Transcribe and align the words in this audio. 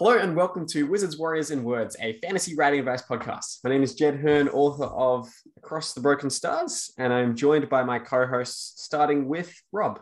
Hello 0.00 0.16
and 0.16 0.34
welcome 0.34 0.64
to 0.68 0.86
Wizards, 0.86 1.18
Warriors, 1.18 1.50
and 1.50 1.62
Words, 1.62 1.94
a 2.00 2.18
fantasy 2.20 2.56
writing 2.56 2.80
advice 2.80 3.02
podcast. 3.02 3.58
My 3.62 3.68
name 3.68 3.82
is 3.82 3.94
Jed 3.94 4.18
Herne, 4.18 4.48
author 4.48 4.86
of 4.86 5.28
Across 5.58 5.92
the 5.92 6.00
Broken 6.00 6.30
Stars, 6.30 6.90
and 6.96 7.12
I'm 7.12 7.36
joined 7.36 7.68
by 7.68 7.82
my 7.82 7.98
co-hosts, 7.98 8.82
starting 8.82 9.28
with 9.28 9.54
Rob. 9.72 10.00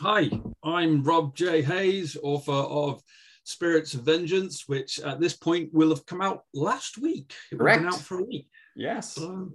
Hi, 0.00 0.28
I'm 0.62 1.02
Rob 1.04 1.34
J. 1.34 1.62
Hayes, 1.62 2.18
author 2.22 2.52
of 2.52 3.00
Spirits 3.44 3.94
of 3.94 4.02
Vengeance, 4.02 4.64
which 4.66 5.00
at 5.00 5.20
this 5.20 5.38
point 5.38 5.72
will 5.72 5.88
have 5.88 6.04
come 6.04 6.20
out 6.20 6.42
last 6.52 6.98
week. 6.98 7.32
It 7.50 7.56
been 7.56 7.86
out 7.86 7.98
for 7.98 8.18
a 8.18 8.24
week. 8.24 8.50
Yes. 8.76 9.16
Um, 9.16 9.54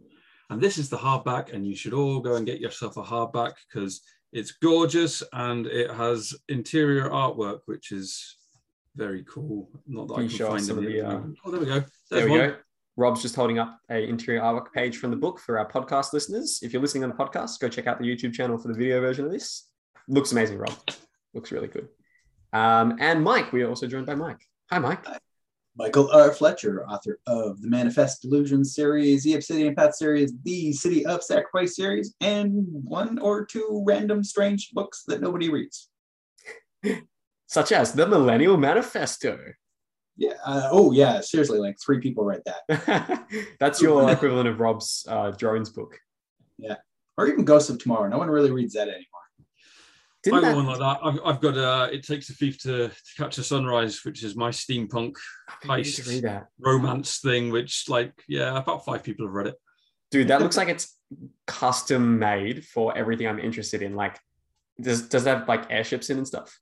and 0.49 0.59
this 0.59 0.79
is 0.79 0.89
the 0.89 0.97
hardback, 0.97 1.53
and 1.53 1.63
you 1.63 1.75
should 1.75 1.94
all 1.94 2.22
go 2.22 2.38
and 2.38 2.45
get 2.47 2.59
yourself 2.59 2.97
a 2.97 3.03
hardback 3.03 3.53
because 3.72 4.01
it's 4.33 4.53
gorgeous 4.53 5.22
and 5.31 5.67
it 5.67 5.91
has 5.91 6.33
interior 6.50 7.12
artwork, 7.12 7.59
which 7.67 7.91
is 7.91 8.38
very 8.97 9.24
cool. 9.24 9.69
Not 9.88 10.08
that 10.08 10.16
Can 10.16 10.22
I 10.22 10.24
you 10.24 10.30
can 10.30 10.38
show 10.38 10.50
find 10.50 10.66
some 10.66 10.75
them 10.78 10.85
of 10.88 10.91
the, 10.91 11.02
uh, 11.02 11.22
Oh, 11.46 11.52
there 11.52 11.59
we 11.59 11.66
go. 11.68 11.84
There 12.12 12.25
we 12.25 12.31
one. 12.31 12.40
go. 12.50 12.56
Rob's 12.97 13.22
just 13.22 13.35
holding 13.35 13.59
up 13.59 13.80
a 13.91 14.03
interior 14.09 14.41
artwork 14.41 14.74
page 14.74 14.97
from 14.97 15.12
the 15.12 15.18
book 15.18 15.40
for 15.40 15.59
our 15.59 15.69
podcast 15.69 16.13
listeners. 16.13 16.59
If 16.63 16.74
you're 16.74 16.81
listening 16.81 17.03
on 17.03 17.09
the 17.09 17.16
podcast, 17.16 17.59
go 17.59 17.69
check 17.69 17.86
out 17.86 18.00
the 18.00 18.06
YouTube 18.06 18.34
channel 18.34 18.57
for 18.57 18.69
the 18.69 18.74
video 18.74 19.00
version 19.00 19.25
of 19.25 19.31
this. 19.31 19.69
Looks 20.07 20.31
amazing, 20.31 20.57
Rob. 20.57 20.74
Looks 21.36 21.52
really 21.52 21.68
good. 21.68 21.90
Um, 22.53 22.97
and 23.00 23.24
Mike, 23.24 23.53
we 23.53 23.62
are 23.62 23.69
also 23.69 23.86
joined 23.88 24.07
by 24.07 24.16
Mike. 24.16 24.41
Hi, 24.72 24.80
Mike. 24.80 25.06
Michael 25.75 26.09
R. 26.12 26.31
Fletcher, 26.31 26.88
author 26.88 27.19
of 27.28 27.62
the 27.62 27.68
Manifest 27.68 28.24
Delusions 28.24 28.74
series, 28.74 29.24
the 29.24 29.36
Obsidian 29.36 29.75
Path 29.75 29.94
series, 29.94 30.34
the 30.44 30.74
City 30.74 31.06
of 31.06 31.22
Sacrifice 31.22 31.75
series, 31.75 32.16
and 32.19 32.66
one 32.68 33.19
or 33.19 33.46
two 33.46 33.84
random 33.86 34.24
strange 34.24 34.72
books 34.72 35.03
that 35.07 35.22
nobody 35.22 35.52
reads. 35.52 35.90
Such 37.47 37.72
as 37.72 37.94
the 37.94 38.06
Millennial 38.06 38.58
Manifesto. 38.58 39.40
Yeah. 40.18 40.34
Uh, 40.46 40.69
oh, 40.72 40.91
yeah. 40.91 41.22
Seriously, 41.22 41.59
like 41.59 41.78
three 41.84 42.00
people 42.00 42.25
read 42.25 42.41
that. 42.46 43.25
That's 43.59 43.81
your 43.81 44.09
equivalent 44.12 44.50
of 44.50 44.59
Rob's 44.59 45.06
uh, 45.08 45.31
drones 45.31 45.69
book. 45.69 45.97
Yeah. 46.57 46.75
Or 47.18 47.28
even 47.28 47.46
Ghosts 47.46 47.69
of 47.69 47.80
Tomorrow. 47.80 48.09
No 48.09 48.18
one 48.18 48.30
really 48.30 48.52
reads 48.52 48.74
that 48.74 48.88
anymore. 48.88 49.03
Didn't 50.24 50.40
I 50.40 50.41
got 50.41 50.47
that- 50.50 50.56
one 50.56 50.66
like 50.66 50.80
that. 50.80 51.00
I've, 51.03 51.19
I've 51.24 51.41
got 51.41 51.57
uh, 51.57 51.88
It 51.91 52.03
Takes 52.03 52.30
a 52.30 52.34
Thief 52.34 52.62
to, 52.63 52.90
to 52.90 52.94
Catch 53.18 53.38
a 53.38 53.44
Sunrise, 53.44 54.03
which 54.03 54.24
is 54.24 54.36
my 54.36 54.50
steampunk 54.50 55.13
I 55.63 55.80
heist 55.81 56.46
romance 56.59 57.19
thing, 57.19 57.52
which, 57.52 57.86
like, 57.88 58.12
yeah, 58.28 58.57
about 58.57 58.84
five 58.84 59.03
people 59.03 59.25
have 59.25 59.34
read 59.34 59.47
it. 59.47 59.56
Dude, 60.12 60.30
that 60.30 60.41
looks 60.41 60.57
like 60.57 60.69
it's 60.69 60.97
custom 61.46 62.18
made 62.19 62.66
for 62.66 62.97
everything 62.97 63.28
I'm 63.28 63.40
interested 63.40 63.81
in. 63.81 63.96
Like, 63.96 64.18
does 64.80 65.09
does 65.09 65.24
that 65.25 65.40
have 65.40 65.47
like 65.47 65.69
airships 65.69 66.09
in 66.09 66.18
and 66.18 66.28
stuff? 66.28 66.57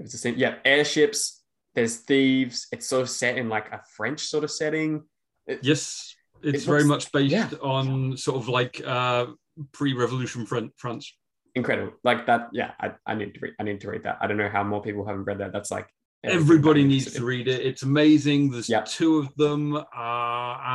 It's 0.00 0.12
the 0.12 0.18
same. 0.18 0.34
Yeah, 0.36 0.56
airships. 0.64 1.42
There's 1.74 1.98
thieves. 1.98 2.66
It's 2.72 2.86
sort 2.88 3.02
of 3.02 3.10
set 3.10 3.38
in 3.38 3.48
like 3.48 3.70
a 3.72 3.80
French 3.96 4.20
sort 4.22 4.42
of 4.44 4.50
setting. 4.50 5.02
It- 5.46 5.60
Yes, 5.62 6.14
it's 6.42 6.64
It 6.64 6.66
very 6.66 6.82
looks- 6.84 7.06
much 7.06 7.12
based 7.12 7.32
yeah. 7.32 7.50
on 7.62 8.16
sort 8.16 8.38
of 8.38 8.48
like 8.48 8.80
uh, 8.84 9.26
pre-revolution 9.72 10.46
Fran- 10.46 10.72
France. 10.76 11.12
incredible. 11.54 11.92
Like 12.02 12.26
that. 12.26 12.48
Yeah, 12.52 12.72
I, 12.80 12.92
I 13.06 13.14
need 13.14 13.34
to 13.34 13.40
read. 13.40 13.54
I 13.60 13.62
need 13.64 13.80
to 13.82 13.90
read 13.90 14.04
that. 14.04 14.18
I 14.20 14.26
don't 14.26 14.36
know 14.36 14.48
how 14.48 14.62
more 14.64 14.82
people 14.82 15.04
haven't 15.06 15.24
read 15.24 15.38
that. 15.38 15.52
That's 15.52 15.70
like 15.70 15.88
Everybody 16.22 16.84
needs 16.84 17.12
to 17.14 17.24
read 17.24 17.48
it. 17.48 17.60
It's 17.64 17.82
amazing. 17.82 18.50
There's 18.50 18.68
Yep. 18.68 18.84
two 18.86 19.18
of 19.18 19.34
them, 19.36 19.74
uh, 19.74 19.84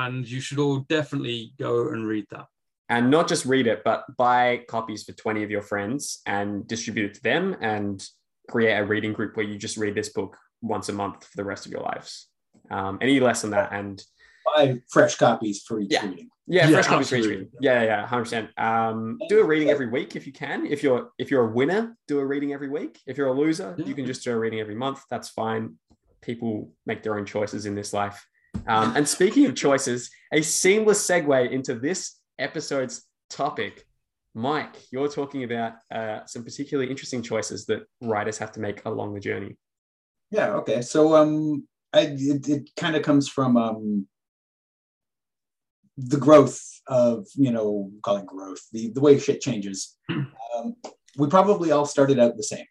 and 0.02 0.28
you 0.28 0.40
should 0.41 0.58
all 0.58 0.80
definitely 0.80 1.53
go 1.59 1.90
and 1.90 2.08
read 2.08 2.25
that. 2.31 2.46
and 2.90 3.09
not 3.09 3.28
just 3.28 3.46
read 3.46 3.66
it, 3.68 3.81
but 3.84 4.06
buy 4.18 4.64
copies 4.68 5.03
for 5.03 5.12
20 5.14 5.44
of 5.44 5.50
your 5.52 5.62
friends 5.64 6.22
and 6.28 6.68
distribute 6.68 7.08
it 7.12 7.14
to 7.16 7.24
them 7.24 7.56
and 7.62 8.08
create 8.50 8.78
a 8.78 8.85
reading 8.85 9.13
group 9.13 9.35
where 9.35 9.45
you 9.45 9.57
just 9.57 9.78
read 9.78 9.95
this 9.95 10.09
book 10.09 10.38
once 10.61 10.89
a 10.89 10.94
month 10.94 11.25
for 11.25 11.38
the 11.38 11.44
rest 11.44 11.66
of 11.66 11.72
your 11.72 11.81
lives. 11.81 12.28
Um, 12.69 12.97
any 13.01 13.19
less 13.19 13.41
than 13.41 13.51
that. 13.51 13.72
And 13.72 14.01
Buy 14.56 14.81
fresh 14.91 15.16
copies 15.16 15.63
for 15.63 15.79
each 15.79 15.91
Yeah. 15.91 16.06
reading. 16.07 16.29
yeah, 16.47 16.67
Yeah, 16.67 16.73
fresh 16.73 16.88
copies 16.88 17.09
for 17.09 17.16
each 17.16 17.25
reading. 17.25 17.50
Yeah, 17.59 17.84
yeah, 17.84 18.05
100%. 18.05 18.50
Um, 18.57 19.19
do 19.29 19.39
a 19.39 19.44
reading 19.44 19.69
every 19.69 19.88
week 19.89 20.16
if 20.16 20.28
you 20.28 20.34
can. 20.34 20.66
If 20.67 20.84
you're 20.84 21.09
if 21.17 21.31
you're 21.31 21.50
a 21.50 21.51
winner, 21.51 21.97
do 22.07 22.19
a 22.19 22.25
reading 22.25 22.53
every 22.53 22.69
week. 22.69 23.00
If 23.07 23.17
you're 23.17 23.28
a 23.28 23.34
loser, 23.34 23.75
you 23.78 23.95
can 23.95 24.05
just 24.05 24.23
do 24.23 24.31
a 24.31 24.38
reading 24.38 24.59
every 24.59 24.75
month. 24.75 25.01
That's 25.09 25.29
fine. 25.29 25.75
People 26.22 26.72
make 26.85 27.01
their 27.03 27.17
own 27.17 27.25
choices 27.25 27.66
in 27.66 27.73
this 27.75 27.91
life. 27.94 28.25
Um, 28.67 28.95
and 28.95 29.07
speaking 29.07 29.45
of 29.47 29.55
choices, 29.55 30.09
a 30.31 30.41
seamless 30.41 31.05
segue 31.05 31.51
into 31.51 31.75
this 31.75 32.19
episode's 32.39 33.03
topic. 33.29 33.85
Mike, 34.38 34.75
you're 34.91 35.07
talking 35.07 35.46
about 35.46 35.73
uh, 35.90 36.19
some 36.25 36.44
particularly 36.44 36.91
interesting 36.91 37.22
choices 37.22 37.66
that 37.68 37.85
writers 38.01 38.38
have 38.38 38.51
to 38.51 38.59
make 38.59 38.84
along 38.85 39.13
the 39.13 39.19
journey. 39.19 39.57
Yeah. 40.29 40.56
Okay. 40.56 40.81
So 40.81 41.16
um, 41.16 41.66
I, 41.94 42.01
it, 42.12 42.47
it 42.49 42.70
kind 42.76 42.97
of 42.97 43.02
comes 43.02 43.29
from 43.29 43.55
um, 43.55 44.08
the 45.97 46.17
growth 46.17 46.61
of 46.87 47.26
you 47.35 47.52
know 47.52 47.90
call 48.03 48.17
it 48.17 48.26
growth 48.26 48.61
the 48.73 48.91
the 48.91 48.99
way 48.99 49.17
shit 49.17 49.40
changes. 49.40 49.96
um, 50.09 50.76
we 51.17 51.28
probably 51.28 51.72
all 51.72 51.85
started 51.85 52.20
out 52.20 52.35
the 52.35 52.43
same. 52.43 52.66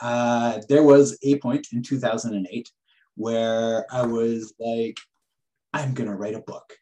Uh, 0.00 0.60
there 0.68 0.82
was 0.82 1.18
a 1.22 1.38
point 1.38 1.68
in 1.72 1.82
2008 1.82 2.70
where 3.16 3.84
I 3.90 4.02
was 4.06 4.52
like, 4.60 4.98
I'm 5.72 5.94
gonna 5.94 6.14
write 6.14 6.34
a 6.34 6.40
book, 6.40 6.74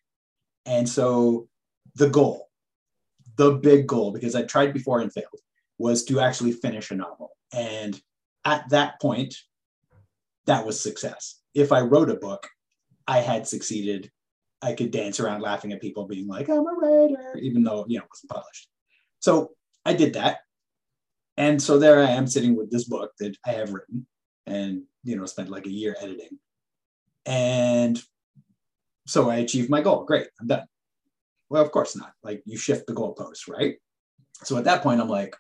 and 0.67 0.89
so 0.89 1.49
the 1.95 2.11
goal, 2.11 2.49
the 3.37 3.53
big 3.53 3.87
goal, 3.87 4.13
because 4.13 4.35
I 4.35 4.43
tried 4.43 4.73
before 4.73 5.01
and 5.01 5.13
failed, 5.13 5.41
was 5.79 6.05
to 6.07 6.21
actually 6.21 6.53
finish 6.53 6.91
a 6.91 6.97
novel. 6.97 7.31
And 7.53 8.01
at 8.45 8.69
that 8.71 9.01
point, 9.01 9.35
that 10.47 10.65
was 10.65 10.81
success. 10.81 11.41
If 11.55 11.73
I 11.73 11.81
wrote 11.81 12.11
a 12.11 12.15
book, 12.15 12.49
I 13.07 13.19
had 13.19 13.47
succeeded. 13.47 14.11
I 14.63 14.73
could 14.73 14.91
dance 14.91 15.21
around 15.21 15.43
laughing 15.43 15.73
at 15.73 15.81
people 15.81 16.07
being 16.07 16.27
like, 16.27 16.49
I'm 16.49 16.67
a 16.67 16.73
writer, 16.73 17.39
even 17.41 17.63
though, 17.63 17.85
you 17.89 17.99
know, 17.99 18.05
it 18.05 18.11
wasn't 18.11 18.31
published. 18.31 18.69
So 19.21 19.53
I 19.85 19.93
did 19.93 20.15
that. 20.15 20.39
And 21.37 21.61
so 21.61 21.79
there 21.79 22.03
I 22.03 22.11
am 22.11 22.27
sitting 22.27 22.57
with 22.57 22.71
this 22.71 22.85
book 22.85 23.13
that 23.21 23.37
I 23.45 23.51
have 23.51 23.73
written. 23.73 24.07
and 24.47 24.83
you 25.05 25.17
know 25.17 25.27
spent 25.27 25.51
like 25.51 25.67
a 25.67 25.71
year 25.71 25.97
editing. 26.01 26.39
And 27.25 28.01
so 29.07 29.31
I 29.31 29.37
achieved 29.37 29.71
my 29.71 29.81
goal. 29.81 30.05
Great, 30.05 30.29
I'm 30.41 30.47
done. 30.47 30.67
Well, 31.49 31.63
of 31.63 31.71
course 31.73 31.97
not. 31.97 32.13
Like 32.23 32.43
you 32.45 32.59
shift 32.59 32.87
the 32.87 32.95
goalposts, 32.95 33.49
right? 33.49 33.77
So 34.45 34.57
at 34.59 34.65
that 34.65 34.83
point, 34.83 35.01
I'm 35.01 35.09
like, 35.09 35.35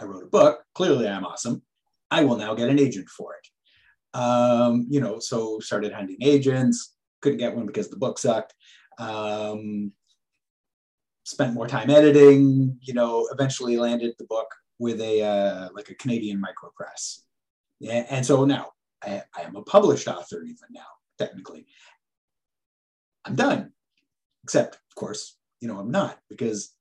I 0.00 0.04
wrote 0.04 0.24
a 0.24 0.28
book. 0.28 0.64
Clearly, 0.74 1.06
I'm 1.06 1.24
awesome. 1.24 1.62
I 2.10 2.24
will 2.24 2.36
now 2.36 2.54
get 2.54 2.70
an 2.70 2.78
agent 2.78 3.08
for 3.08 3.34
it. 3.34 4.18
Um, 4.18 4.86
you 4.90 5.00
know, 5.00 5.18
so 5.18 5.60
started 5.60 5.92
hunting 5.92 6.18
agents. 6.22 6.96
Couldn't 7.20 7.38
get 7.38 7.54
one 7.54 7.66
because 7.66 7.88
the 7.88 7.96
book 7.96 8.18
sucked. 8.18 8.54
Um, 8.98 9.92
spent 11.24 11.54
more 11.54 11.68
time 11.68 11.90
editing. 11.90 12.78
You 12.80 12.94
know, 12.94 13.28
eventually 13.32 13.76
landed 13.76 14.14
the 14.18 14.24
book 14.24 14.48
with 14.78 15.00
a 15.00 15.22
uh, 15.22 15.68
like 15.74 15.90
a 15.90 15.94
Canadian 15.94 16.40
micro 16.40 16.70
press. 16.74 17.22
Yeah, 17.78 18.06
and 18.10 18.24
so 18.24 18.44
now 18.44 18.72
I, 19.02 19.22
I 19.36 19.42
am 19.42 19.56
a 19.56 19.62
published 19.62 20.08
author 20.08 20.42
even 20.42 20.68
now, 20.70 20.86
technically. 21.18 21.66
I'm 23.24 23.36
done. 23.36 23.72
Except, 24.44 24.74
of 24.74 24.94
course, 24.94 25.36
you 25.60 25.68
know, 25.68 25.78
I'm 25.78 25.90
not 25.90 26.18
because 26.28 26.74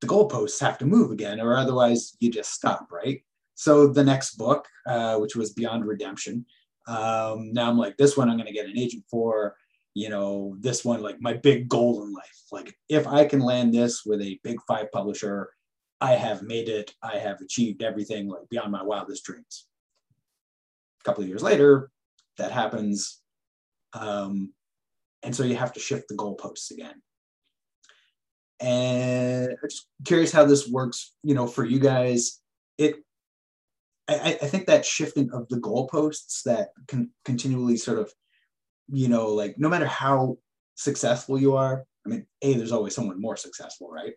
the 0.00 0.06
goalposts 0.06 0.60
have 0.60 0.78
to 0.78 0.86
move 0.86 1.10
again, 1.10 1.40
or 1.40 1.56
otherwise 1.56 2.16
you 2.20 2.30
just 2.30 2.52
stop, 2.52 2.88
right? 2.92 3.22
So 3.54 3.88
the 3.88 4.04
next 4.04 4.36
book, 4.36 4.66
uh, 4.86 5.16
which 5.18 5.34
was 5.34 5.52
Beyond 5.52 5.84
Redemption, 5.84 6.46
um, 6.86 7.52
now 7.52 7.68
I'm 7.68 7.76
like, 7.76 7.96
this 7.96 8.16
one 8.16 8.30
I'm 8.30 8.36
going 8.36 8.46
to 8.46 8.52
get 8.52 8.66
an 8.66 8.78
agent 8.78 9.04
for. 9.10 9.56
You 9.94 10.10
know, 10.10 10.54
this 10.60 10.84
one, 10.84 11.02
like 11.02 11.16
my 11.20 11.32
big 11.32 11.68
goal 11.68 12.04
in 12.04 12.12
life. 12.12 12.42
Like, 12.52 12.72
if 12.88 13.08
I 13.08 13.24
can 13.24 13.40
land 13.40 13.74
this 13.74 14.04
with 14.06 14.20
a 14.20 14.38
big 14.44 14.58
five 14.68 14.92
publisher, 14.92 15.50
I 16.00 16.12
have 16.12 16.42
made 16.42 16.68
it. 16.68 16.94
I 17.02 17.16
have 17.16 17.40
achieved 17.40 17.82
everything 17.82 18.28
like 18.28 18.48
beyond 18.48 18.70
my 18.70 18.82
wildest 18.84 19.24
dreams. 19.24 19.66
A 21.00 21.04
couple 21.04 21.24
of 21.24 21.28
years 21.28 21.42
later, 21.42 21.90
that 22.36 22.52
happens. 22.52 23.20
Um, 23.92 24.52
and 25.22 25.34
so 25.34 25.42
you 25.42 25.56
have 25.56 25.72
to 25.74 25.80
shift 25.80 26.08
the 26.08 26.16
goalposts 26.16 26.70
again. 26.70 27.02
And 28.60 29.50
I'm 29.50 29.68
just 29.68 29.86
curious 30.04 30.32
how 30.32 30.44
this 30.44 30.68
works, 30.68 31.14
you 31.22 31.34
know, 31.34 31.46
for 31.46 31.64
you 31.64 31.78
guys. 31.78 32.40
It, 32.76 32.96
I, 34.08 34.38
I 34.42 34.46
think 34.46 34.66
that 34.66 34.84
shifting 34.84 35.30
of 35.32 35.48
the 35.48 35.58
goalposts 35.58 36.42
that 36.44 36.70
can 36.86 37.10
continually 37.24 37.76
sort 37.76 37.98
of, 37.98 38.12
you 38.88 39.08
know, 39.08 39.28
like 39.28 39.58
no 39.58 39.68
matter 39.68 39.86
how 39.86 40.38
successful 40.74 41.38
you 41.38 41.56
are, 41.56 41.84
I 42.06 42.08
mean, 42.08 42.26
A, 42.42 42.54
there's 42.54 42.72
always 42.72 42.94
someone 42.94 43.20
more 43.20 43.36
successful, 43.36 43.90
right? 43.90 44.14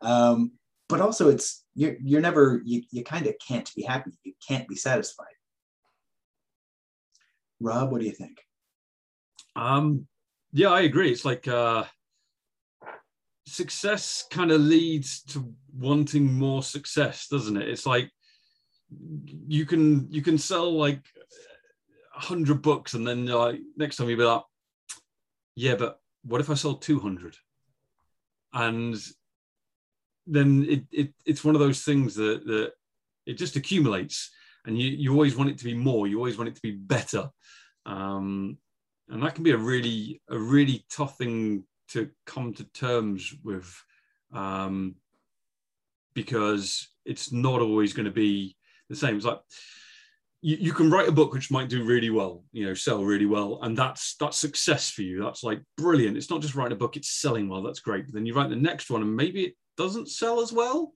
Um, 0.00 0.52
but 0.88 1.00
also 1.00 1.28
it's 1.28 1.64
you're, 1.74 1.96
you're 2.02 2.20
never 2.20 2.62
you, 2.64 2.82
you 2.90 3.04
kind 3.04 3.26
of 3.26 3.34
can't 3.46 3.70
be 3.74 3.82
happy 3.82 4.10
you 4.24 4.32
can't 4.46 4.66
be 4.66 4.74
satisfied 4.74 5.26
rob 7.60 7.90
what 7.92 8.00
do 8.00 8.06
you 8.06 8.12
think 8.12 8.40
um 9.56 10.06
yeah 10.52 10.70
i 10.70 10.82
agree. 10.82 11.10
It's 11.10 11.24
like 11.24 11.46
uh 11.48 11.84
success 13.46 14.24
kind 14.30 14.50
of 14.50 14.60
leads 14.60 15.22
to 15.22 15.54
wanting 15.74 16.32
more 16.32 16.62
success 16.62 17.28
doesn't 17.28 17.56
it? 17.56 17.68
It's 17.68 17.86
like 17.86 18.10
you 19.46 19.66
can 19.66 20.10
you 20.10 20.22
can 20.22 20.38
sell 20.38 20.70
like 20.72 21.02
100 22.14 22.62
books 22.62 22.94
and 22.94 23.06
then 23.06 23.28
uh, 23.30 23.52
next 23.76 23.96
time 23.96 24.08
you'll 24.08 24.18
be 24.18 24.24
like 24.24 24.42
yeah 25.54 25.74
but 25.76 26.00
what 26.24 26.40
if 26.40 26.50
i 26.50 26.54
sold 26.54 26.82
200 26.82 27.36
and 28.54 28.96
then 30.26 30.64
it, 30.68 30.84
it 30.90 31.12
it's 31.26 31.44
one 31.44 31.54
of 31.54 31.60
those 31.60 31.82
things 31.82 32.14
that 32.14 32.44
that 32.46 32.72
it 33.26 33.34
just 33.34 33.56
accumulates 33.56 34.30
and 34.66 34.78
you 34.78 34.88
you 34.88 35.12
always 35.12 35.36
want 35.36 35.50
it 35.50 35.58
to 35.58 35.64
be 35.64 35.74
more 35.74 36.06
you 36.06 36.18
always 36.18 36.38
want 36.38 36.48
it 36.48 36.54
to 36.54 36.62
be 36.62 36.72
better. 36.72 37.28
Um, 37.86 38.58
and 39.10 39.22
that 39.22 39.34
can 39.34 39.44
be 39.44 39.52
a 39.52 39.56
really 39.56 40.20
a 40.28 40.38
really 40.38 40.84
tough 40.90 41.16
thing 41.18 41.64
to 41.88 42.10
come 42.26 42.52
to 42.54 42.64
terms 42.72 43.34
with 43.42 43.72
um, 44.32 44.94
because 46.14 46.88
it's 47.04 47.32
not 47.32 47.60
always 47.60 47.92
going 47.92 48.04
to 48.06 48.12
be 48.12 48.56
the 48.90 48.96
same. 48.96 49.16
It's 49.16 49.24
like 49.24 49.40
you, 50.42 50.56
you 50.60 50.72
can 50.72 50.90
write 50.90 51.08
a 51.08 51.12
book 51.12 51.32
which 51.32 51.50
might 51.50 51.68
do 51.68 51.84
really 51.84 52.10
well 52.10 52.44
you 52.52 52.66
know 52.66 52.74
sell 52.74 53.04
really 53.04 53.26
well 53.26 53.60
and 53.62 53.76
that's 53.76 54.16
that's 54.16 54.36
success 54.36 54.90
for 54.90 55.02
you. 55.02 55.22
That's 55.22 55.42
like 55.42 55.62
brilliant. 55.76 56.16
It's 56.16 56.30
not 56.30 56.42
just 56.42 56.54
writing 56.54 56.72
a 56.72 56.76
book 56.76 56.96
it's 56.96 57.20
selling 57.20 57.48
well. 57.48 57.62
That's 57.62 57.80
great. 57.80 58.06
But 58.06 58.14
then 58.14 58.26
you 58.26 58.34
write 58.34 58.50
the 58.50 58.56
next 58.56 58.90
one 58.90 59.02
and 59.02 59.16
maybe 59.16 59.44
it 59.44 59.54
doesn't 59.76 60.08
sell 60.08 60.40
as 60.40 60.52
well 60.52 60.92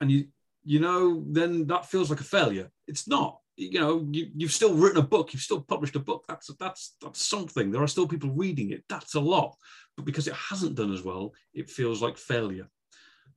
and 0.00 0.10
you 0.10 0.26
you 0.64 0.78
know 0.78 1.24
then 1.28 1.66
that 1.66 1.86
feels 1.86 2.08
like 2.08 2.20
a 2.20 2.24
failure. 2.24 2.70
It's 2.86 3.08
not 3.08 3.38
you 3.56 3.80
know 3.80 4.06
you, 4.10 4.28
you've 4.34 4.52
still 4.52 4.74
written 4.74 4.98
a 4.98 5.06
book 5.06 5.32
you've 5.32 5.42
still 5.42 5.60
published 5.60 5.96
a 5.96 6.00
book. 6.00 6.24
That's 6.28 6.50
that's 6.58 6.96
that's 7.00 7.22
something. 7.22 7.70
There 7.70 7.82
are 7.82 7.88
still 7.88 8.08
people 8.08 8.30
reading 8.30 8.70
it. 8.70 8.84
That's 8.88 9.14
a 9.14 9.20
lot. 9.20 9.56
But 9.96 10.06
because 10.06 10.26
it 10.26 10.34
hasn't 10.34 10.74
done 10.74 10.92
as 10.92 11.02
well 11.02 11.32
it 11.54 11.70
feels 11.70 12.02
like 12.02 12.16
failure. 12.16 12.68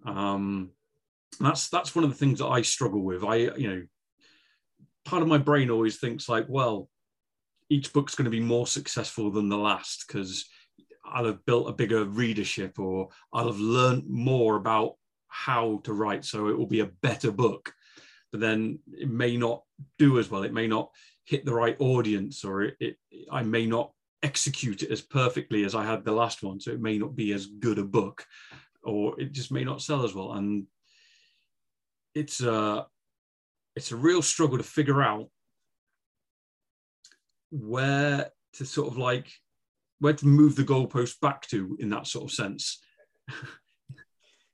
Um 0.06 0.72
that's 1.40 1.70
that's 1.70 1.96
one 1.96 2.06
of 2.06 2.12
the 2.12 2.16
things 2.16 2.40
that 2.40 2.48
i 2.48 2.62
struggle 2.62 3.02
with. 3.02 3.24
I 3.24 3.36
you 3.36 3.68
know 3.68 3.84
part 5.04 5.22
of 5.22 5.28
my 5.28 5.38
brain 5.38 5.70
always 5.70 5.98
thinks 5.98 6.30
like 6.30 6.46
well 6.48 6.90
each 7.70 7.94
book's 7.94 8.16
going 8.16 8.26
to 8.26 8.32
be 8.32 8.40
more 8.40 8.68
successful 8.68 9.32
than 9.32 9.50
the 9.50 9.58
last 9.58 10.06
because 10.08 10.46
I'll 11.04 11.26
have 11.26 11.46
built 11.46 11.70
a 11.70 11.74
bigger 11.74 12.04
readership 12.06 12.80
or 12.80 13.10
I'll 13.34 13.48
have 13.48 13.60
learned 13.60 14.04
more 14.08 14.56
about 14.56 14.96
how 15.28 15.82
to 15.84 15.94
write. 15.94 16.26
So 16.26 16.48
it 16.48 16.58
will 16.58 16.68
be 16.68 16.80
a 16.80 16.86
better 16.86 17.32
book. 17.32 17.74
But 18.32 18.42
then 18.42 18.80
it 18.94 19.10
may 19.10 19.38
not 19.38 19.64
do 19.98 20.20
as 20.20 20.30
well. 20.30 20.44
It 20.44 20.54
may 20.54 20.68
not 20.68 20.90
hit 21.26 21.46
the 21.46 21.54
right 21.54 21.76
audience 21.80 22.44
or 22.44 22.64
it, 22.64 22.76
it 22.80 22.98
I 23.32 23.44
may 23.44 23.66
not 23.66 23.92
execute 24.24 24.84
it 24.84 24.92
as 24.92 25.02
perfectly 25.02 25.64
as 25.66 25.76
I 25.76 25.86
had 25.86 26.04
the 26.04 26.12
last 26.12 26.44
one. 26.44 26.60
So 26.60 26.72
it 26.72 26.82
may 26.82 26.98
not 26.98 27.16
be 27.16 27.34
as 27.34 27.46
good 27.46 27.80
a 27.80 27.84
book 27.84 28.26
or 28.84 29.20
it 29.20 29.32
just 29.32 29.52
may 29.52 29.64
not 29.64 29.82
sell 29.82 30.04
as 30.04 30.14
well. 30.14 30.34
And 30.34 30.66
it's 32.14 32.42
a, 32.42 32.86
it's 33.76 33.92
a 33.92 33.96
real 33.96 34.22
struggle 34.22 34.58
to 34.58 34.64
figure 34.64 35.02
out 35.02 35.30
where 37.52 38.30
to 38.54 38.66
sort 38.66 38.88
of 38.88 38.98
like 38.98 39.32
where 40.00 40.14
to 40.14 40.28
move 40.28 40.56
the 40.56 40.64
goalpost 40.64 41.20
back 41.20 41.48
to 41.48 41.78
in 41.80 41.90
that 41.90 42.08
sort 42.08 42.26
of 42.26 42.32
sense. 42.32 42.80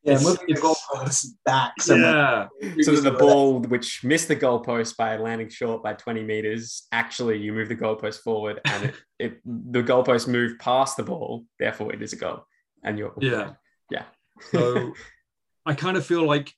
Yeah, 0.03 0.13
it's, 0.13 0.23
moving 0.23 0.47
the 0.47 0.55
goalpost 0.55 1.27
back. 1.45 1.79
Somewhere. 1.79 2.49
Yeah. 2.59 2.73
So 2.81 2.95
the 2.95 3.11
ball 3.11 3.59
which 3.59 4.03
missed 4.03 4.27
the 4.27 4.35
goalpost 4.35 4.97
by 4.97 5.17
landing 5.17 5.49
short 5.49 5.83
by 5.83 5.93
20 5.93 6.23
meters, 6.23 6.87
actually 6.91 7.37
you 7.37 7.53
move 7.53 7.69
the 7.69 7.75
goalpost 7.75 8.21
forward 8.21 8.59
and 8.65 8.85
it, 8.85 8.95
it 9.19 9.41
the 9.45 9.83
goalpost 9.83 10.27
moved 10.27 10.59
past 10.59 10.97
the 10.97 11.03
ball, 11.03 11.45
therefore 11.59 11.93
it 11.93 12.01
is 12.01 12.13
a 12.13 12.17
goal. 12.17 12.45
And 12.83 12.97
you're 12.97 13.13
yeah. 13.19 13.53
Yeah. 13.91 14.05
so 14.51 14.93
I 15.65 15.75
kind 15.75 15.97
of 15.97 16.05
feel 16.05 16.25
like 16.25 16.51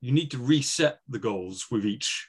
you 0.00 0.12
need 0.12 0.32
to 0.32 0.38
reset 0.38 0.98
the 1.08 1.18
goals 1.18 1.66
with 1.70 1.86
each 1.86 2.28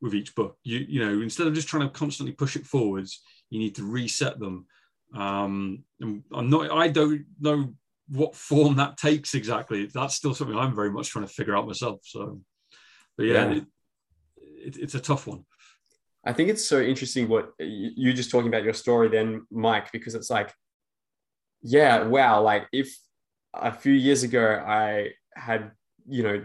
with 0.00 0.14
each 0.14 0.34
book. 0.36 0.58
You 0.62 0.86
you 0.88 1.04
know, 1.04 1.22
instead 1.22 1.48
of 1.48 1.54
just 1.54 1.66
trying 1.66 1.88
to 1.88 1.92
constantly 1.92 2.32
push 2.32 2.54
it 2.54 2.66
forwards, 2.66 3.20
you 3.50 3.58
need 3.58 3.74
to 3.76 3.84
reset 3.84 4.38
them 4.38 4.66
um, 5.14 5.84
I'm 6.02 6.50
not, 6.50 6.70
I 6.70 6.88
don't 6.88 7.24
know 7.40 7.74
what 8.10 8.34
form 8.34 8.76
that 8.76 8.96
takes 8.96 9.34
exactly. 9.34 9.86
That's 9.86 10.14
still 10.14 10.34
something 10.34 10.56
I'm 10.56 10.74
very 10.74 10.90
much 10.90 11.10
trying 11.10 11.26
to 11.26 11.32
figure 11.32 11.56
out 11.56 11.66
myself. 11.66 12.00
So, 12.02 12.40
but 13.16 13.26
yeah, 13.26 13.50
yeah. 13.50 13.50
It, 13.52 13.64
it, 14.66 14.76
it's 14.78 14.94
a 14.94 15.00
tough 15.00 15.26
one. 15.26 15.44
I 16.24 16.32
think 16.32 16.50
it's 16.50 16.64
so 16.64 16.80
interesting 16.80 17.28
what 17.28 17.52
you 17.58 18.12
just 18.12 18.30
talking 18.30 18.48
about 18.48 18.64
your 18.64 18.74
story 18.74 19.08
then, 19.08 19.46
Mike, 19.50 19.90
because 19.92 20.14
it's 20.14 20.28
like, 20.28 20.52
yeah, 21.62 22.02
wow. 22.02 22.42
Like 22.42 22.66
if 22.72 22.94
a 23.54 23.72
few 23.72 23.92
years 23.92 24.22
ago 24.22 24.62
I 24.66 25.12
had, 25.34 25.70
you 26.06 26.22
know, 26.22 26.44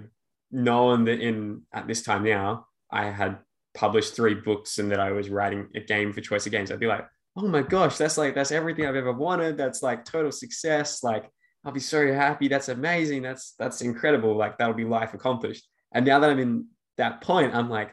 known 0.52 1.06
that 1.06 1.20
in 1.20 1.64
at 1.74 1.88
this 1.88 2.04
time 2.04 2.24
now 2.24 2.68
I 2.92 3.06
had 3.06 3.40
published 3.74 4.16
three 4.16 4.36
books 4.36 4.78
and 4.78 4.92
that 4.92 5.00
I 5.00 5.12
was 5.12 5.30
writing 5.30 5.68
a 5.76 5.82
game 5.82 6.14
for 6.14 6.22
Choice 6.22 6.46
of 6.46 6.54
Games, 6.54 6.72
I'd 6.72 6.80
be 6.80 6.88
like, 6.88 7.06
oh 7.36 7.48
my 7.48 7.62
gosh, 7.62 7.98
that's 7.98 8.18
like, 8.18 8.36
that's 8.36 8.54
everything 8.54 8.86
I've 8.86 8.96
ever 8.96 9.12
wanted. 9.12 9.58
That's 9.58 9.84
like 9.84 10.06
total 10.06 10.32
success. 10.32 11.04
Like, 11.04 11.30
I'll 11.66 11.72
be 11.72 11.80
so 11.80 12.14
happy. 12.14 12.48
That's 12.48 12.70
amazing. 12.70 13.24
That's, 13.24 13.54
that's 13.58 13.82
incredible. 13.82 14.38
Like, 14.38 14.58
that'll 14.58 14.76
be 14.76 14.86
life 14.86 15.14
accomplished. 15.14 15.68
And 15.94 16.06
now 16.06 16.20
that 16.20 16.30
I'm 16.30 16.40
in 16.40 16.68
that 16.98 17.22
point, 17.22 17.56
I'm 17.56 17.70
like, 17.70 17.92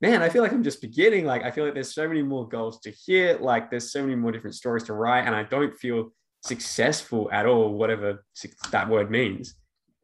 man, 0.00 0.20
I 0.20 0.28
feel 0.28 0.42
like 0.42 0.52
I'm 0.52 0.64
just 0.64 0.80
beginning. 0.80 1.24
Like, 1.24 1.44
I 1.44 1.50
feel 1.50 1.64
like 1.64 1.74
there's 1.74 1.94
so 1.94 2.08
many 2.08 2.22
more 2.22 2.48
goals 2.48 2.80
to 2.80 2.92
hit. 3.06 3.40
Like, 3.40 3.70
there's 3.70 3.92
so 3.92 4.02
many 4.02 4.16
more 4.16 4.32
different 4.32 4.56
stories 4.56 4.82
to 4.84 4.94
write. 4.94 5.26
And 5.26 5.34
I 5.34 5.44
don't 5.44 5.74
feel 5.76 6.12
successful 6.42 7.30
at 7.32 7.46
all, 7.46 7.72
whatever 7.72 8.24
that 8.70 8.88
word 8.88 9.10
means. 9.10 9.54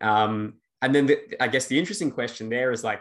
Um, 0.00 0.54
and 0.80 0.94
then 0.94 1.06
the, 1.06 1.42
I 1.42 1.48
guess 1.48 1.66
the 1.66 1.78
interesting 1.78 2.10
question 2.10 2.48
there 2.48 2.70
is 2.70 2.84
like, 2.84 3.00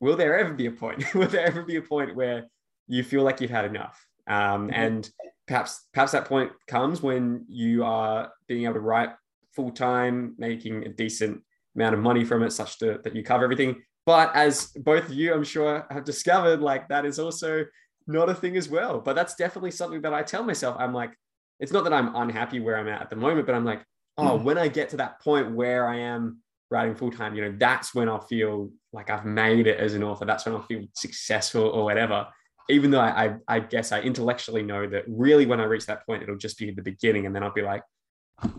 will 0.00 0.16
there 0.16 0.38
ever 0.38 0.52
be 0.52 0.66
a 0.66 0.70
point? 0.70 1.14
will 1.14 1.28
there 1.28 1.46
ever 1.46 1.62
be 1.62 1.76
a 1.76 1.82
point 1.82 2.14
where 2.16 2.44
you 2.88 3.02
feel 3.02 3.22
like 3.22 3.40
you've 3.40 3.50
had 3.50 3.64
enough? 3.64 4.04
Um, 4.26 4.70
and 4.72 5.08
perhaps 5.46 5.86
perhaps 5.92 6.12
that 6.12 6.26
point 6.26 6.52
comes 6.66 7.02
when 7.02 7.44
you 7.48 7.84
are 7.84 8.32
being 8.46 8.64
able 8.64 8.74
to 8.74 8.80
write 8.80 9.10
full 9.54 9.70
time, 9.70 10.34
making 10.38 10.84
a 10.84 10.88
decent 10.88 11.42
amount 11.76 11.94
of 11.94 12.00
money 12.00 12.24
from 12.24 12.42
it, 12.42 12.52
such 12.52 12.78
to, 12.78 12.98
that 13.04 13.14
you 13.14 13.22
cover 13.22 13.44
everything. 13.44 13.82
But 14.06 14.34
as 14.34 14.66
both 14.76 15.06
of 15.06 15.14
you, 15.14 15.32
I'm 15.32 15.44
sure, 15.44 15.86
have 15.90 16.04
discovered, 16.04 16.60
like 16.60 16.88
that 16.88 17.06
is 17.06 17.18
also 17.18 17.64
not 18.06 18.28
a 18.28 18.34
thing 18.34 18.56
as 18.56 18.68
well. 18.68 19.00
But 19.00 19.14
that's 19.14 19.34
definitely 19.34 19.70
something 19.70 20.02
that 20.02 20.12
I 20.12 20.22
tell 20.22 20.42
myself. 20.42 20.76
I'm 20.78 20.92
like, 20.92 21.12
it's 21.60 21.72
not 21.72 21.84
that 21.84 21.92
I'm 21.92 22.14
unhappy 22.14 22.60
where 22.60 22.76
I'm 22.76 22.88
at 22.88 23.02
at 23.02 23.10
the 23.10 23.16
moment, 23.16 23.46
but 23.46 23.54
I'm 23.54 23.64
like, 23.64 23.82
oh, 24.18 24.38
mm. 24.38 24.42
when 24.42 24.58
I 24.58 24.68
get 24.68 24.90
to 24.90 24.98
that 24.98 25.20
point 25.20 25.52
where 25.52 25.88
I 25.88 25.98
am 26.00 26.40
writing 26.70 26.94
full 26.94 27.10
time, 27.10 27.34
you 27.34 27.42
know, 27.42 27.54
that's 27.58 27.94
when 27.94 28.08
I'll 28.08 28.20
feel 28.20 28.70
like 28.92 29.08
I've 29.08 29.24
made 29.24 29.66
it 29.66 29.78
as 29.78 29.94
an 29.94 30.02
author. 30.02 30.24
That's 30.24 30.44
when 30.44 30.54
I'll 30.54 30.62
feel 30.62 30.84
successful 30.94 31.62
or 31.62 31.84
whatever. 31.84 32.26
Even 32.70 32.90
though 32.90 33.00
I, 33.00 33.24
I, 33.24 33.36
I 33.48 33.60
guess 33.60 33.92
I 33.92 34.00
intellectually 34.00 34.62
know 34.62 34.88
that 34.88 35.04
really 35.06 35.46
when 35.46 35.60
I 35.60 35.64
reach 35.64 35.86
that 35.86 36.06
point, 36.06 36.22
it'll 36.22 36.36
just 36.36 36.58
be 36.58 36.70
the 36.70 36.82
beginning. 36.82 37.26
And 37.26 37.34
then 37.34 37.42
I'll 37.42 37.52
be 37.52 37.62
like, 37.62 37.82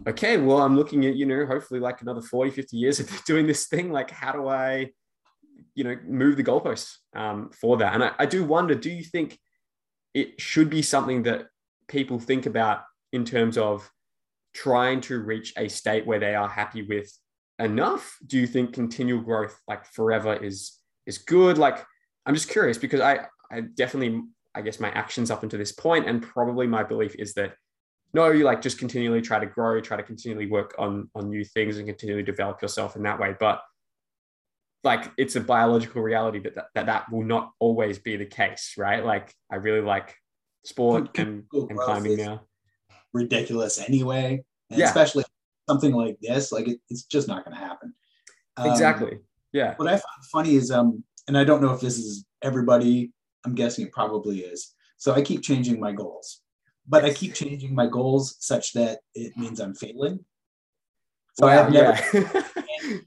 okay, 0.07 0.37
well, 0.37 0.61
I'm 0.61 0.75
looking 0.75 1.05
at, 1.05 1.15
you 1.15 1.25
know, 1.25 1.45
hopefully 1.45 1.79
like 1.79 2.01
another 2.01 2.21
40, 2.21 2.51
50 2.51 2.77
years 2.77 2.99
of 2.99 3.23
doing 3.25 3.47
this 3.47 3.67
thing. 3.67 3.91
Like, 3.91 4.11
how 4.11 4.31
do 4.31 4.47
I, 4.47 4.91
you 5.73 5.83
know, 5.83 5.97
move 6.07 6.37
the 6.37 6.43
goalposts 6.43 6.97
um, 7.15 7.49
for 7.59 7.77
that? 7.77 7.93
And 7.93 8.03
I, 8.03 8.11
I 8.19 8.25
do 8.25 8.43
wonder, 8.43 8.75
do 8.75 8.89
you 8.89 9.03
think 9.03 9.39
it 10.13 10.39
should 10.39 10.69
be 10.69 10.81
something 10.81 11.23
that 11.23 11.47
people 11.87 12.19
think 12.19 12.45
about 12.45 12.83
in 13.11 13.25
terms 13.25 13.57
of 13.57 13.89
trying 14.53 15.01
to 15.01 15.19
reach 15.19 15.53
a 15.57 15.67
state 15.67 16.05
where 16.05 16.19
they 16.19 16.35
are 16.35 16.47
happy 16.47 16.83
with 16.83 17.11
enough? 17.59 18.17
Do 18.25 18.37
you 18.39 18.47
think 18.47 18.73
continual 18.73 19.21
growth 19.21 19.59
like 19.67 19.85
forever 19.85 20.35
is 20.35 20.79
is 21.05 21.17
good? 21.17 21.57
Like 21.57 21.85
I'm 22.25 22.33
just 22.33 22.49
curious 22.49 22.77
because 22.77 23.01
I 23.01 23.27
I 23.51 23.61
definitely 23.61 24.21
I 24.53 24.61
guess 24.61 24.79
my 24.79 24.89
actions 24.89 25.31
up 25.31 25.43
until 25.43 25.59
this 25.59 25.71
point 25.71 26.07
and 26.07 26.21
probably 26.21 26.67
my 26.67 26.83
belief 26.83 27.15
is 27.19 27.33
that 27.33 27.53
no, 28.13 28.31
you 28.31 28.45
like 28.45 28.61
just 28.61 28.79
continually 28.79 29.21
try 29.21 29.39
to 29.39 29.45
grow, 29.45 29.81
try 29.81 29.97
to 29.97 30.03
continually 30.03 30.47
work 30.47 30.73
on 30.77 31.09
on 31.15 31.29
new 31.29 31.43
things 31.43 31.77
and 31.77 31.87
continually 31.87 32.23
develop 32.23 32.61
yourself 32.61 32.95
in 32.95 33.03
that 33.03 33.19
way. 33.19 33.35
But 33.39 33.61
like 34.83 35.11
it's 35.17 35.35
a 35.35 35.41
biological 35.41 36.01
reality 36.01 36.39
that 36.39 36.55
that, 36.55 36.67
that, 36.75 36.85
that 36.85 37.11
will 37.11 37.23
not 37.23 37.51
always 37.59 37.99
be 37.99 38.15
the 38.15 38.25
case, 38.25 38.75
right? 38.77 39.03
Like 39.03 39.33
I 39.51 39.57
really 39.57 39.81
like 39.81 40.15
sport 40.63 41.17
and, 41.17 41.43
and 41.51 41.77
climbing 41.77 42.17
now. 42.17 42.41
Ridiculous 43.13 43.79
anyway. 43.79 44.43
And 44.69 44.79
Yeah. 44.79 44.87
especially 44.87 45.25
something 45.67 45.93
like 45.93 46.17
this, 46.21 46.51
like 46.51 46.67
it, 46.67 46.79
it's 46.89 47.03
just 47.03 47.27
not 47.27 47.43
going 47.43 47.57
to 47.57 47.63
happen. 47.63 47.93
Um, 48.57 48.71
Exactly. 48.71 49.19
Yeah. 49.51 49.73
What 49.77 49.87
I 49.87 49.91
find 49.91 50.25
funny 50.31 50.55
is, 50.55 50.71
um, 50.71 51.03
and 51.27 51.37
I 51.37 51.43
don't 51.43 51.61
know 51.61 51.73
if 51.73 51.81
this 51.81 51.97
is 51.97 52.25
everybody. 52.41 53.11
I'm 53.45 53.55
guessing 53.55 53.85
it 53.85 53.91
probably 53.91 54.39
is. 54.39 54.73
So 54.97 55.13
I 55.13 55.21
keep 55.21 55.41
changing 55.41 55.79
my 55.79 55.91
goals, 55.91 56.41
but 56.87 57.05
I 57.05 57.13
keep 57.13 57.33
changing 57.33 57.75
my 57.75 57.87
goals 57.87 58.37
such 58.39 58.73
that 58.73 58.99
it 59.13 59.37
means 59.37 59.59
I'm 59.59 59.75
failing. 59.75 60.23
So 61.39 61.47
I 61.47 61.53
have 61.53 61.71
never 61.71 61.97
yeah. 62.13 62.31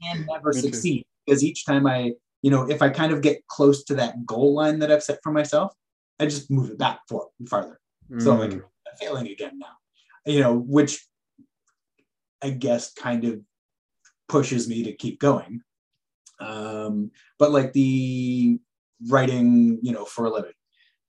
can 0.03 0.25
never 0.29 0.53
succeed 0.53 1.05
because 1.25 1.43
each 1.43 1.65
time 1.65 1.87
I, 1.87 2.13
you 2.41 2.51
know, 2.51 2.69
if 2.69 2.81
I 2.81 2.89
kind 2.89 3.11
of 3.11 3.21
get 3.21 3.45
close 3.47 3.83
to 3.85 3.95
that 3.95 4.25
goal 4.25 4.53
line 4.53 4.79
that 4.79 4.91
I've 4.91 5.03
set 5.03 5.19
for 5.23 5.31
myself, 5.31 5.73
I 6.19 6.25
just 6.25 6.51
move 6.51 6.69
it 6.69 6.77
back 6.77 6.99
for 7.07 7.29
farther. 7.49 7.79
So 8.17 8.35
like 8.35 8.51
Mm. 8.51 8.63
I'm 8.87 8.97
failing 8.99 9.27
again 9.27 9.59
now, 9.59 9.77
you 10.25 10.39
know, 10.39 10.55
which 10.55 11.05
I 12.41 12.49
guess 12.49 12.93
kind 12.93 13.25
of 13.25 13.41
pushes 14.27 14.67
me 14.67 14.83
to 14.83 14.93
keep 14.93 15.19
going. 15.19 15.61
Um, 16.39 17.11
but 17.37 17.51
like 17.51 17.73
the 17.73 18.59
writing, 19.07 19.79
you 19.81 19.91
know, 19.91 20.05
for 20.05 20.25
a 20.25 20.29
living. 20.29 20.51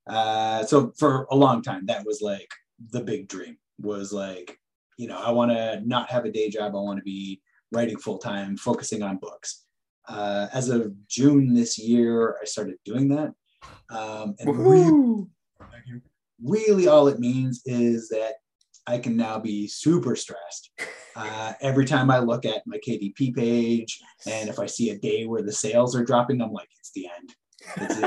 Uh, 0.08 0.64
so 0.64 0.92
for 0.98 1.26
a 1.30 1.36
long 1.36 1.62
time, 1.62 1.86
that 1.86 2.04
was 2.04 2.20
like 2.20 2.48
the 2.90 3.00
big 3.00 3.28
dream 3.28 3.56
was 3.80 4.12
like, 4.12 4.58
you 4.96 5.08
know, 5.08 5.18
I 5.18 5.30
want 5.30 5.50
to 5.50 5.80
not 5.84 6.10
have 6.10 6.24
a 6.24 6.32
day 6.32 6.50
job. 6.50 6.74
I 6.74 6.80
want 6.80 6.98
to 6.98 7.04
be 7.04 7.40
writing 7.72 7.98
full 7.98 8.18
time, 8.18 8.56
focusing 8.56 9.02
on 9.02 9.16
books. 9.16 9.64
Uh, 10.08 10.48
as 10.52 10.68
of 10.68 10.92
June 11.08 11.54
this 11.54 11.78
year, 11.78 12.36
I 12.40 12.44
started 12.44 12.76
doing 12.84 13.08
that. 13.08 13.32
Um, 13.90 14.34
and 14.40 14.56
really, 14.56 15.26
really 16.42 16.88
all 16.88 17.08
it 17.08 17.20
means 17.20 17.62
is 17.66 18.08
that 18.08 18.34
I 18.86 18.98
can 18.98 19.16
now 19.16 19.38
be 19.38 19.68
super 19.68 20.16
stressed. 20.16 20.70
Uh, 21.14 21.52
every 21.60 21.84
time 21.84 22.10
I 22.10 22.18
look 22.18 22.44
at 22.44 22.66
my 22.66 22.78
KDP 22.78 23.34
page, 23.34 24.00
and 24.26 24.48
if 24.48 24.58
I 24.58 24.66
see 24.66 24.90
a 24.90 24.98
day 24.98 25.26
where 25.26 25.42
the 25.42 25.52
sales 25.52 25.94
are 25.94 26.04
dropping, 26.04 26.40
I'm 26.40 26.52
like, 26.52 26.68
it's 26.78 26.92
the 26.92 27.06
end. 27.06 27.34
It's. 27.76 28.00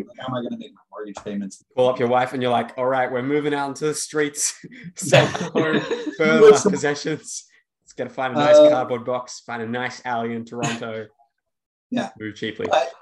Like, 0.00 0.18
how 0.20 0.28
am 0.28 0.34
I 0.34 0.40
going 0.40 0.50
to 0.50 0.56
make 0.58 0.72
my 0.74 0.80
mortgage 0.92 1.16
payments? 1.24 1.64
Call 1.76 1.88
up 1.88 1.98
your 1.98 2.08
wife 2.08 2.32
and 2.32 2.40
you're 2.42 2.52
like, 2.52 2.76
all 2.78 2.86
right, 2.86 3.10
we're 3.10 3.22
moving 3.22 3.52
out 3.52 3.68
into 3.68 3.86
the 3.86 3.94
streets, 3.94 4.54
sell 4.94 5.26
home, 5.26 5.80
burn 6.18 6.44
our 6.44 6.56
some- 6.56 6.70
possessions. 6.72 7.44
Let's 7.82 7.92
get 7.94 8.04
to 8.04 8.10
find 8.10 8.34
a 8.34 8.38
nice 8.38 8.56
Uh, 8.56 8.68
cardboard 8.70 9.04
box, 9.04 9.40
find 9.40 9.62
a 9.62 9.66
nice 9.66 10.00
alley 10.04 10.34
in 10.34 10.44
Toronto. 10.44 11.06
Yeah. 11.90 12.10
Move 12.20 12.36
cheaply. 12.36 12.66
But- 12.70 12.92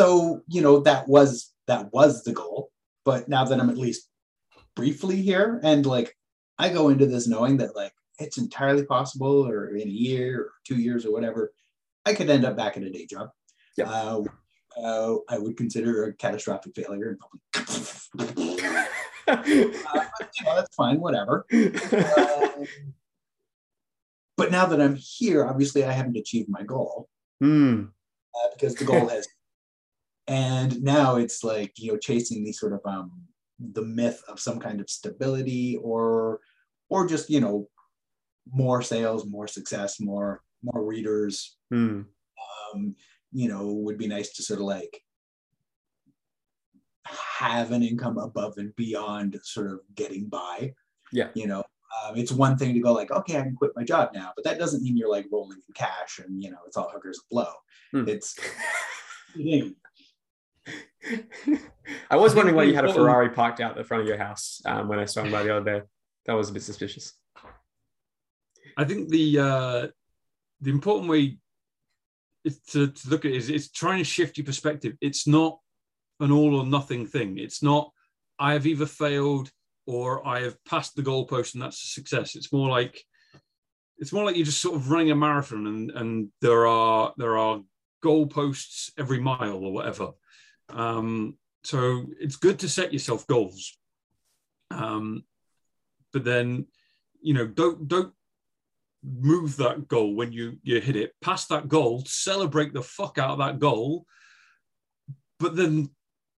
So 0.00 0.40
you 0.48 0.62
know 0.62 0.80
that 0.80 1.06
was 1.06 1.52
that 1.68 1.92
was 1.92 2.24
the 2.24 2.32
goal. 2.32 2.70
But 3.04 3.28
now 3.28 3.44
that 3.44 3.60
I'm 3.60 3.70
at 3.70 3.76
least 3.78 4.08
briefly 4.74 5.20
here, 5.20 5.60
and 5.62 5.84
like 5.86 6.16
I 6.58 6.70
go 6.70 6.88
into 6.88 7.06
this 7.06 7.28
knowing 7.28 7.58
that 7.58 7.76
like 7.76 7.92
it's 8.18 8.38
entirely 8.38 8.84
possible, 8.84 9.46
or 9.46 9.76
in 9.76 9.86
a 9.86 9.90
year 9.90 10.40
or 10.40 10.52
two 10.64 10.76
years 10.76 11.04
or 11.06 11.12
whatever, 11.12 11.52
I 12.06 12.14
could 12.14 12.30
end 12.30 12.44
up 12.44 12.56
back 12.56 12.76
in 12.76 12.84
a 12.84 12.90
day 12.90 13.06
job. 13.06 13.30
Yep. 13.76 13.88
Uh, 13.88 14.22
uh, 14.82 15.16
I 15.28 15.38
would 15.38 15.56
consider 15.56 16.04
a 16.04 16.12
catastrophic 16.14 16.74
failure 16.74 17.10
and 17.10 17.18
probably, 17.18 18.58
uh, 19.28 19.42
you 19.46 20.44
know, 20.44 20.56
that's 20.56 20.74
fine, 20.74 21.00
whatever. 21.00 21.46
Um, 21.52 22.64
but 24.36 24.50
now 24.50 24.66
that 24.66 24.80
I'm 24.80 24.96
here, 24.96 25.46
obviously 25.46 25.84
I 25.84 25.92
haven't 25.92 26.16
achieved 26.16 26.48
my 26.48 26.62
goal 26.62 27.08
Hmm. 27.40 27.86
uh, 28.34 28.48
because 28.54 28.76
the 28.76 28.84
goal 28.84 29.08
has, 29.08 29.26
and 30.28 30.80
now 30.82 31.16
it's 31.16 31.42
like 31.42 31.72
you 31.76 31.92
know 31.92 31.98
chasing 31.98 32.44
the 32.44 32.52
sort 32.52 32.72
of 32.72 32.80
um 32.84 33.10
the 33.58 33.82
myth 33.82 34.22
of 34.28 34.38
some 34.38 34.60
kind 34.60 34.80
of 34.80 34.88
stability 34.88 35.76
or 35.82 36.38
or 36.88 37.06
just 37.06 37.28
you 37.30 37.40
know 37.40 37.68
more 38.52 38.80
sales, 38.80 39.26
more 39.26 39.48
success, 39.48 40.00
more 40.00 40.40
more 40.62 40.84
readers. 40.84 41.56
Hmm. 41.70 42.02
Um, 42.74 42.94
you 43.32 43.48
know, 43.48 43.66
would 43.72 43.98
be 43.98 44.06
nice 44.06 44.32
to 44.34 44.42
sort 44.42 44.60
of 44.60 44.66
like 44.66 45.02
have 47.06 47.72
an 47.72 47.82
income 47.82 48.18
above 48.18 48.58
and 48.58 48.74
beyond 48.76 49.38
sort 49.42 49.70
of 49.70 49.80
getting 49.94 50.28
by. 50.28 50.74
Yeah. 51.12 51.28
You 51.34 51.46
know, 51.46 51.64
um, 52.04 52.16
it's 52.16 52.32
one 52.32 52.56
thing 52.56 52.74
to 52.74 52.80
go 52.80 52.92
like, 52.92 53.10
okay, 53.10 53.38
I 53.38 53.42
can 53.42 53.56
quit 53.56 53.72
my 53.76 53.84
job 53.84 54.10
now, 54.14 54.32
but 54.34 54.44
that 54.44 54.58
doesn't 54.58 54.82
mean 54.82 54.96
you're 54.96 55.10
like 55.10 55.26
rolling 55.30 55.58
in 55.58 55.74
cash 55.74 56.18
and 56.18 56.42
you 56.42 56.50
know 56.50 56.58
it's 56.66 56.76
all 56.76 56.90
hookers 56.90 57.18
and 57.18 57.28
blow. 57.30 57.52
Hmm. 57.92 58.08
It's. 58.08 58.38
I 62.10 62.16
was 62.16 62.34
wondering 62.34 62.54
why 62.54 62.64
you 62.64 62.74
had 62.74 62.84
a 62.84 62.92
Ferrari 62.94 63.30
parked 63.30 63.60
out 63.60 63.76
the 63.76 63.84
front 63.84 64.02
of 64.02 64.08
your 64.08 64.18
house 64.18 64.62
um, 64.64 64.88
when 64.88 64.98
I 64.98 65.04
saw 65.04 65.22
swung 65.22 65.32
by 65.32 65.42
the 65.42 65.56
other 65.56 65.80
day. 65.80 65.84
That 66.26 66.34
was 66.34 66.50
a 66.50 66.52
bit 66.52 66.62
suspicious. 66.62 67.14
I 68.76 68.84
think 68.84 69.08
the 69.08 69.38
uh, 69.38 69.86
the 70.60 70.70
important 70.70 71.10
way 71.10 71.20
is 71.20 71.36
to, 72.44 72.88
to 72.88 73.08
look 73.08 73.24
at 73.24 73.32
it 73.32 73.36
is 73.36 73.50
it's 73.50 73.70
trying 73.70 73.98
to 73.98 74.04
shift 74.04 74.36
your 74.36 74.46
perspective. 74.46 74.96
It's 75.00 75.26
not 75.26 75.58
an 76.20 76.32
all 76.32 76.56
or 76.56 76.66
nothing 76.66 77.06
thing. 77.06 77.38
It's 77.38 77.62
not 77.62 77.90
I 78.38 78.54
have 78.54 78.66
either 78.66 78.86
failed 78.86 79.50
or 79.86 80.26
I 80.26 80.40
have 80.40 80.62
passed 80.64 80.96
the 80.96 81.02
goalpost 81.02 81.54
and 81.54 81.62
that's 81.62 81.84
a 81.84 81.88
success. 81.88 82.34
It's 82.34 82.52
more 82.52 82.68
like 82.68 83.02
it's 83.98 84.12
more 84.12 84.24
like 84.24 84.36
you're 84.36 84.46
just 84.46 84.60
sort 84.60 84.76
of 84.76 84.90
running 84.90 85.10
a 85.10 85.16
marathon 85.16 85.66
and 85.66 85.90
and 85.92 86.28
there 86.40 86.66
are 86.66 87.12
there 87.16 87.38
are 87.38 87.60
goalposts 88.04 88.90
every 88.98 89.20
mile 89.20 89.64
or 89.64 89.72
whatever. 89.72 90.10
Um, 90.68 91.36
so 91.64 92.06
it's 92.20 92.36
good 92.36 92.58
to 92.60 92.68
set 92.68 92.92
yourself 92.92 93.26
goals. 93.26 93.78
Um, 94.70 95.24
but 96.12 96.24
then 96.24 96.66
you 97.20 97.34
know 97.34 97.46
don't 97.46 97.86
don't 97.86 98.12
move 99.04 99.56
that 99.56 99.88
goal 99.88 100.14
when 100.14 100.32
you 100.32 100.58
you 100.62 100.80
hit 100.80 100.94
it 100.94 101.12
past 101.20 101.48
that 101.48 101.68
goal 101.68 102.04
celebrate 102.06 102.72
the 102.72 102.82
fuck 102.82 103.18
out 103.18 103.30
of 103.30 103.38
that 103.38 103.58
goal 103.58 104.06
but 105.42 105.56
then 105.56 105.90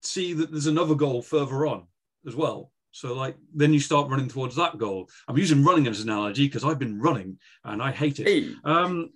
see 0.02 0.32
that 0.32 0.50
there's 0.50 0.66
another 0.66 0.94
goal 0.94 1.22
further 1.22 1.66
on 1.66 1.86
as 2.26 2.36
well. 2.36 2.70
So 2.92 3.14
like 3.14 3.36
then 3.54 3.72
you 3.72 3.80
start 3.80 4.10
running 4.10 4.28
towards 4.28 4.56
that 4.56 4.78
goal. 4.78 5.08
I'm 5.26 5.38
using 5.38 5.64
running 5.64 5.86
as 5.86 6.00
an 6.00 6.10
analogy 6.10 6.46
because 6.46 6.64
i've 6.64 6.78
been 6.78 7.00
running 7.00 7.38
and 7.64 7.82
i 7.82 7.90
hate 7.90 8.20
it. 8.20 8.26
Hey, 8.26 8.54
um 8.64 9.10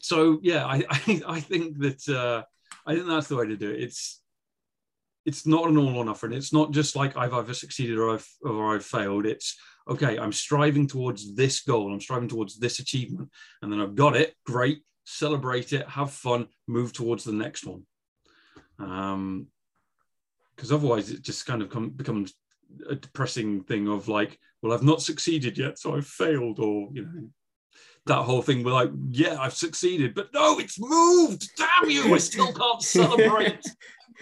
so 0.00 0.38
yeah 0.42 0.64
i 0.66 0.84
i, 0.90 1.22
I 1.26 1.40
think 1.40 1.78
that 1.78 2.08
uh 2.08 2.42
i 2.86 2.94
think 2.94 3.06
that's 3.06 3.28
the 3.28 3.36
way 3.36 3.46
to 3.46 3.56
do 3.56 3.70
it. 3.70 3.82
It's 3.82 4.22
it's 5.24 5.44
not 5.44 5.68
an 5.68 5.76
all 5.76 5.96
or 5.96 6.04
nothing. 6.04 6.32
It's 6.32 6.52
not 6.52 6.70
just 6.70 6.94
like 6.94 7.16
i've 7.16 7.34
either 7.34 7.54
succeeded 7.54 7.98
or 7.98 8.14
i've 8.14 8.28
or 8.42 8.74
i've 8.74 8.84
failed. 8.84 9.26
It's 9.26 9.58
okay 9.88 10.18
i'm 10.18 10.32
striving 10.32 10.86
towards 10.86 11.34
this 11.34 11.60
goal 11.60 11.92
i'm 11.92 12.00
striving 12.00 12.28
towards 12.28 12.58
this 12.58 12.78
achievement 12.78 13.30
and 13.62 13.72
then 13.72 13.80
i've 13.80 13.94
got 13.94 14.16
it 14.16 14.34
great 14.44 14.82
celebrate 15.04 15.72
it 15.72 15.88
have 15.88 16.10
fun 16.10 16.46
move 16.66 16.92
towards 16.92 17.24
the 17.24 17.32
next 17.32 17.64
one 17.64 17.82
um 18.78 19.46
because 20.54 20.72
otherwise 20.72 21.10
it 21.10 21.22
just 21.22 21.46
kind 21.46 21.62
of 21.62 21.70
come, 21.70 21.90
becomes 21.90 22.34
a 22.88 22.94
depressing 22.94 23.62
thing 23.64 23.86
of 23.88 24.08
like 24.08 24.38
well 24.62 24.72
i've 24.72 24.82
not 24.82 25.00
succeeded 25.00 25.56
yet 25.56 25.78
so 25.78 25.94
i've 25.96 26.06
failed 26.06 26.58
or 26.58 26.88
you 26.92 27.02
know 27.02 27.28
that 28.06 28.22
whole 28.22 28.42
thing 28.42 28.62
We're 28.62 28.72
like, 28.72 28.90
yeah, 29.10 29.36
I've 29.38 29.54
succeeded, 29.54 30.14
but 30.14 30.32
no, 30.32 30.58
it's 30.58 30.78
moved. 30.80 31.50
Damn 31.56 31.90
you! 31.90 32.14
I 32.14 32.18
still 32.18 32.52
can't 32.52 32.82
celebrate. 32.82 33.64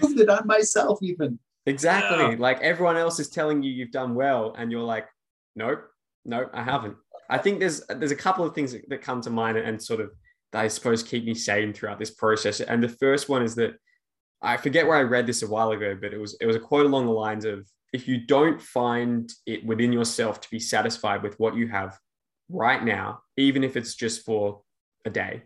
Moved 0.00 0.20
it 0.20 0.28
on 0.28 0.46
myself, 0.46 0.98
even. 1.02 1.38
Exactly. 1.66 2.18
Yeah. 2.18 2.36
Like 2.38 2.60
everyone 2.60 2.96
else 2.96 3.20
is 3.20 3.28
telling 3.28 3.62
you 3.62 3.70
you've 3.70 3.90
done 3.90 4.14
well, 4.14 4.54
and 4.56 4.72
you're 4.72 4.82
like, 4.82 5.06
nope, 5.56 5.84
nope, 6.24 6.50
I 6.52 6.62
haven't. 6.62 6.96
I 7.28 7.38
think 7.38 7.60
there's 7.60 7.84
there's 7.86 8.10
a 8.10 8.16
couple 8.16 8.44
of 8.44 8.54
things 8.54 8.72
that, 8.72 8.88
that 8.88 9.02
come 9.02 9.20
to 9.22 9.30
mind 9.30 9.56
and 9.56 9.82
sort 9.82 10.00
of 10.00 10.10
I 10.52 10.68
suppose 10.68 11.02
keep 11.02 11.24
me 11.24 11.34
sane 11.34 11.72
throughout 11.72 11.98
this 11.98 12.10
process. 12.12 12.60
And 12.60 12.82
the 12.82 12.88
first 12.88 13.28
one 13.28 13.42
is 13.42 13.54
that 13.56 13.74
I 14.40 14.56
forget 14.56 14.86
where 14.86 14.96
I 14.96 15.02
read 15.02 15.26
this 15.26 15.42
a 15.42 15.48
while 15.48 15.72
ago, 15.72 15.96
but 16.00 16.12
it 16.12 16.18
was 16.18 16.36
it 16.40 16.46
was 16.46 16.56
a 16.56 16.60
quote 16.60 16.86
along 16.86 17.06
the 17.06 17.12
lines 17.12 17.44
of 17.44 17.66
if 17.92 18.08
you 18.08 18.26
don't 18.26 18.60
find 18.60 19.32
it 19.46 19.64
within 19.64 19.92
yourself 19.92 20.40
to 20.40 20.50
be 20.50 20.58
satisfied 20.58 21.22
with 21.22 21.38
what 21.38 21.56
you 21.56 21.68
have 21.68 21.98
right 22.48 22.84
now, 22.84 23.20
even 23.36 23.64
if 23.64 23.76
it's 23.76 23.94
just 23.94 24.24
for 24.24 24.62
a 25.04 25.10
day, 25.10 25.42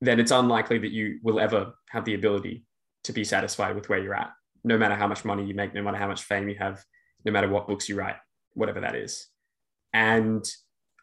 then 0.00 0.20
it's 0.20 0.30
unlikely 0.30 0.78
that 0.78 0.92
you 0.92 1.18
will 1.22 1.40
ever 1.40 1.72
have 1.90 2.04
the 2.04 2.14
ability 2.14 2.64
to 3.04 3.12
be 3.12 3.24
satisfied 3.24 3.74
with 3.74 3.88
where 3.88 3.98
you're 3.98 4.14
at, 4.14 4.30
no 4.64 4.78
matter 4.78 4.94
how 4.94 5.06
much 5.06 5.24
money 5.24 5.44
you 5.44 5.54
make, 5.54 5.74
no 5.74 5.82
matter 5.82 5.96
how 5.96 6.08
much 6.08 6.22
fame 6.22 6.48
you 6.48 6.56
have, 6.56 6.84
no 7.24 7.32
matter 7.32 7.48
what 7.48 7.66
books 7.66 7.88
you 7.88 7.96
write, 7.96 8.16
whatever 8.56 8.80
that 8.80 8.96
is. 8.96 9.28
And 9.92 10.44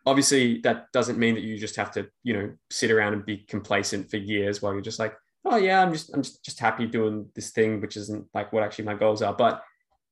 obviously, 0.05 0.59
that 0.61 0.91
doesn't 0.91 1.17
mean 1.17 1.35
that 1.35 1.43
you 1.43 1.57
just 1.57 1.75
have 1.77 1.91
to, 1.91 2.07
you 2.23 2.33
know, 2.33 2.53
sit 2.69 2.91
around 2.91 3.13
and 3.13 3.25
be 3.25 3.37
complacent 3.37 4.09
for 4.09 4.17
years 4.17 4.61
while 4.61 4.73
you're 4.73 4.81
just 4.81 4.99
like, 4.99 5.15
oh 5.45 5.57
yeah, 5.57 5.81
I'm 5.81 5.93
just 5.93 6.13
I'm 6.13 6.21
just, 6.21 6.43
just 6.43 6.59
happy 6.59 6.85
doing 6.85 7.27
this 7.35 7.51
thing, 7.51 7.81
which 7.81 7.97
isn't 7.97 8.27
like 8.33 8.51
what 8.53 8.63
actually 8.63 8.85
my 8.85 8.95
goals 8.95 9.21
are. 9.21 9.33
But 9.33 9.63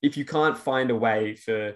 if 0.01 0.17
you 0.17 0.25
can't 0.25 0.57
find 0.57 0.89
a 0.89 0.95
way 0.95 1.36
for 1.36 1.75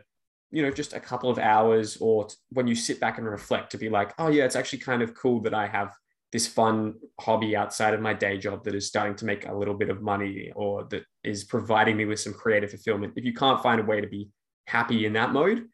you 0.52 0.62
know 0.62 0.72
just 0.72 0.94
a 0.94 1.00
couple 1.00 1.30
of 1.30 1.38
hours 1.38 1.98
or 1.98 2.28
t- 2.28 2.36
when 2.50 2.68
you 2.68 2.76
sit 2.76 3.00
back 3.00 3.18
and 3.18 3.28
reflect 3.28 3.72
to 3.72 3.78
be 3.78 3.90
like 3.90 4.14
oh 4.20 4.28
yeah 4.30 4.46
it's 4.46 4.56
actually 4.56 4.80
kind 4.80 5.02
of 5.02 5.14
cool 5.14 5.42
that 5.42 5.54
i 5.54 5.68
have 5.68 5.92
this 6.32 6.48
fun 6.48 6.94
hobby 7.20 7.56
outside 7.56 7.94
of 7.94 8.02
my 8.02 8.14
day 8.14 8.38
job 8.38 8.64
that 8.64 8.76
is 8.76 8.88
starting 8.88 9.16
to 9.16 9.26
make 9.26 9.48
a 9.48 9.54
little 9.54 9.74
bit 9.74 9.90
of 9.90 10.02
money 10.02 10.52
or 10.56 10.84
that 10.86 11.04
is 11.24 11.44
providing 11.44 11.98
me 11.98 12.06
with 12.06 12.20
some 12.20 12.34
creative 12.34 12.70
fulfillment 12.70 13.14
if 13.16 13.26
you 13.26 13.34
can't 13.34 13.62
find 13.62 13.82
a 13.82 13.84
way 13.84 14.00
to 14.00 14.08
be 14.08 14.30
happy 14.68 15.06
in 15.06 15.14
that 15.14 15.32
mode 15.32 15.66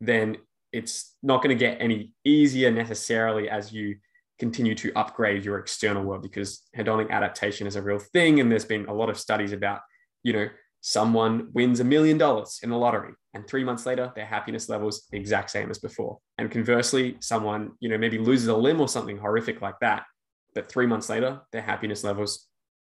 then 0.00 0.36
it's 0.72 1.14
not 1.22 1.42
going 1.42 1.56
to 1.56 1.58
get 1.58 1.78
any 1.80 2.12
easier 2.24 2.70
necessarily 2.70 3.48
as 3.48 3.72
you 3.72 3.96
continue 4.38 4.74
to 4.74 4.92
upgrade 4.94 5.44
your 5.44 5.58
external 5.58 6.02
world 6.02 6.22
because 6.22 6.62
hedonic 6.76 7.10
adaptation 7.10 7.66
is 7.66 7.76
a 7.76 7.82
real 7.82 7.98
thing 7.98 8.40
and 8.40 8.52
there's 8.52 8.64
been 8.64 8.86
a 8.86 8.92
lot 8.92 9.08
of 9.08 9.18
studies 9.18 9.52
about 9.52 9.80
you 10.22 10.32
know 10.32 10.48
someone 10.82 11.48
wins 11.52 11.80
a 11.80 11.84
million 11.84 12.18
dollars 12.18 12.60
in 12.62 12.70
the 12.70 12.76
lottery 12.76 13.12
and 13.34 13.46
three 13.48 13.64
months 13.64 13.86
later 13.86 14.12
their 14.14 14.26
happiness 14.26 14.68
levels 14.68 15.06
the 15.10 15.16
exact 15.16 15.50
same 15.50 15.70
as 15.70 15.78
before. 15.78 16.18
And 16.38 16.50
conversely 16.50 17.16
someone 17.20 17.72
you 17.80 17.88
know 17.88 17.98
maybe 17.98 18.18
loses 18.18 18.48
a 18.48 18.56
limb 18.56 18.80
or 18.80 18.88
something 18.88 19.16
horrific 19.16 19.62
like 19.62 19.78
that 19.80 20.04
but 20.54 20.68
three 20.68 20.86
months 20.86 21.08
later 21.08 21.40
their 21.52 21.62
happiness 21.62 22.04
levels 22.04 22.46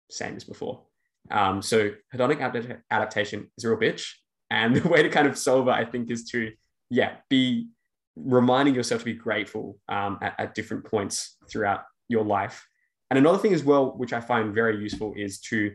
same 0.10 0.36
as 0.36 0.44
before. 0.44 0.84
Um, 1.32 1.62
so 1.62 1.92
hedonic 2.14 2.38
adapt- 2.38 2.82
adaptation 2.90 3.52
is 3.58 3.64
a 3.64 3.70
real 3.70 3.80
bitch 3.80 4.08
and 4.50 4.76
the 4.78 4.88
way 4.88 5.04
to 5.04 5.10
kind 5.10 5.28
of 5.28 5.38
solve 5.38 5.68
it 5.68 5.72
i 5.72 5.86
think 5.86 6.10
is 6.10 6.24
to 6.26 6.52
yeah 6.90 7.16
be 7.30 7.68
reminding 8.16 8.76
yourself 8.76 9.02
to 9.02 9.06
be 9.06 9.14
grateful 9.14 9.78
um, 9.88 10.18
at, 10.22 10.36
at 10.38 10.56
different 10.56 10.84
points 10.84 11.38
throughout 11.50 11.84
your 12.10 12.26
life 12.26 12.68
and 13.10 13.18
another 13.18 13.38
thing 13.38 13.54
as 13.54 13.64
well 13.64 13.98
which 13.98 14.14
i 14.14 14.20
find 14.20 14.54
very 14.54 14.78
useful 14.78 15.14
is 15.16 15.40
to 15.40 15.72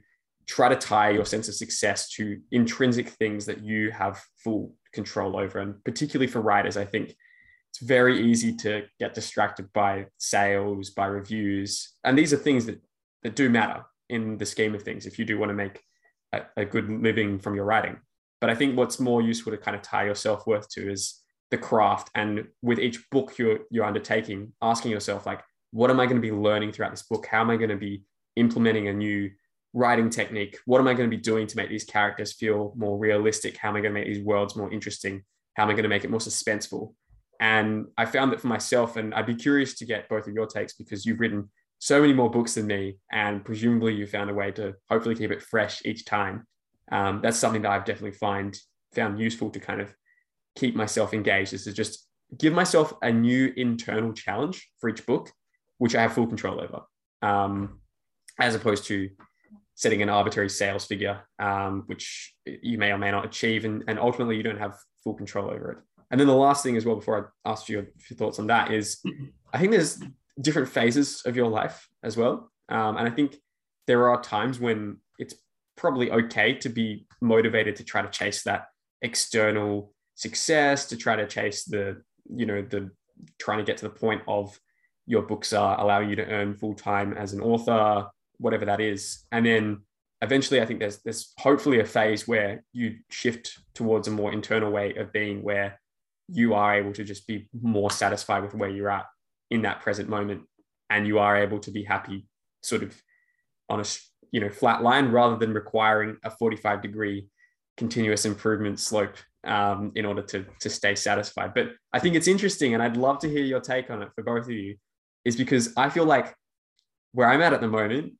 try 0.47 0.69
to 0.69 0.77
tie 0.77 1.11
your 1.11 1.25
sense 1.25 1.49
of 1.49 1.55
success 1.55 2.11
to 2.11 2.41
intrinsic 2.51 3.09
things 3.09 3.47
that 3.47 3.63
you 3.63 3.91
have 3.91 4.23
full 4.43 4.75
control 4.93 5.39
over. 5.39 5.59
And 5.59 5.83
particularly 5.85 6.31
for 6.31 6.41
writers, 6.41 6.77
I 6.77 6.85
think 6.85 7.15
it's 7.71 7.81
very 7.81 8.21
easy 8.21 8.55
to 8.57 8.83
get 9.01 9.15
distracted 9.15 9.73
by 9.73 10.07
sales, 10.19 10.91
by 10.91 11.07
reviews. 11.07 11.95
And 12.05 12.17
these 12.17 12.33
are 12.33 12.37
things 12.37 12.67
that, 12.67 12.81
that 13.23 13.37
do 13.37 13.49
matter 13.49 13.85
in 14.09 14.37
the 14.39 14.47
scheme 14.47 14.75
of 14.75 14.83
things 14.83 15.07
if 15.07 15.19
you 15.19 15.25
do 15.25 15.39
want 15.39 15.51
to 15.51 15.55
make 15.55 15.83
a, 16.33 16.43
a 16.59 16.65
good 16.65 16.89
living 16.89 17.39
from 17.39 17.55
your 17.55 17.65
writing. 17.65 17.99
But 18.45 18.51
I 18.51 18.57
think 18.57 18.77
what's 18.77 19.01
more 19.01 19.23
useful 19.23 19.53
to 19.53 19.57
kind 19.57 19.75
of 19.75 19.81
tie 19.81 20.05
your 20.05 20.15
self 20.15 20.47
worth 20.47 20.69
to 20.73 20.93
is 20.93 21.23
the 21.51 21.57
craft. 21.57 22.11
And 22.15 22.49
with 22.61 22.79
each 22.79 23.09
book 23.09 23.39
you're, 23.39 23.61
you're 23.71 23.87
undertaking, 23.87 24.53
asking 24.61 24.91
yourself, 24.91 25.25
like, 25.25 25.41
what 25.71 25.89
am 25.89 25.99
I 25.99 26.05
going 26.05 26.21
to 26.21 26.21
be 26.21 26.31
learning 26.31 26.73
throughout 26.73 26.91
this 26.91 27.05
book? 27.05 27.27
How 27.27 27.41
am 27.41 27.49
I 27.49 27.57
going 27.57 27.71
to 27.71 27.79
be 27.79 28.03
implementing 28.37 28.89
a 28.89 28.93
new 28.93 29.31
writing 29.73 30.11
technique? 30.11 30.59
What 30.67 30.79
am 30.79 30.89
I 30.89 30.93
going 30.93 31.11
to 31.11 31.17
be 31.17 31.23
doing 31.23 31.47
to 31.47 31.57
make 31.57 31.71
these 31.71 31.85
characters 31.85 32.35
feel 32.35 32.75
more 32.77 32.99
realistic? 32.99 33.57
How 33.57 33.71
am 33.71 33.77
I 33.77 33.81
going 33.81 33.95
to 33.95 33.99
make 33.99 34.13
these 34.13 34.23
worlds 34.23 34.57
more 34.57 34.71
interesting? 34.71 35.23
How 35.55 35.63
am 35.63 35.71
I 35.71 35.73
going 35.73 35.85
to 35.85 35.89
make 35.89 36.05
it 36.05 36.11
more 36.11 36.21
suspenseful? 36.21 36.93
And 37.41 37.87
I 37.97 38.05
found 38.05 38.31
that 38.33 38.43
for 38.43 38.49
myself, 38.49 38.99
and 38.99 39.15
I'd 39.15 39.25
be 39.25 39.37
curious 39.37 39.73
to 39.77 39.87
get 39.87 40.11
both 40.11 40.27
of 40.27 40.35
your 40.35 40.47
takes 40.47 40.75
because 40.75 41.07
you've 41.07 41.21
written 41.21 41.49
so 41.79 41.99
many 41.99 42.13
more 42.13 42.31
books 42.31 42.57
than 42.57 42.67
me, 42.67 42.99
and 43.11 43.43
presumably 43.43 43.95
you 43.95 44.07
found 44.07 44.29
a 44.29 44.35
way 44.35 44.51
to 44.51 44.75
hopefully 44.91 45.15
keep 45.15 45.31
it 45.31 45.41
fresh 45.41 45.81
each 45.87 46.05
time. 46.05 46.47
Um, 46.93 47.21
that's 47.23 47.39
something 47.39 47.63
that 47.63 47.73
I've 47.73 47.85
definitely 47.85 48.19
find 48.19 48.57
found 48.95 49.19
useful 49.19 49.51
to 49.51 49.61
kind 49.61 49.81
of 49.81 49.95
keep 50.57 50.77
myself 50.77 51.15
engaged. 51.15 51.53
Is 51.53 51.65
to 51.65 51.73
just 51.73 52.07
give 52.39 52.53
myself 52.53 52.93
a 53.03 53.13
new 53.13 53.53
internal 53.57 54.13
challenge 54.13 54.69
for 54.81 54.89
each 54.89 55.07
book, 55.07 55.31
which 55.79 55.95
I 55.95 56.03
have 56.03 56.13
full 56.13 56.27
control 56.27 56.61
over, 56.61 56.83
um, 57.23 57.81
as 58.39 58.55
opposed 58.55 58.85
to 58.87 59.11
setting 59.77 60.03
an 60.03 60.09
arbitrary 60.09 60.49
sales 60.49 60.87
figure, 60.87 61.21
um, 61.39 61.83
which 61.87 62.35
you 62.45 62.79
may 62.79 62.93
or 62.93 62.99
may 62.99 63.11
not 63.11 63.25
achieve, 63.25 63.65
and, 63.65 63.83
and 63.89 63.99
ultimately 63.99 64.37
you 64.37 64.43
don't 64.43 64.59
have 64.59 64.79
full 65.03 65.15
control 65.15 65.51
over 65.51 65.73
it. 65.73 65.79
And 66.11 66.21
then 66.21 66.29
the 66.29 66.35
last 66.35 66.63
thing 66.63 66.77
as 66.77 66.85
well, 66.85 66.97
before 66.97 67.33
I 67.45 67.51
ask 67.51 67.69
you 67.69 67.87
your 68.09 68.17
thoughts 68.17 68.39
on 68.39 68.47
that, 68.47 68.71
is 68.71 69.03
I 69.53 69.59
think 69.59 69.73
there's 69.73 70.01
different 70.41 70.69
phases 70.69 71.23
of 71.25 71.35
your 71.35 71.49
life 71.49 71.89
as 72.05 72.17
well, 72.17 72.53
um, 72.69 72.97
and 72.97 73.09
I 73.09 73.11
think 73.11 73.37
there 73.87 74.09
are 74.09 74.23
times 74.23 74.61
when 74.61 74.99
it's 75.19 75.35
probably 75.77 76.11
okay 76.11 76.55
to 76.55 76.69
be 76.69 77.07
motivated 77.21 77.77
to 77.77 77.85
try 77.85 78.03
to 78.03 78.11
chase 78.11 78.43
that 78.45 78.67
external 79.03 79.93
success, 80.15 80.87
to 80.87 80.97
try 80.97 81.17
to 81.17 81.27
chase 81.27 81.65
the 81.65 82.03
you 82.33 82.47
know 82.47 82.63
the 82.63 82.91
trying 83.39 83.59
to 83.59 83.65
get 83.65 83.77
to 83.79 83.85
the 83.85 83.95
point 83.95 84.23
of 84.27 84.59
your 85.07 85.23
books 85.23 85.53
are 85.53 85.79
allowing 85.81 86.09
you 86.09 86.17
to 86.17 86.27
earn 86.27 86.55
full 86.55 86.75
time 86.75 87.13
as 87.13 87.33
an 87.33 87.41
author 87.41 88.09
whatever 88.39 88.65
that 88.65 88.81
is. 88.81 89.25
And 89.33 89.47
then 89.47 89.83
eventually 90.23 90.61
I 90.61 90.67
think 90.67 90.81
there's 90.81 90.99
there's 91.03 91.33
hopefully 91.39 91.81
a 91.81 91.85
phase 91.85 92.27
where 92.27 92.65
you 92.73 92.97
shift 93.11 93.59
towards 93.75 94.09
a 94.09 94.11
more 94.11 94.33
internal 94.33 94.71
way 94.71 94.95
of 94.95 95.13
being 95.13 95.43
where 95.43 95.81
you 96.29 96.55
are 96.55 96.75
able 96.75 96.93
to 96.95 97.05
just 97.05 97.27
be 97.27 97.49
more 97.61 97.91
satisfied 97.91 98.43
with 98.43 98.55
where 98.55 98.71
you're 98.71 98.91
at 98.91 99.07
in 99.51 99.63
that 99.63 99.81
present 99.81 100.09
moment 100.09 100.43
and 100.91 101.07
you 101.07 101.19
are 101.19 101.37
able 101.37 101.59
to 101.59 101.71
be 101.71 101.85
happy 101.85 102.27
sort 102.63 102.83
of 102.83 102.95
on 103.69 103.81
a 103.81 103.85
you 104.35 104.41
know 104.41 104.51
flat 104.51 104.83
line 104.83 105.11
rather 105.11 105.37
than 105.37 105.53
requiring 105.55 106.17
a 106.25 106.31
45 106.31 106.83
degree 106.83 107.27
continuous 107.77 108.25
improvement 108.25 108.79
slope 108.79 109.17
um, 109.45 109.93
in 109.95 110.05
order 110.05 110.23
to 110.23 110.45
to 110.61 110.69
stay 110.69 110.95
satisfied 110.95 111.53
but 111.55 111.67
i 111.93 111.99
think 111.99 112.15
it's 112.17 112.29
interesting 112.29 112.75
and 112.75 112.83
i'd 112.83 112.97
love 112.97 113.19
to 113.21 113.29
hear 113.29 113.45
your 113.45 113.61
take 113.61 113.91
on 113.91 114.03
it 114.03 114.11
for 114.15 114.23
both 114.23 114.45
of 114.45 114.51
you 114.51 114.77
is 115.25 115.37
because 115.37 115.73
i 115.77 115.89
feel 115.89 116.05
like 116.05 116.35
where 117.13 117.29
i'm 117.29 117.43
at 117.43 117.53
at 117.53 117.61
the 117.61 117.69
moment 117.69 118.13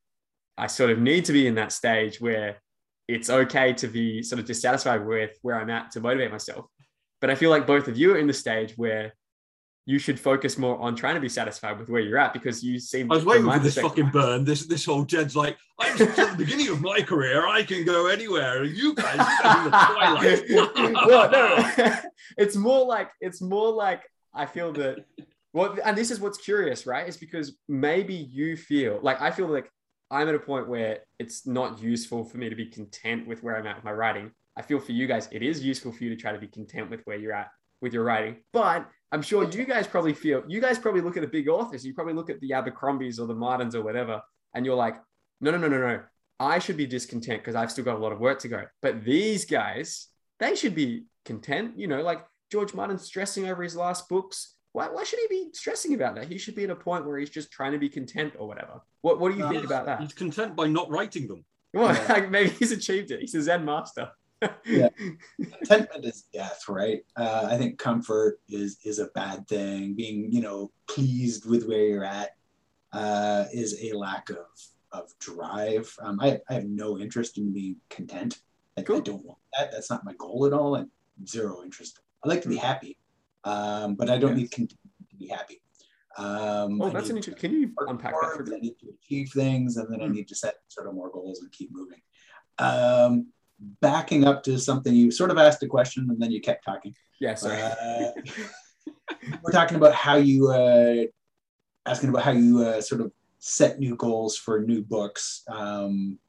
I 0.57 0.67
sort 0.67 0.89
of 0.89 0.99
need 0.99 1.25
to 1.25 1.33
be 1.33 1.47
in 1.47 1.55
that 1.55 1.71
stage 1.71 2.21
where 2.21 2.57
it's 3.07 3.29
okay 3.29 3.73
to 3.73 3.87
be 3.87 4.23
sort 4.23 4.39
of 4.39 4.45
dissatisfied 4.45 5.05
with 5.05 5.37
where 5.41 5.59
I'm 5.59 5.69
at 5.69 5.91
to 5.91 5.99
motivate 5.99 6.31
myself. 6.31 6.65
But 7.21 7.29
I 7.29 7.35
feel 7.35 7.49
like 7.49 7.67
both 7.67 7.87
of 7.87 7.97
you 7.97 8.13
are 8.13 8.17
in 8.17 8.27
the 8.27 8.33
stage 8.33 8.73
where 8.77 9.13
you 9.87 9.99
should 9.99 10.19
focus 10.19 10.57
more 10.57 10.79
on 10.79 10.95
trying 10.95 11.13
to 11.13 11.21
be 11.21 11.29
satisfied 11.29 11.79
with 11.79 11.89
where 11.89 12.01
you're 12.01 12.17
at 12.17 12.33
because 12.33 12.63
you 12.63 12.79
seem. 12.79 13.11
I 13.11 13.15
was 13.15 13.25
waiting 13.25 13.49
for 13.49 13.59
this 13.59 13.77
fucking 13.77 14.09
burn. 14.09 14.43
This 14.43 14.65
this 14.65 14.85
whole 14.85 15.03
Jed's 15.03 15.35
like, 15.35 15.57
I'm 15.79 16.01
at 16.01 16.15
the 16.15 16.35
beginning 16.37 16.69
of 16.69 16.81
my 16.81 17.01
career. 17.01 17.47
I 17.47 17.63
can 17.63 17.85
go 17.85 18.07
anywhere. 18.07 18.63
And 18.63 18.75
you 18.75 18.95
guys 18.95 19.19
are 19.19 19.57
in 19.57 19.63
the 19.65 19.69
twilight. 19.69 20.93
well, 21.07 21.31
no, 21.31 21.95
it's 22.37 22.55
more 22.55 22.85
like 22.85 23.11
it's 23.21 23.41
more 23.41 23.71
like 23.71 24.01
I 24.33 24.45
feel 24.47 24.73
that. 24.73 25.05
Well, 25.53 25.77
and 25.85 25.97
this 25.97 26.11
is 26.11 26.19
what's 26.19 26.39
curious, 26.39 26.85
right? 26.85 27.07
Is 27.07 27.15
because 27.15 27.55
maybe 27.69 28.15
you 28.15 28.57
feel 28.57 28.99
like 29.01 29.21
I 29.21 29.29
feel 29.29 29.47
like 29.47 29.71
I'm 30.09 30.27
at 30.27 30.35
a 30.35 30.39
point 30.39 30.67
where 30.67 30.99
it's 31.19 31.45
not 31.45 31.79
useful 31.79 32.23
for 32.23 32.37
me 32.37 32.49
to 32.49 32.55
be 32.55 32.65
content 32.65 33.27
with 33.27 33.43
where 33.43 33.55
I'm 33.55 33.67
at 33.67 33.75
with 33.75 33.85
my 33.85 33.93
writing. 33.93 34.31
I 34.57 34.63
feel 34.63 34.79
for 34.79 34.93
you 34.93 35.05
guys, 35.05 35.29
it 35.31 35.43
is 35.43 35.63
useful 35.63 35.91
for 35.91 36.03
you 36.03 36.09
to 36.09 36.15
try 36.15 36.31
to 36.31 36.39
be 36.39 36.47
content 36.47 36.89
with 36.89 37.01
where 37.05 37.17
you're 37.17 37.33
at 37.33 37.49
with 37.81 37.93
your 37.93 38.03
writing. 38.03 38.37
But 38.53 38.87
I'm 39.11 39.21
sure 39.21 39.43
you 39.49 39.65
guys 39.65 39.87
probably 39.87 40.13
feel, 40.13 40.43
you 40.47 40.59
guys 40.59 40.77
probably 40.79 41.01
look 41.01 41.15
at 41.17 41.21
the 41.21 41.27
big 41.27 41.47
authors, 41.47 41.85
you 41.85 41.93
probably 41.93 42.13
look 42.13 42.29
at 42.29 42.39
the 42.41 42.53
Abercrombies 42.53 43.19
or 43.19 43.27
the 43.27 43.35
Martins 43.35 43.75
or 43.75 43.83
whatever, 43.83 44.21
and 44.53 44.65
you're 44.65 44.75
like, 44.75 44.95
no, 45.41 45.51
no, 45.51 45.57
no, 45.57 45.67
no, 45.67 45.77
no. 45.79 46.01
I 46.39 46.59
should 46.59 46.75
be 46.77 46.85
discontent 46.87 47.41
because 47.41 47.55
I've 47.55 47.71
still 47.71 47.85
got 47.85 47.95
a 47.95 47.99
lot 47.99 48.11
of 48.11 48.19
work 48.19 48.39
to 48.39 48.47
go. 48.49 48.63
But 48.81 49.05
these 49.05 49.45
guys, 49.45 50.07
they 50.39 50.55
should 50.55 50.75
be 50.75 51.05
content. 51.23 51.77
You 51.77 51.87
know, 51.87 52.01
like 52.01 52.25
George 52.51 52.73
Martin 52.73 52.97
stressing 52.97 53.47
over 53.47 53.63
his 53.63 53.75
last 53.75 54.09
books. 54.09 54.55
Why, 54.73 54.89
why 54.89 55.05
should 55.05 55.19
he 55.19 55.27
be 55.29 55.49
stressing 55.53 55.93
about 55.93 56.15
that? 56.15 56.27
He 56.27 56.37
should 56.37 56.55
be 56.55 56.65
at 56.65 56.69
a 56.69 56.75
point 56.75 57.05
where 57.05 57.17
he's 57.17 57.29
just 57.29 57.51
trying 57.51 57.71
to 57.71 57.77
be 57.77 57.87
content 57.87 58.33
or 58.37 58.47
whatever. 58.49 58.81
What, 59.01 59.21
what 59.21 59.31
do 59.31 59.37
you 59.37 59.43
No, 59.43 59.49
think 59.49 59.63
about 59.63 59.85
that? 59.85 60.01
He's 60.01 60.11
content 60.11 60.57
by 60.57 60.67
not 60.67 60.89
writing 60.89 61.27
them. 61.29 61.45
Well, 61.73 61.93
Yeah. 61.95 62.11
like 62.13 62.29
maybe 62.35 62.49
he's 62.49 62.73
achieved 62.73 63.11
it. 63.11 63.21
He's 63.21 63.35
a 63.35 63.41
Zen 63.41 63.63
master. 63.63 64.09
Yeah. 64.65 64.89
contentment 65.57 66.05
is 66.05 66.23
death, 66.33 66.63
right? 66.67 67.01
Uh, 67.15 67.47
I 67.49 67.57
think 67.57 67.77
comfort 67.79 68.39
is 68.49 68.77
is 68.83 68.99
a 68.99 69.07
bad 69.07 69.47
thing. 69.47 69.95
Being, 69.95 70.31
you 70.31 70.41
know, 70.41 70.71
pleased 70.87 71.45
with 71.49 71.67
where 71.67 71.85
you're 71.85 72.03
at 72.03 72.31
uh, 72.91 73.45
is 73.53 73.79
a 73.83 73.93
lack 73.93 74.29
of 74.29 74.45
of 74.91 75.11
drive. 75.19 75.93
Um, 76.01 76.19
I, 76.21 76.39
I 76.49 76.53
have 76.53 76.65
no 76.65 76.97
interest 76.99 77.37
in 77.37 77.53
being 77.53 77.77
content. 77.89 78.39
I, 78.77 78.81
Cool. 78.81 78.97
I 78.97 79.01
don't 79.01 79.25
want 79.25 79.39
that. 79.57 79.71
That's 79.71 79.89
not 79.89 80.05
my 80.05 80.13
goal 80.17 80.45
at 80.45 80.53
all. 80.53 80.75
And 80.75 80.89
zero 81.27 81.61
interest. 81.63 81.99
I 82.23 82.27
like 82.29 82.41
to 82.41 82.49
be 82.49 82.57
happy, 82.57 82.97
um, 83.43 83.95
but 83.95 84.09
I 84.09 84.17
don't 84.17 84.35
need 84.35 84.51
content 84.51 84.79
to 85.09 85.15
be 85.15 85.27
happy. 85.27 85.61
Um, 86.17 86.81
Oh, 86.81 86.87
I 86.87 86.93
that's 86.93 87.09
an 87.09 87.17
interesting. 87.17 87.49
Can 87.51 87.59
you 87.61 87.71
unpack 87.87 88.13
that 88.13 88.19
for 88.21 88.25
hard, 88.35 88.51
I 88.53 88.57
need 88.59 88.79
to 88.79 88.87
achieve 89.01 89.29
things, 89.33 89.77
and 89.77 89.91
then 89.91 90.01
I 90.01 90.05
Hmm. 90.07 90.13
need 90.13 90.27
to 90.29 90.35
set 90.35 90.55
sort 90.69 90.87
of 90.87 90.93
more 90.93 91.09
goals 91.09 91.41
and 91.41 91.51
keep 91.51 91.71
moving. 91.73 92.01
Um, 92.57 93.27
backing 93.59 94.25
up 94.25 94.43
to 94.43 94.59
something 94.59 94.93
you 94.93 95.11
sort 95.11 95.31
of 95.31 95.37
asked 95.37 95.63
a 95.63 95.67
question 95.67 96.07
and 96.09 96.21
then 96.21 96.31
you 96.31 96.41
kept 96.41 96.65
talking. 96.65 96.93
Yeah, 97.19 97.35
sorry. 97.35 97.61
Uh, 97.61 98.11
we're 99.43 99.51
talking 99.51 99.77
about 99.77 99.93
how 99.93 100.15
you 100.15 100.49
uh, 100.49 101.05
asking 101.85 102.09
about 102.09 102.23
how 102.23 102.31
you 102.31 102.63
uh, 102.63 102.81
sort 102.81 103.01
of 103.01 103.11
set 103.39 103.79
new 103.79 103.95
goals 103.95 104.37
for 104.37 104.61
new 104.61 104.81
books. 104.81 105.43
Um, 105.47 106.19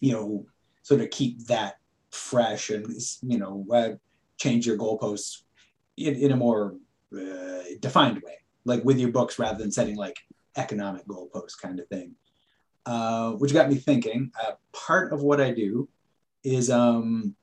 you 0.00 0.12
know, 0.12 0.46
sort 0.82 1.00
of 1.00 1.10
keep 1.10 1.46
that 1.46 1.76
fresh 2.10 2.70
and 2.70 2.86
you 3.22 3.38
know 3.38 3.66
uh, 3.72 3.90
change 4.38 4.66
your 4.66 4.78
goalposts 4.78 5.42
in, 5.96 6.14
in 6.14 6.32
a 6.32 6.36
more 6.36 6.76
uh, 7.14 7.62
defined 7.80 8.22
way, 8.22 8.38
like 8.64 8.84
with 8.84 8.98
your 8.98 9.10
books 9.10 9.38
rather 9.38 9.58
than 9.58 9.70
setting 9.70 9.96
like 9.96 10.16
economic 10.56 11.06
goalposts 11.06 11.60
kind 11.60 11.78
of 11.80 11.88
thing. 11.88 12.14
Uh, 12.86 13.32
which 13.32 13.54
got 13.54 13.70
me 13.70 13.76
thinking. 13.76 14.30
Uh, 14.42 14.52
part 14.72 15.12
of 15.12 15.22
what 15.22 15.40
I 15.40 15.52
do 15.52 15.88
is 16.44 16.70
um, 16.70 17.34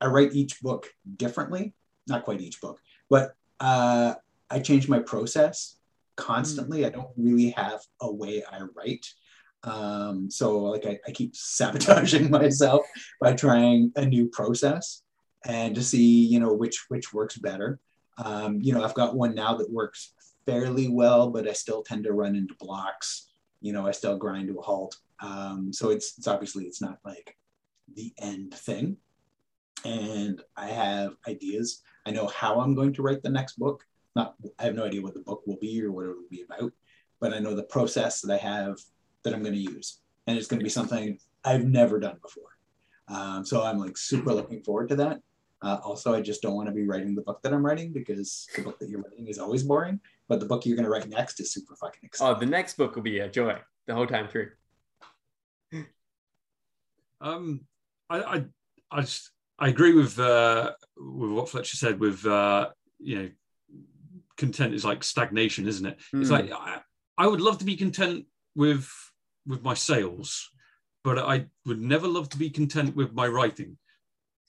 I 0.00 0.06
write 0.06 0.34
each 0.34 0.60
book 0.60 0.92
differently. 1.16 1.74
Not 2.08 2.24
quite 2.24 2.40
each 2.40 2.60
book, 2.60 2.80
but 3.10 3.34
uh, 3.60 4.14
I 4.50 4.60
change 4.60 4.88
my 4.88 5.00
process 5.00 5.76
constantly. 6.16 6.86
I 6.86 6.90
don't 6.90 7.10
really 7.16 7.50
have 7.50 7.80
a 8.00 8.12
way 8.12 8.42
I 8.50 8.62
write. 8.74 9.06
Um, 9.64 10.30
so 10.30 10.58
like 10.58 10.86
I, 10.86 10.98
I 11.06 11.10
keep 11.10 11.34
sabotaging 11.34 12.30
myself 12.30 12.86
by 13.20 13.32
trying 13.34 13.92
a 13.96 14.06
new 14.06 14.28
process 14.28 15.02
and 15.44 15.74
to 15.74 15.82
see, 15.82 16.24
you 16.26 16.40
know, 16.40 16.52
which 16.52 16.86
which 16.88 17.12
works 17.12 17.36
better. 17.36 17.78
Um, 18.18 18.60
you 18.62 18.72
know, 18.72 18.84
I've 18.84 18.94
got 18.94 19.16
one 19.16 19.34
now 19.34 19.56
that 19.56 19.70
works 19.70 20.12
fairly 20.46 20.88
well, 20.88 21.30
but 21.30 21.48
I 21.48 21.52
still 21.52 21.82
tend 21.82 22.04
to 22.04 22.12
run 22.12 22.36
into 22.36 22.54
blocks. 22.54 23.28
You 23.60 23.72
know, 23.72 23.86
I 23.86 23.90
still 23.90 24.16
grind 24.16 24.48
to 24.48 24.58
a 24.58 24.62
halt. 24.62 24.96
Um, 25.20 25.72
so 25.72 25.90
it's 25.90 26.16
it's 26.18 26.26
obviously 26.26 26.64
it's 26.64 26.80
not 26.80 26.98
like 27.04 27.36
the 27.94 28.12
end 28.18 28.54
thing. 28.54 28.96
And 29.84 30.42
I 30.56 30.68
have 30.68 31.16
ideas. 31.28 31.82
I 32.06 32.10
know 32.10 32.26
how 32.26 32.60
I'm 32.60 32.74
going 32.74 32.92
to 32.94 33.02
write 33.02 33.22
the 33.22 33.30
next 33.30 33.58
book. 33.58 33.84
Not 34.14 34.34
I 34.58 34.64
have 34.64 34.74
no 34.74 34.84
idea 34.84 35.02
what 35.02 35.14
the 35.14 35.20
book 35.20 35.42
will 35.46 35.58
be 35.60 35.82
or 35.82 35.92
what 35.92 36.06
it 36.06 36.08
will 36.08 36.30
be 36.30 36.42
about, 36.42 36.72
but 37.20 37.34
I 37.34 37.38
know 37.38 37.54
the 37.54 37.64
process 37.64 38.20
that 38.22 38.32
I 38.32 38.38
have 38.38 38.78
that 39.22 39.34
I'm 39.34 39.42
going 39.42 39.54
to 39.54 39.60
use. 39.60 40.00
And 40.26 40.36
it's 40.36 40.48
going 40.48 40.58
to 40.58 40.64
be 40.64 40.70
something 40.70 41.18
I've 41.44 41.64
never 41.64 42.00
done 42.00 42.18
before. 42.22 42.56
Um, 43.08 43.44
so 43.44 43.62
I'm 43.62 43.78
like 43.78 43.96
super 43.96 44.32
looking 44.32 44.62
forward 44.62 44.88
to 44.88 44.96
that. 44.96 45.20
Uh, 45.62 45.78
also, 45.84 46.14
I 46.14 46.20
just 46.20 46.42
don't 46.42 46.54
want 46.54 46.68
to 46.68 46.74
be 46.74 46.86
writing 46.86 47.14
the 47.14 47.22
book 47.22 47.42
that 47.42 47.52
I'm 47.52 47.64
writing 47.64 47.92
because 47.92 48.46
the 48.54 48.62
book 48.62 48.78
that 48.78 48.88
you're 48.88 49.00
writing 49.02 49.28
is 49.28 49.38
always 49.38 49.62
boring. 49.62 50.00
But 50.28 50.40
the 50.40 50.46
book 50.46 50.66
you're 50.66 50.76
going 50.76 50.84
to 50.84 50.90
write 50.90 51.08
next 51.08 51.40
is 51.40 51.52
super 51.52 51.76
fucking 51.76 52.00
exciting. 52.02 52.36
oh, 52.36 52.38
the 52.38 52.46
next 52.46 52.76
book 52.76 52.94
will 52.94 53.02
be 53.02 53.20
a 53.20 53.28
joy 53.28 53.58
the 53.86 53.94
whole 53.94 54.06
time 54.06 54.28
through. 54.28 54.50
Um, 57.20 57.62
I, 58.08 58.20
I, 58.20 58.44
I 58.90 59.00
just, 59.02 59.30
I 59.58 59.68
agree 59.68 59.94
with 59.94 60.18
uh, 60.18 60.72
with 60.96 61.30
what 61.30 61.48
Fletcher 61.48 61.76
said. 61.76 61.98
With 61.98 62.24
uh, 62.26 62.70
you 62.98 63.18
know, 63.18 63.30
content 64.36 64.74
is 64.74 64.84
like 64.84 65.02
stagnation, 65.02 65.66
isn't 65.66 65.86
it? 65.86 65.98
It's 66.14 66.28
Hmm. 66.28 66.34
like 66.34 66.52
I, 66.52 66.80
I 67.18 67.26
would 67.26 67.40
love 67.40 67.58
to 67.58 67.64
be 67.64 67.76
content 67.76 68.26
with 68.54 68.88
with 69.46 69.62
my 69.62 69.74
sales, 69.74 70.50
but 71.04 71.18
I 71.18 71.46
would 71.64 71.80
never 71.80 72.06
love 72.06 72.28
to 72.30 72.38
be 72.38 72.50
content 72.50 72.94
with 72.96 73.12
my 73.12 73.26
writing 73.26 73.78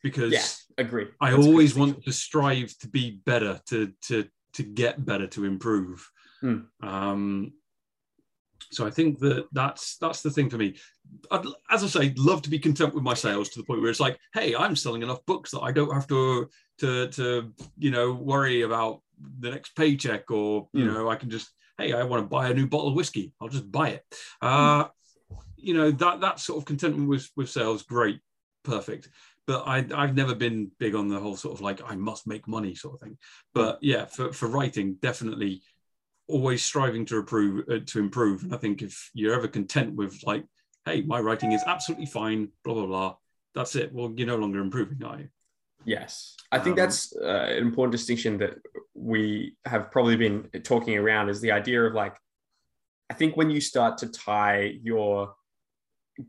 because 0.03 0.33
Yeah, 0.77 0.83
agree. 0.83 1.07
I 1.21 1.31
That's 1.31 1.45
always 1.45 1.75
want 1.75 2.03
to 2.03 2.11
strive 2.11 2.77
to 2.79 2.87
be 2.87 3.21
better, 3.25 3.61
to 3.67 3.93
to 4.07 4.27
to 4.53 4.63
get 4.63 5.05
better, 5.05 5.27
to 5.27 5.45
improve. 5.45 6.09
Hmm. 6.41 6.57
Um, 6.81 7.53
so 8.71 8.85
I 8.85 8.89
think 8.89 9.19
that 9.19 9.47
that's 9.51 9.97
that's 9.97 10.21
the 10.21 10.31
thing 10.31 10.49
for 10.49 10.57
me. 10.57 10.75
I'd, 11.31 11.45
as 11.71 11.83
I 11.83 11.87
say, 11.87 12.13
love 12.17 12.41
to 12.43 12.49
be 12.49 12.59
content 12.59 12.93
with 12.93 13.03
my 13.03 13.13
sales 13.13 13.49
to 13.49 13.59
the 13.59 13.65
point 13.65 13.81
where 13.81 13.89
it's 13.89 13.99
like, 13.99 14.17
hey, 14.33 14.55
I'm 14.55 14.75
selling 14.75 15.03
enough 15.03 15.25
books 15.25 15.51
that 15.51 15.61
I 15.61 15.71
don't 15.71 15.93
have 15.93 16.07
to 16.07 16.49
to 16.79 17.07
to 17.09 17.53
you 17.77 17.91
know 17.91 18.13
worry 18.13 18.61
about 18.61 19.01
the 19.39 19.51
next 19.51 19.75
paycheck, 19.75 20.29
or 20.31 20.69
you 20.73 20.85
Hmm. 20.85 20.91
know, 20.91 21.09
I 21.09 21.15
can 21.15 21.29
just 21.29 21.49
hey, 21.77 21.93
I 21.93 22.03
want 22.03 22.23
to 22.23 22.27
buy 22.27 22.49
a 22.49 22.53
new 22.53 22.67
bottle 22.67 22.89
of 22.89 22.95
whiskey, 22.95 23.33
I'll 23.41 23.49
just 23.49 23.71
buy 23.71 23.89
it. 23.89 24.05
Uh, 24.41 24.85
you 25.55 25.73
know 25.73 25.91
that 25.91 26.21
that 26.21 26.39
sort 26.39 26.59
of 26.59 26.65
contentment 26.65 27.09
with 27.09 27.29
with 27.35 27.49
sales, 27.49 27.83
great, 27.83 28.19
perfect 28.63 29.09
but 29.45 29.65
I, 29.65 29.85
I've 29.95 30.13
never 30.13 30.35
been 30.35 30.71
big 30.77 30.93
on 30.93 31.07
the 31.07 31.21
whole 31.21 31.37
sort 31.37 31.53
of 31.55 31.61
like 31.61 31.79
I 31.89 31.95
must 31.95 32.27
make 32.27 32.49
money 32.49 32.75
sort 32.75 32.95
of 32.95 32.99
thing. 32.99 33.17
But 33.53 33.79
yeah, 33.81 34.03
for, 34.03 34.33
for 34.33 34.49
writing, 34.49 34.95
definitely 35.01 35.61
always 36.27 36.63
striving 36.63 37.05
to 37.05 37.17
improve. 37.17 37.65
Uh, 37.69 37.79
to 37.85 37.99
improve. 37.99 38.43
And 38.43 38.53
I 38.53 38.57
think 38.57 38.81
if 38.81 39.09
you're 39.13 39.33
ever 39.33 39.47
content 39.47 39.95
with 39.95 40.21
like, 40.23 40.45
hey, 40.85 41.01
my 41.01 41.19
writing 41.19 41.51
is 41.51 41.63
absolutely 41.65 42.05
fine, 42.05 42.49
blah 42.63 42.73
blah 42.73 42.85
blah, 42.85 43.15
that's 43.55 43.75
it. 43.75 43.93
Well, 43.93 44.13
you're 44.15 44.27
no 44.27 44.37
longer 44.37 44.59
improving, 44.59 45.03
are 45.03 45.19
you? 45.19 45.29
Yes, 45.85 46.35
I 46.51 46.59
think 46.59 46.73
Um, 46.73 46.77
that's 46.77 47.15
uh, 47.15 47.47
an 47.49 47.59
important 47.59 47.93
distinction 47.93 48.37
that 48.39 48.55
we 48.93 49.55
have 49.65 49.89
probably 49.91 50.17
been 50.17 50.49
talking 50.63 50.97
around 50.97 51.29
is 51.29 51.39
the 51.39 51.51
idea 51.51 51.83
of 51.83 51.93
like, 51.93 52.15
I 53.09 53.13
think 53.13 53.37
when 53.37 53.49
you 53.49 53.61
start 53.61 53.97
to 53.99 54.07
tie 54.07 54.79
your 54.83 55.33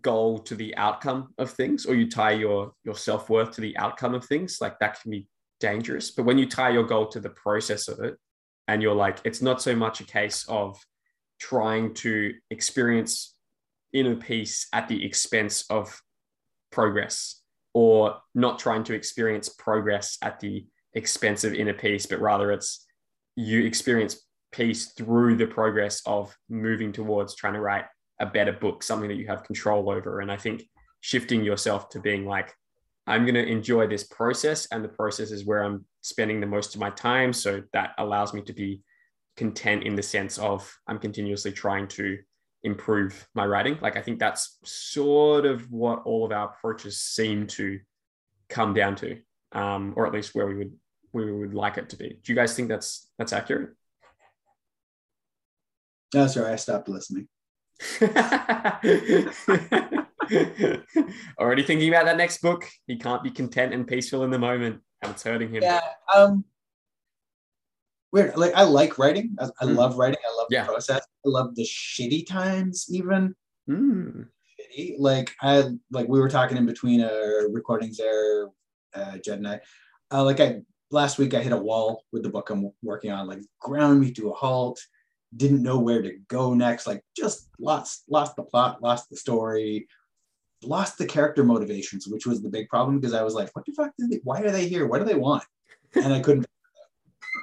goal 0.02 0.38
to 0.40 0.54
the 0.54 0.76
outcome 0.76 1.34
of 1.38 1.50
things, 1.50 1.86
or 1.86 1.94
you 1.94 2.08
tie 2.08 2.32
your 2.32 2.72
your 2.84 2.94
self 2.94 3.30
worth 3.30 3.52
to 3.52 3.60
the 3.60 3.76
outcome 3.78 4.14
of 4.14 4.24
things, 4.26 4.58
like 4.60 4.78
that 4.78 5.00
can 5.00 5.10
be 5.10 5.26
dangerous. 5.60 6.12
But 6.12 6.26
when 6.26 6.38
you 6.38 6.46
tie 6.46 6.70
your 6.70 6.84
goal 6.84 7.08
to 7.08 7.20
the 7.20 7.30
process 7.30 7.88
of 7.88 7.98
it, 8.00 8.16
and 8.68 8.82
you're 8.82 8.94
like, 8.94 9.18
it's 9.24 9.42
not 9.42 9.60
so 9.60 9.74
much 9.74 10.00
a 10.00 10.04
case 10.04 10.44
of 10.48 10.78
trying 11.40 11.94
to 11.94 12.34
experience 12.50 13.34
inner 13.92 14.16
peace 14.16 14.68
at 14.72 14.86
the 14.88 15.04
expense 15.04 15.64
of 15.70 16.00
progress 16.70 17.42
or 17.74 18.18
not 18.34 18.58
trying 18.58 18.84
to 18.84 18.94
experience 18.94 19.48
progress 19.48 20.18
at 20.22 20.38
the 20.40 20.66
expense 20.94 21.44
of 21.44 21.54
inner 21.54 21.72
peace, 21.72 22.06
but 22.06 22.20
rather 22.20 22.52
it's 22.52 22.86
you 23.36 23.64
experience 23.64 24.20
peace 24.52 24.92
through 24.92 25.36
the 25.36 25.46
progress 25.46 26.02
of 26.06 26.36
moving 26.48 26.92
towards 26.92 27.34
trying 27.34 27.54
to 27.54 27.60
write 27.60 27.84
a 28.20 28.26
better 28.26 28.52
book, 28.52 28.82
something 28.82 29.08
that 29.08 29.16
you 29.16 29.26
have 29.26 29.44
control 29.44 29.90
over. 29.90 30.20
And 30.20 30.30
I 30.30 30.36
think 30.36 30.64
shifting 31.00 31.44
yourself 31.44 31.88
to 31.90 32.00
being 32.00 32.26
like, 32.26 32.52
I'm 33.06 33.24
going 33.24 33.34
to 33.36 33.46
enjoy 33.46 33.86
this 33.86 34.04
process, 34.04 34.66
and 34.70 34.84
the 34.84 34.88
process 34.88 35.30
is 35.30 35.46
where 35.46 35.64
I'm 35.64 35.86
spending 36.00 36.40
the 36.40 36.46
most 36.46 36.74
of 36.74 36.80
my 36.80 36.90
time. 36.90 37.32
So 37.32 37.62
that 37.72 37.92
allows 37.98 38.32
me 38.34 38.42
to 38.42 38.52
be 38.52 38.82
content 39.36 39.84
in 39.84 39.94
the 39.94 40.02
sense 40.02 40.38
of 40.38 40.70
I'm 40.86 40.98
continuously 40.98 41.52
trying 41.52 41.88
to 41.88 42.18
improve 42.64 43.26
my 43.34 43.46
writing. 43.46 43.78
Like 43.80 43.96
I 43.96 44.02
think 44.02 44.18
that's 44.18 44.58
sort 44.64 45.46
of 45.46 45.70
what 45.70 46.02
all 46.04 46.24
of 46.24 46.32
our 46.32 46.48
approaches 46.48 47.00
seem 47.00 47.46
to 47.48 47.78
come 48.48 48.74
down 48.74 48.96
to, 48.96 49.18
um, 49.52 49.94
or 49.96 50.06
at 50.06 50.12
least 50.12 50.34
where 50.34 50.46
we 50.46 50.56
would 50.56 50.72
we 51.12 51.32
would 51.32 51.54
like 51.54 51.78
it 51.78 51.88
to 51.90 51.96
be. 51.96 52.08
Do 52.22 52.32
you 52.32 52.34
guys 52.34 52.54
think 52.54 52.68
that's 52.68 53.08
that's 53.18 53.32
accurate? 53.32 53.70
No, 56.14 56.26
sorry, 56.26 56.52
I 56.52 56.56
stopped 56.56 56.88
listening. 56.88 57.28
Already 61.38 61.62
thinking 61.62 61.88
about 61.88 62.06
that 62.06 62.16
next 62.16 62.42
book. 62.42 62.68
He 62.86 62.98
can't 62.98 63.22
be 63.22 63.30
content 63.30 63.72
and 63.72 63.86
peaceful 63.86 64.24
in 64.24 64.30
the 64.30 64.38
moment, 64.38 64.80
and 65.02 65.12
it's 65.12 65.22
hurting 65.22 65.50
him. 65.50 65.62
Yeah. 65.62 65.80
Um, 66.14 66.44
weird. 68.12 68.36
Like 68.36 68.54
I 68.54 68.62
like 68.62 68.98
writing. 68.98 69.36
I, 69.40 69.46
I 69.60 69.64
Mm. 69.66 69.76
love 69.76 69.96
writing. 69.98 70.18
I 70.26 70.36
love 70.36 70.46
Yeah. 70.50 70.62
the 70.64 70.72
process. 70.72 71.02
I 71.24 71.28
love 71.28 71.54
the 71.54 71.64
shitty 71.64 72.26
times, 72.26 72.86
even. 72.90 73.34
Mm. 73.68 74.28
shitty. 74.58 74.94
Like 74.98 75.34
I 75.42 75.64
like 75.90 76.08
we 76.08 76.20
were 76.20 76.30
talking 76.30 76.56
in 76.56 76.66
between 76.66 77.00
uh 77.02 77.48
recordings 77.50 77.98
there, 77.98 78.48
uh 78.94 79.18
Jed 79.18 79.38
and 79.38 79.48
I. 79.48 79.60
Uh, 80.10 80.24
like 80.24 80.40
I 80.40 80.62
last 80.90 81.18
week 81.18 81.34
I 81.34 81.42
hit 81.42 81.52
a 81.52 81.56
wall 81.56 82.04
with 82.12 82.22
the 82.22 82.30
book 82.30 82.48
I'm 82.50 82.70
working 82.82 83.10
on, 83.12 83.26
like 83.26 83.40
ground 83.60 84.00
me 84.00 84.10
to 84.12 84.30
a 84.30 84.34
halt, 84.34 84.80
didn't 85.36 85.62
know 85.62 85.78
where 85.78 86.00
to 86.00 86.12
go 86.28 86.54
next, 86.54 86.86
like 86.86 87.02
just 87.14 87.50
lost 87.60 88.04
lost 88.08 88.36
the 88.36 88.42
plot, 88.42 88.82
lost 88.82 89.10
the 89.10 89.16
story, 89.16 89.86
lost 90.62 90.98
the 90.98 91.06
character 91.06 91.44
motivations, 91.44 92.08
which 92.08 92.26
was 92.26 92.42
the 92.42 92.48
big 92.48 92.68
problem 92.68 92.98
because 92.98 93.14
I 93.14 93.22
was 93.22 93.34
like, 93.34 93.50
what 93.54 93.64
the 93.64 93.72
fuck 93.72 93.92
they, 93.98 94.20
why 94.24 94.40
are 94.40 94.50
they 94.50 94.68
here? 94.68 94.86
What 94.86 94.98
do 94.98 95.04
they 95.04 95.14
want? 95.14 95.44
And 95.94 96.12
I 96.12 96.20
couldn't 96.20 96.46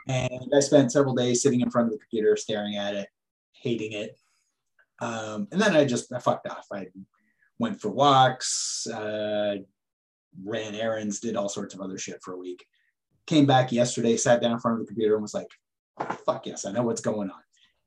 and 0.08 0.52
I 0.56 0.60
spent 0.60 0.92
several 0.92 1.16
days 1.16 1.42
sitting 1.42 1.62
in 1.62 1.72
front 1.72 1.88
of 1.88 1.94
the 1.94 2.00
computer 2.00 2.36
staring 2.36 2.76
at 2.76 2.94
it, 2.94 3.08
hating 3.54 3.94
it. 3.94 4.18
Um, 5.00 5.48
and 5.52 5.60
then 5.60 5.76
I 5.76 5.86
just 5.86 6.14
I 6.14 6.20
fucked 6.20 6.48
off. 6.48 6.68
I 6.72 6.88
went 7.60 7.82
for 7.82 7.90
walks, 7.90 8.88
uh, 8.88 9.58
ran 10.44 10.76
errands, 10.76 11.20
did 11.20 11.36
all 11.36 11.50
sorts 11.50 11.74
of 11.74 11.82
other 11.82 11.98
shit 11.98 12.22
for 12.24 12.34
a 12.34 12.38
week. 12.38 12.66
Came 13.26 13.46
back 13.46 13.72
yesterday, 13.72 14.18
sat 14.18 14.42
down 14.42 14.52
in 14.52 14.60
front 14.60 14.80
of 14.80 14.86
the 14.86 14.88
computer 14.88 15.16
and 15.16 15.22
was 15.22 15.34
like, 15.34 15.50
fuck 16.26 16.46
yes, 16.46 16.66
I 16.66 16.72
know 16.72 16.84
what's 16.84 17.02
going 17.02 17.30
on. 17.30 17.42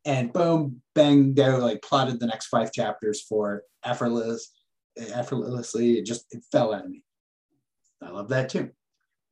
And 0.04 0.32
boom, 0.32 0.80
banged 0.94 1.38
out, 1.38 1.60
like 1.60 1.82
plotted 1.82 2.18
the 2.18 2.26
next 2.26 2.46
five 2.46 2.72
chapters 2.72 3.22
for 3.22 3.62
effortless, 3.84 4.50
effortlessly. 4.98 5.98
It 5.98 6.04
just 6.06 6.26
it 6.34 6.42
fell 6.50 6.74
out 6.74 6.84
of 6.84 6.90
me. 6.90 7.04
I 8.02 8.11
love 8.11 8.28
that 8.28 8.48
too. 8.48 8.70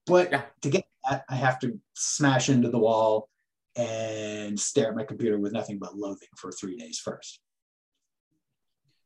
But 0.07 0.31
Yeah. 0.31 0.43
to 0.63 0.71
get 0.71 0.85
that, 1.09 1.25
I 1.29 1.35
have 1.35 1.59
to 1.61 1.81
smash 1.95 2.49
into 2.49 2.71
the 2.71 2.79
wall 2.79 3.29
and 3.77 4.59
stare 4.59 4.89
at 4.89 4.97
my 4.97 5.05
computer 5.05 5.39
with 5.39 5.53
nothing 5.53 5.79
but 5.79 5.97
loathing 5.97 6.29
for 6.37 6.51
three 6.51 6.77
days 6.77 6.99
first. 6.99 7.41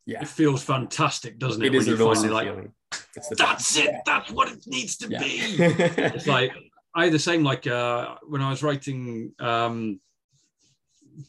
Yeah. 0.07 0.23
It 0.23 0.29
feels 0.29 0.63
fantastic, 0.63 1.39
doesn't 1.39 1.63
it? 1.63 1.67
It 1.67 1.75
is 1.75 1.87
when 1.87 1.95
an 1.95 2.01
you 2.01 2.09
awesome 2.09 2.23
finally 2.31 2.45
like, 2.47 2.55
feeling. 2.55 2.73
It's 3.17 3.29
the 3.29 3.35
that's 3.37 3.77
it. 3.77 3.95
That's 4.07 4.31
what 4.31 4.51
it 4.51 4.65
needs 4.67 4.97
to 4.99 5.09
Yeah. 5.09 5.19
be. 5.23 5.39
it's 5.59 6.27
like 6.27 6.53
I 6.95 7.05
had 7.05 7.13
the 7.13 7.19
same 7.19 7.43
like 7.45 7.67
uh 7.67 8.17
when 8.27 8.43
I 8.43 8.51
was 8.51 8.63
writing 8.63 9.33
um 9.39 10.01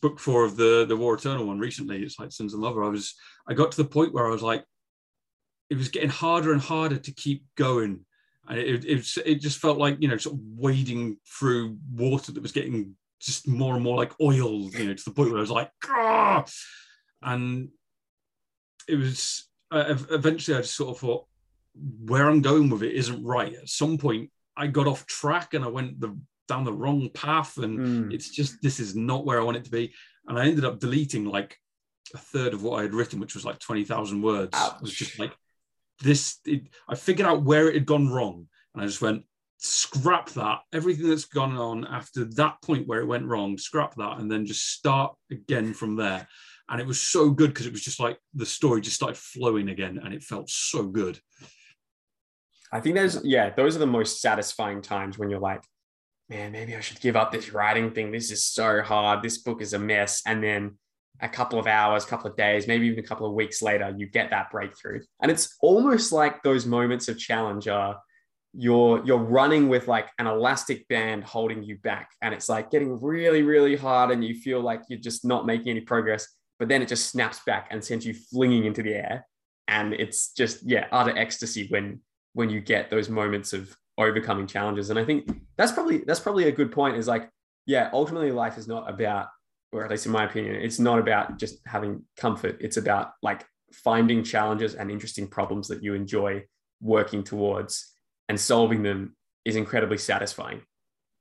book 0.01 0.19
four 0.19 0.45
of 0.45 0.55
the 0.57 0.85
the 0.87 0.95
War 0.95 1.15
Eternal 1.15 1.45
one 1.45 1.59
recently, 1.59 2.01
it's 2.01 2.19
like 2.19 2.31
Sins 2.31 2.53
of 2.53 2.59
Mother. 2.59 2.83
I 2.83 2.89
was 2.89 3.15
I 3.47 3.53
got 3.53 3.71
to 3.71 3.77
the 3.83 3.89
point 3.89 4.13
where 4.13 4.25
I 4.27 4.31
was 4.31 4.41
like, 4.41 4.63
it 5.71 5.77
was 5.77 5.89
getting 5.89 6.09
harder 6.09 6.51
and 6.51 6.61
harder 6.61 6.97
to 6.97 7.11
keep 7.13 7.39
going. 7.55 7.93
And 8.47 8.59
it, 8.59 8.83
it, 8.85 9.07
it 9.25 9.35
just 9.41 9.59
felt 9.59 9.77
like, 9.77 9.97
you 10.01 10.09
know, 10.09 10.17
sort 10.17 10.35
of 10.35 10.41
wading 10.57 11.17
through 11.25 11.77
water 11.93 12.31
that 12.33 12.41
was 12.41 12.51
getting 12.51 12.95
just 13.21 13.47
more 13.47 13.75
and 13.75 13.83
more 13.83 13.95
like 13.95 14.11
oil, 14.19 14.69
you 14.71 14.85
know, 14.87 14.93
to 14.93 15.05
the 15.05 15.11
point 15.17 15.29
where 15.29 15.37
I 15.37 15.47
was 15.47 15.51
like, 15.59 15.71
"Grr!" 15.85 16.43
and 17.21 17.69
it 18.87 18.95
was 18.95 19.47
uh, 19.71 19.95
eventually 20.11 20.57
I 20.57 20.61
just 20.61 20.75
sort 20.75 20.89
of 20.95 20.99
thought, 20.99 21.25
where 22.05 22.27
I'm 22.27 22.41
going 22.41 22.69
with 22.69 22.83
it 22.83 22.93
isn't 22.95 23.23
right. 23.23 23.53
At 23.53 23.69
some 23.69 23.97
point, 23.97 24.29
I 24.57 24.67
got 24.67 24.87
off 24.87 25.05
track 25.05 25.53
and 25.53 25.63
I 25.63 25.69
went 25.69 26.01
the 26.01 26.17
down 26.49 26.65
the 26.65 26.73
wrong 26.73 27.09
path, 27.13 27.57
and 27.57 27.79
Mm. 27.79 28.13
it's 28.13 28.29
just 28.29 28.61
this 28.61 28.79
is 28.79 28.95
not 28.95 29.23
where 29.25 29.39
I 29.39 29.43
want 29.43 29.57
it 29.57 29.63
to 29.65 29.71
be. 29.71 29.93
And 30.27 30.37
I 30.37 30.45
ended 30.47 30.65
up 30.65 30.79
deleting 30.79 31.25
like 31.25 31.57
a 32.13 32.17
third 32.17 32.53
of 32.53 32.61
what 32.63 32.79
I 32.79 32.81
had 32.81 32.93
written, 32.93 33.19
which 33.21 33.35
was 33.35 33.45
like 33.45 33.59
twenty 33.59 33.85
thousand 33.85 34.21
words. 34.21 34.57
It 34.75 34.81
was 34.81 34.93
just 34.93 35.17
like 35.19 35.31
this. 36.01 36.39
It, 36.45 36.67
I 36.87 36.95
figured 36.95 37.27
out 37.27 37.43
where 37.43 37.67
it 37.67 37.75
had 37.75 37.85
gone 37.85 38.09
wrong, 38.09 38.47
and 38.73 38.83
I 38.83 38.85
just 38.85 39.01
went 39.01 39.23
scrap 39.57 40.29
that. 40.31 40.59
Everything 40.73 41.09
that's 41.09 41.25
gone 41.25 41.55
on 41.55 41.85
after 41.85 42.25
that 42.25 42.61
point 42.61 42.87
where 42.87 43.01
it 43.01 43.07
went 43.07 43.27
wrong, 43.27 43.57
scrap 43.57 43.95
that, 43.95 44.19
and 44.19 44.29
then 44.29 44.45
just 44.45 44.73
start 44.73 45.13
again 45.29 45.73
from 45.73 45.95
there. 45.95 46.27
And 46.69 46.79
it 46.79 46.87
was 46.87 47.01
so 47.01 47.29
good 47.29 47.49
because 47.49 47.65
it 47.65 47.73
was 47.73 47.83
just 47.83 47.99
like 47.99 48.17
the 48.33 48.45
story 48.45 48.81
just 48.81 48.95
started 48.95 49.17
flowing 49.17 49.69
again, 49.69 49.99
and 50.03 50.13
it 50.13 50.23
felt 50.23 50.49
so 50.49 50.83
good. 50.83 51.19
I 52.71 52.79
think 52.79 52.95
there's 52.95 53.19
yeah, 53.23 53.49
those 53.49 53.75
are 53.75 53.79
the 53.79 53.85
most 53.87 54.21
satisfying 54.21 54.81
times 54.81 55.17
when 55.17 55.29
you're 55.29 55.39
like, 55.39 55.61
man, 56.31 56.53
maybe 56.53 56.75
I 56.75 56.79
should 56.79 57.01
give 57.01 57.17
up 57.17 57.31
this 57.31 57.51
writing 57.51 57.91
thing. 57.91 58.11
This 58.11 58.31
is 58.31 58.45
so 58.45 58.81
hard. 58.81 59.21
This 59.21 59.39
book 59.39 59.61
is 59.61 59.73
a 59.73 59.79
mess. 59.79 60.21
And 60.25 60.41
then 60.41 60.77
a 61.21 61.29
couple 61.29 61.59
of 61.59 61.67
hours, 61.67 62.03
a 62.03 62.07
couple 62.07 62.29
of 62.29 62.35
days, 62.35 62.67
maybe 62.67 62.87
even 62.87 62.99
a 62.99 63.07
couple 63.07 63.27
of 63.27 63.33
weeks 63.33 63.61
later, 63.61 63.93
you 63.95 64.07
get 64.07 64.29
that 64.31 64.51
breakthrough. 64.51 65.01
And 65.21 65.31
it's 65.31 65.55
almost 65.61 66.11
like 66.11 66.41
those 66.43 66.65
moments 66.65 67.07
of 67.07 67.17
challenge 67.17 67.67
are 67.67 67.99
you're 68.53 69.05
you're 69.05 69.17
running 69.17 69.69
with 69.69 69.87
like 69.87 70.07
an 70.19 70.27
elastic 70.27 70.87
band 70.87 71.23
holding 71.23 71.63
you 71.63 71.77
back. 71.77 72.09
And 72.21 72.33
it's 72.33 72.49
like 72.49 72.71
getting 72.71 72.99
really, 72.99 73.43
really 73.43 73.75
hard 73.75 74.11
and 74.11 74.23
you 74.23 74.35
feel 74.35 74.61
like 74.61 74.81
you're 74.89 74.99
just 74.99 75.23
not 75.23 75.45
making 75.45 75.69
any 75.69 75.81
progress. 75.81 76.27
But 76.59 76.67
then 76.67 76.81
it 76.81 76.87
just 76.87 77.09
snaps 77.09 77.39
back 77.45 77.67
and 77.71 77.83
sends 77.83 78.05
you 78.05 78.13
flinging 78.13 78.65
into 78.65 78.83
the 78.83 78.95
air. 78.95 79.25
And 79.67 79.93
it's 79.93 80.33
just, 80.33 80.63
yeah, 80.63 80.87
utter 80.91 81.17
ecstasy 81.17 81.67
when 81.69 82.01
when 82.33 82.49
you 82.49 82.61
get 82.61 82.89
those 82.89 83.09
moments 83.09 83.53
of 83.53 83.75
overcoming 83.97 84.47
challenges 84.47 84.89
and 84.89 84.97
i 84.97 85.03
think 85.03 85.29
that's 85.57 85.71
probably 85.71 85.97
that's 85.99 86.19
probably 86.19 86.47
a 86.47 86.51
good 86.51 86.71
point 86.71 86.95
is 86.95 87.07
like 87.07 87.29
yeah 87.65 87.89
ultimately 87.93 88.31
life 88.31 88.57
is 88.57 88.67
not 88.67 88.89
about 88.89 89.27
or 89.71 89.83
at 89.83 89.91
least 89.91 90.05
in 90.05 90.11
my 90.11 90.25
opinion 90.25 90.55
it's 90.55 90.79
not 90.79 90.99
about 90.99 91.37
just 91.37 91.59
having 91.65 92.03
comfort. 92.17 92.57
It's 92.59 92.77
about 92.77 93.11
like 93.21 93.45
finding 93.73 94.23
challenges 94.23 94.75
and 94.75 94.91
interesting 94.91 95.27
problems 95.27 95.67
that 95.69 95.83
you 95.83 95.93
enjoy 95.93 96.43
working 96.81 97.23
towards 97.23 97.93
and 98.27 98.39
solving 98.39 98.83
them 98.83 99.15
is 99.45 99.55
incredibly 99.55 99.97
satisfying. 99.97 100.61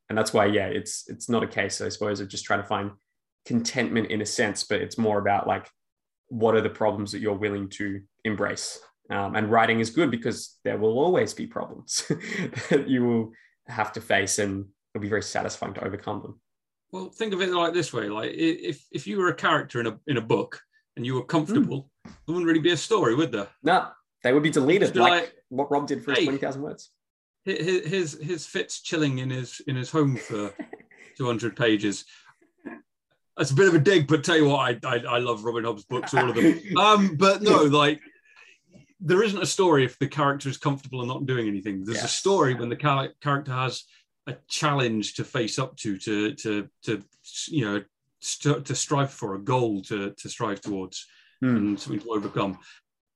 And 0.09 0.19
that's 0.19 0.33
why 0.33 0.47
yeah 0.47 0.67
it's 0.67 1.09
it's 1.09 1.29
not 1.29 1.45
a 1.45 1.47
case 1.47 1.81
i 1.81 1.89
suppose 1.89 2.19
of 2.19 2.29
just 2.29 2.45
trying 2.45 2.61
to 2.61 2.67
find 2.67 2.91
contentment 3.47 4.11
in 4.11 4.21
a 4.21 4.27
sense 4.27 4.65
but 4.65 4.83
it's 4.83 4.99
more 4.99 5.19
about 5.19 5.47
like 5.47 5.69
what 6.31 6.55
are 6.55 6.61
the 6.61 6.71
problems 6.71 7.13
that 7.13 7.21
you're 7.21 7.35
willing 7.35 7.69
to 7.69 8.01
embrace? 8.25 8.81
Um, 9.11 9.35
and 9.35 9.51
writing 9.51 9.81
is 9.81 9.91
good 9.91 10.11
because 10.11 10.57
there 10.65 10.79
will 10.79 10.99
always 10.99 11.35
be 11.35 11.47
problems 11.47 12.05
that 12.71 12.89
you 12.89 13.05
will 13.05 13.33
have 13.67 13.93
to 13.93 14.01
face, 14.01 14.39
and 14.39 14.67
it'll 14.95 15.03
be 15.03 15.09
very 15.09 15.23
satisfying 15.23 15.75
to 15.75 15.85
overcome 15.85 16.23
them. 16.23 16.41
Well, 16.93 17.09
think 17.11 17.33
of 17.33 17.41
it 17.41 17.51
like 17.51 17.73
this 17.73 17.93
way: 17.93 18.09
like 18.09 18.33
if 18.35 18.85
if 18.91 19.07
you 19.07 19.19
were 19.19 19.29
a 19.29 19.35
character 19.35 19.81
in 19.81 19.87
a 19.87 19.99
in 20.07 20.17
a 20.17 20.21
book 20.23 20.61
and 20.97 21.07
you 21.07 21.15
were 21.15 21.25
comfortable, 21.25 21.89
there 22.05 22.15
wouldn't 22.27 22.47
really 22.47 22.61
be 22.61 22.73
a 22.73 22.77
story, 22.77 23.15
would 23.15 23.33
there? 23.33 23.49
No, 23.63 23.89
they 24.23 24.33
would 24.33 24.43
be 24.43 24.51
deleted, 24.51 24.93
be 24.93 25.01
like, 25.01 25.13
like, 25.13 25.35
what 25.49 25.71
Rob 25.71 25.87
did 25.87 26.05
for 26.05 26.11
his 26.11 26.19
"Hey." 26.19 26.25
twenty 26.25 26.39
thousand 26.39 26.63
words. 26.63 26.91
His 27.45 27.87
his 27.87 28.19
his 28.21 28.47
Fitz 28.47 28.83
chilling 28.83 29.19
in 29.19 29.31
his 29.31 29.61
in 29.67 29.77
his 29.77 29.91
home 29.91 30.17
for 30.17 30.53
two 31.17 31.27
hundred 31.27 31.57
pages. 31.57 32.05
That's 33.37 33.53
a 33.53 33.55
bit 33.55 33.69
of 33.69 33.75
a 33.75 33.79
dig, 33.79 34.07
but 34.07 34.25
tell 34.25 34.37
you 34.37 34.49
what, 34.49 34.85
I, 34.85 34.89
I 34.89 34.97
I 34.97 35.19
love 35.19 35.45
Robin 35.45 35.65
Hobb's 35.65 35.85
books, 35.85 36.13
all 36.13 36.29
of 36.29 36.37
them. 36.37 36.61
Um, 36.77 37.17
but 37.17 37.41
no, 37.41 37.63
like 37.63 38.01
there 39.01 39.23
isn't 39.23 39.43
a 39.43 39.47
story 39.47 39.85
if 39.85 39.99
the 39.99 40.09
character 40.09 40.49
is 40.49 40.59
comfortable 40.59 41.01
and 41.01 41.09
not 41.09 41.25
doing 41.25 41.49
anything. 41.49 41.85
There's 41.85 42.03
a 42.03 42.09
story 42.09 42.55
when 42.55 42.69
the 42.69 42.77
char- 42.77 43.15
character 43.23 43.53
has 43.53 43.85
a 44.31 44.39
challenge 44.49 45.15
to 45.15 45.25
face 45.25 45.59
up 45.59 45.77
to, 45.79 45.99
to 45.99 46.35
to 46.35 46.69
to 46.85 47.03
you 47.49 47.65
know 47.65 47.83
st- 48.21 48.65
to 48.67 48.75
strive 48.75 49.11
for 49.13 49.35
a 49.35 49.41
goal 49.43 49.83
to 49.83 50.11
to 50.21 50.29
strive 50.29 50.61
towards 50.61 51.07
Hmm. 51.43 51.57
and 51.57 51.81
something 51.81 52.03
to 52.03 52.11
overcome. 52.11 52.59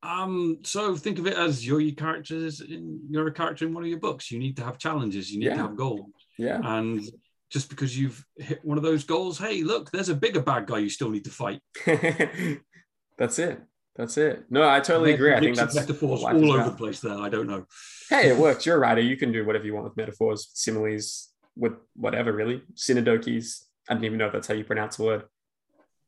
Um, 0.02 0.58
so 0.64 0.96
think 0.96 1.18
of 1.18 1.26
it 1.26 1.36
as 1.36 1.66
you're 1.66 1.80
your 1.80 1.94
characters. 1.94 2.60
In, 2.62 3.00
you're 3.10 3.26
a 3.28 3.32
character 3.32 3.66
in 3.66 3.74
one 3.74 3.84
of 3.84 3.90
your 3.90 3.98
books. 4.00 4.30
You 4.30 4.38
need 4.38 4.56
to 4.56 4.64
have 4.64 4.78
challenges. 4.78 5.30
You 5.30 5.38
need 5.40 5.46
Yeah. 5.46 5.56
to 5.56 5.62
have 5.62 5.76
goals. 5.76 6.10
Yeah, 6.38 6.60
And 6.62 7.02
just 7.50 7.68
because 7.70 7.98
you've 7.98 8.24
hit 8.36 8.64
one 8.64 8.78
of 8.78 8.82
those 8.84 9.04
goals, 9.04 9.38
hey, 9.38 9.62
look, 9.62 9.90
there's 9.90 10.08
a 10.08 10.14
bigger 10.14 10.40
bad 10.40 10.66
guy 10.66 10.78
you 10.78 10.88
still 10.88 11.10
need 11.10 11.24
to 11.24 11.30
fight. 11.30 11.60
that's 13.18 13.38
it. 13.38 13.60
That's 13.96 14.16
it. 14.16 14.44
No, 14.50 14.68
I 14.68 14.80
totally 14.80 15.12
agree. 15.12 15.32
I 15.32 15.40
think 15.40 15.56
that's 15.56 15.74
metaphors 15.74 16.22
all 16.24 16.28
over 16.28 16.60
about. 16.60 16.70
the 16.72 16.76
place. 16.76 17.00
There, 17.00 17.16
I 17.16 17.28
don't 17.28 17.46
know. 17.46 17.66
hey, 18.10 18.30
it 18.30 18.36
works. 18.38 18.66
You're 18.66 18.76
a 18.76 18.80
writer. 18.80 19.00
You 19.00 19.16
can 19.16 19.30
do 19.30 19.44
whatever 19.46 19.64
you 19.64 19.74
want 19.74 19.84
with 19.84 19.96
metaphors, 19.96 20.50
similes, 20.52 21.30
with 21.56 21.74
whatever, 21.94 22.32
really. 22.32 22.62
Synodokis. 22.74 23.64
I 23.88 23.94
didn't 23.94 24.06
even 24.06 24.18
know 24.18 24.26
if 24.26 24.32
that's 24.32 24.48
how 24.48 24.54
you 24.54 24.64
pronounce 24.64 24.96
the 24.96 25.04
word. 25.04 25.24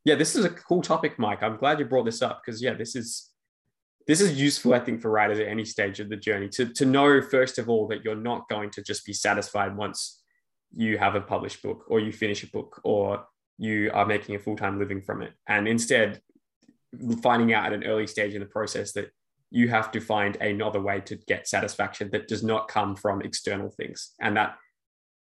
Yeah, 0.05 0.17
this 0.17 0.35
is 0.35 0.45
a 0.45 0.51
cool 0.51 0.83
topic, 0.83 1.19
Mike. 1.19 1.43
I'm 1.43 1.57
glad 1.57 1.79
you 1.79 1.85
brought 1.85 2.05
this 2.05 2.23
up 2.23 2.43
because 2.45 2.63
yeah, 2.63 2.75
this 2.75 2.97
is 2.97 3.31
this 4.07 4.21
is 4.21 4.41
useful, 4.41 4.73
I 4.75 4.79
think, 4.79 5.03
for 5.03 5.11
writers 5.11 5.41
at 5.41 5.49
any 5.49 5.65
stage 5.65 5.99
of 5.99 6.09
the 6.09 6.17
journey 6.17 6.49
to, 6.51 6.67
to 6.75 6.85
know, 6.85 7.21
first 7.21 7.59
of 7.59 7.69
all, 7.69 7.89
that 7.89 8.05
you're 8.05 8.15
not 8.15 8.49
going 8.49 8.71
to 8.71 8.83
just 8.83 9.05
be 9.05 9.13
satisfied 9.13 9.77
once 9.77 10.23
you 10.75 10.97
have 10.99 11.17
a 11.17 11.21
published 11.21 11.63
book 11.63 11.85
or 11.89 11.99
you 11.99 12.13
finish 12.13 12.45
a 12.45 12.47
book 12.47 12.81
or 12.85 13.27
you 13.59 13.91
are 13.93 14.07
making 14.07 14.37
a 14.37 14.39
full-time 14.39 14.79
living 14.79 15.03
from 15.03 15.23
it. 15.23 15.33
And 15.49 15.67
instead, 15.67 16.21
finding 17.23 17.53
out 17.53 17.67
at 17.67 17.73
an 17.73 17.85
early 17.85 18.07
stage 18.07 18.35
in 18.35 18.41
the 18.41 18.47
process 18.47 18.93
that 18.93 19.11
you 19.51 19.69
have 19.69 19.91
to 19.93 20.01
find 20.01 20.37
another 20.37 20.81
way 20.81 21.01
to 21.01 21.17
get 21.29 21.49
satisfaction 21.49 22.11
that 22.13 22.29
does 22.29 22.43
not 22.43 22.69
come 22.69 22.97
from 22.97 23.23
external 23.23 23.71
things. 23.71 24.13
And 24.21 24.37
that 24.37 24.57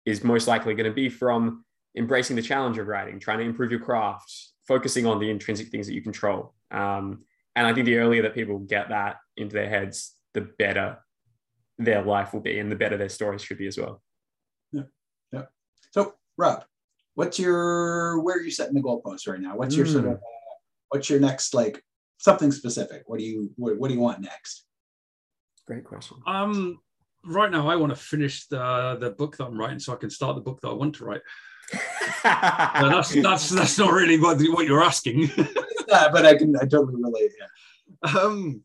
is 0.06 0.24
most 0.24 0.48
likely 0.48 0.74
going 0.74 0.88
to 0.88 0.94
be 0.94 1.08
from 1.08 1.64
embracing 1.96 2.36
the 2.36 2.42
challenge 2.42 2.78
of 2.78 2.86
writing, 2.86 3.20
trying 3.20 3.38
to 3.38 3.44
improve 3.44 3.70
your 3.70 3.80
craft, 3.80 4.32
focusing 4.66 5.06
on 5.06 5.18
the 5.18 5.30
intrinsic 5.30 5.68
things 5.68 5.86
that 5.86 5.94
you 5.94 6.02
control. 6.02 6.54
Um, 6.70 7.20
and 7.54 7.66
I 7.66 7.72
think 7.72 7.86
the 7.86 7.98
earlier 7.98 8.22
that 8.22 8.34
people 8.34 8.58
get 8.58 8.88
that 8.88 9.16
into 9.36 9.54
their 9.54 9.68
heads, 9.68 10.14
the 10.32 10.40
better 10.58 10.98
their 11.78 12.02
life 12.02 12.32
will 12.32 12.40
be 12.40 12.58
and 12.58 12.70
the 12.70 12.76
better 12.76 12.96
their 12.96 13.08
stories 13.08 13.42
should 13.42 13.58
be 13.58 13.66
as 13.66 13.78
well. 13.78 14.02
Yeah. 14.72 14.82
Yeah. 15.32 15.42
So, 15.92 16.14
Rob, 16.36 16.64
what's 17.14 17.38
your 17.38 18.20
where 18.20 18.36
are 18.36 18.42
you 18.42 18.50
setting 18.50 18.74
the 18.74 18.82
goalposts 18.82 19.28
right 19.28 19.40
now? 19.40 19.56
What's 19.56 19.76
your 19.76 19.86
sort 19.86 20.04
Mm. 20.04 20.12
of 20.12 20.16
uh, 20.16 20.20
what's 20.94 21.10
your 21.10 21.18
next 21.18 21.54
like 21.54 21.82
something 22.18 22.52
specific? 22.52 23.02
What 23.06 23.18
do 23.18 23.24
you 23.24 23.50
what, 23.56 23.76
what 23.76 23.88
do 23.88 23.94
you 23.94 24.00
want 24.00 24.20
next? 24.20 24.64
Great 25.66 25.84
question. 25.84 26.18
Um, 26.24 26.78
right 27.26 27.50
now, 27.50 27.68
I 27.68 27.74
want 27.74 27.90
to 27.90 27.96
finish 27.96 28.46
the 28.46 28.96
the 29.00 29.10
book 29.10 29.36
that 29.36 29.46
I'm 29.46 29.58
writing, 29.58 29.80
so 29.80 29.92
I 29.92 29.96
can 29.96 30.10
start 30.10 30.36
the 30.36 30.42
book 30.42 30.60
that 30.60 30.68
I 30.68 30.72
want 30.72 30.94
to 30.96 31.04
write. 31.04 31.22
No, 32.24 32.88
that's 32.88 33.12
that's 33.14 33.50
that's 33.50 33.78
not 33.78 33.92
really 33.92 34.18
what 34.18 34.40
what 34.54 34.66
you're 34.66 34.82
asking. 34.82 35.30
Yeah, 35.86 36.08
but 36.10 36.24
I 36.24 36.34
can 36.34 36.56
I 36.56 36.64
totally 36.64 36.94
relate. 36.96 37.32
Yeah. 37.38 38.20
um, 38.20 38.62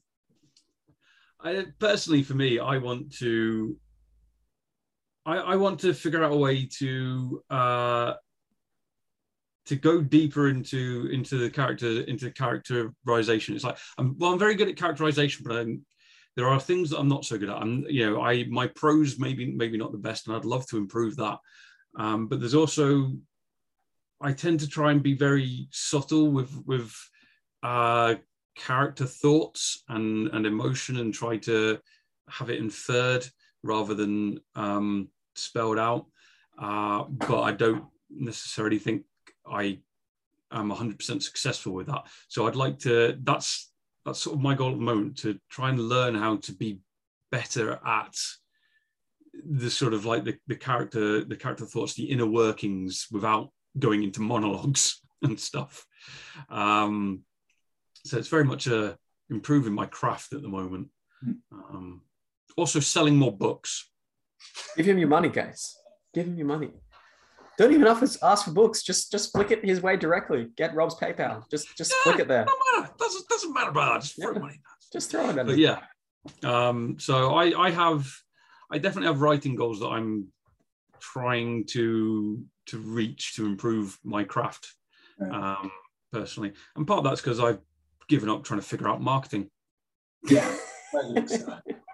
I 1.41 1.65
personally, 1.77 2.23
for 2.23 2.33
me, 2.33 2.59
I 2.59 2.77
want 2.77 3.13
to. 3.17 3.75
I, 5.25 5.35
I 5.35 5.55
want 5.57 5.81
to 5.81 5.93
figure 5.93 6.23
out 6.23 6.31
a 6.31 6.37
way 6.37 6.65
to 6.79 7.43
uh, 7.49 8.13
to 9.69 9.75
go 9.75 10.01
deeper 10.01 10.49
into 10.49 11.09
into 11.11 11.37
the 11.37 11.49
character 11.49 12.01
into 12.01 12.31
characterization. 12.31 13.55
It's 13.55 13.63
like 13.63 13.77
I'm 13.97 14.17
well, 14.17 14.33
I'm 14.33 14.39
very 14.39 14.55
good 14.55 14.67
at 14.67 14.75
characterization, 14.75 15.45
but 15.47 15.55
I'm 15.55 15.85
there 16.35 16.47
are 16.47 16.59
things 16.59 16.89
that 16.89 16.99
I'm 16.99 17.07
not 17.07 17.25
so 17.25 17.37
good 17.37 17.49
at. 17.49 17.57
I'm, 17.57 17.85
you 17.87 18.09
know, 18.09 18.21
I 18.21 18.45
my 18.45 18.67
prose 18.67 19.19
maybe 19.19 19.51
maybe 19.51 19.77
not 19.77 19.91
the 19.91 19.97
best, 19.97 20.27
and 20.27 20.35
I'd 20.35 20.45
love 20.45 20.65
to 20.67 20.77
improve 20.77 21.15
that. 21.17 21.37
Um, 21.97 22.27
but 22.27 22.39
there's 22.39 22.55
also, 22.55 23.11
I 24.21 24.33
tend 24.33 24.59
to 24.61 24.67
try 24.67 24.91
and 24.91 25.03
be 25.03 25.15
very 25.15 25.67
subtle 25.71 26.31
with 26.31 26.51
with 26.65 26.91
uh, 27.61 28.15
character 28.55 29.05
thoughts 29.05 29.83
and 29.87 30.29
and 30.29 30.45
emotion, 30.45 30.97
and 30.97 31.13
try 31.13 31.37
to 31.37 31.79
have 32.27 32.49
it 32.49 32.59
inferred 32.59 33.27
rather 33.61 33.93
than 33.93 34.39
um, 34.55 35.09
spelled 35.35 35.77
out. 35.77 36.05
Uh, 36.57 37.03
but 37.03 37.41
I 37.41 37.51
don't 37.51 37.83
necessarily 38.09 38.79
think 38.79 39.03
I 39.51 39.79
am 40.51 40.71
100% 40.71 41.21
successful 41.21 41.73
with 41.73 41.87
that. 41.87 42.07
So 42.27 42.47
I'd 42.47 42.55
like 42.55 42.79
to. 42.79 43.17
That's 43.21 43.71
that's 44.05 44.19
sort 44.19 44.35
of 44.35 44.41
my 44.41 44.55
goal 44.55 44.71
at 44.71 44.77
the 44.77 44.83
moment 44.83 45.17
to 45.19 45.37
try 45.49 45.69
and 45.69 45.79
learn 45.79 46.15
how 46.15 46.37
to 46.37 46.53
be 46.53 46.79
better 47.31 47.79
at 47.85 48.15
the 49.45 49.69
sort 49.69 49.93
of 49.93 50.05
like 50.05 50.23
the, 50.23 50.35
the 50.47 50.55
character 50.55 51.23
the 51.23 51.35
character 51.35 51.65
thoughts 51.65 51.93
the 51.93 52.09
inner 52.09 52.25
workings 52.25 53.07
without 53.11 53.51
going 53.77 54.03
into 54.03 54.21
monologues 54.21 55.01
and 55.21 55.39
stuff 55.39 55.85
um 56.49 57.21
so 58.05 58.17
it's 58.17 58.27
very 58.27 58.43
much 58.43 58.67
a 58.67 58.97
improving 59.29 59.73
my 59.73 59.85
craft 59.85 60.33
at 60.33 60.41
the 60.41 60.47
moment 60.49 60.87
Hmm. 61.23 61.31
um 61.51 62.01
also 62.57 62.79
selling 62.79 63.15
more 63.17 63.35
books 63.35 63.89
Give 64.75 64.87
him 64.87 64.97
your 64.97 65.07
money, 65.07 65.29
guys. 65.29 65.75
Give 66.13 66.27
him 66.27 66.37
your 66.37 66.47
money. 66.47 66.71
Don't 67.59 67.73
even 67.73 67.87
ask, 67.87 68.17
ask 68.23 68.45
for 68.45 68.51
books. 68.51 68.81
Just 68.83 69.11
just 69.11 69.33
flick 69.33 69.51
it 69.51 69.63
his 69.65 69.81
way 69.81 69.97
directly. 69.97 70.47
Get 70.55 70.73
Rob's 70.73 70.95
PayPal. 70.95 71.43
Just 71.51 71.75
just 71.77 71.93
flick 72.03 72.17
it 72.19 72.27
there. 72.29 72.45
no 72.45 72.53
matter 72.81 72.93
doesn't 72.97 73.27
doesn't 73.27 73.53
matter 73.53 73.69
about 73.69 73.93
that 73.95 74.01
just 74.01 74.15
throw 74.15 74.31
Yeah. 74.33 74.39
money 74.39 74.61
Just 74.93 75.11
throw 75.11 75.29
it 75.29 75.37
at 75.37 75.45
but 75.45 75.57
yeah 75.57 75.81
um 76.43 76.97
so 76.99 77.33
i 77.35 77.67
i 77.67 77.69
have 77.69 78.07
i 78.71 78.77
definitely 78.77 79.07
have 79.07 79.21
writing 79.21 79.55
goals 79.55 79.79
that 79.81 79.87
i'm 79.87 80.27
trying 80.99 81.65
to 81.65 82.43
to 82.67 82.77
reach 82.77 83.35
to 83.35 83.45
improve 83.45 83.97
my 84.03 84.23
craft 84.23 84.73
Right. 85.19 85.31
um 85.59 85.71
personally 86.13 86.53
and 86.77 86.87
part 86.87 86.99
of 86.99 87.03
that's 87.03 87.21
because 87.21 87.39
i've 87.41 87.59
given 88.07 88.29
up 88.29 88.43
trying 88.45 88.59
to 88.61 88.65
figure 88.65 88.87
out 88.87 89.01
marketing 89.01 89.49
Yeah. 90.29 90.49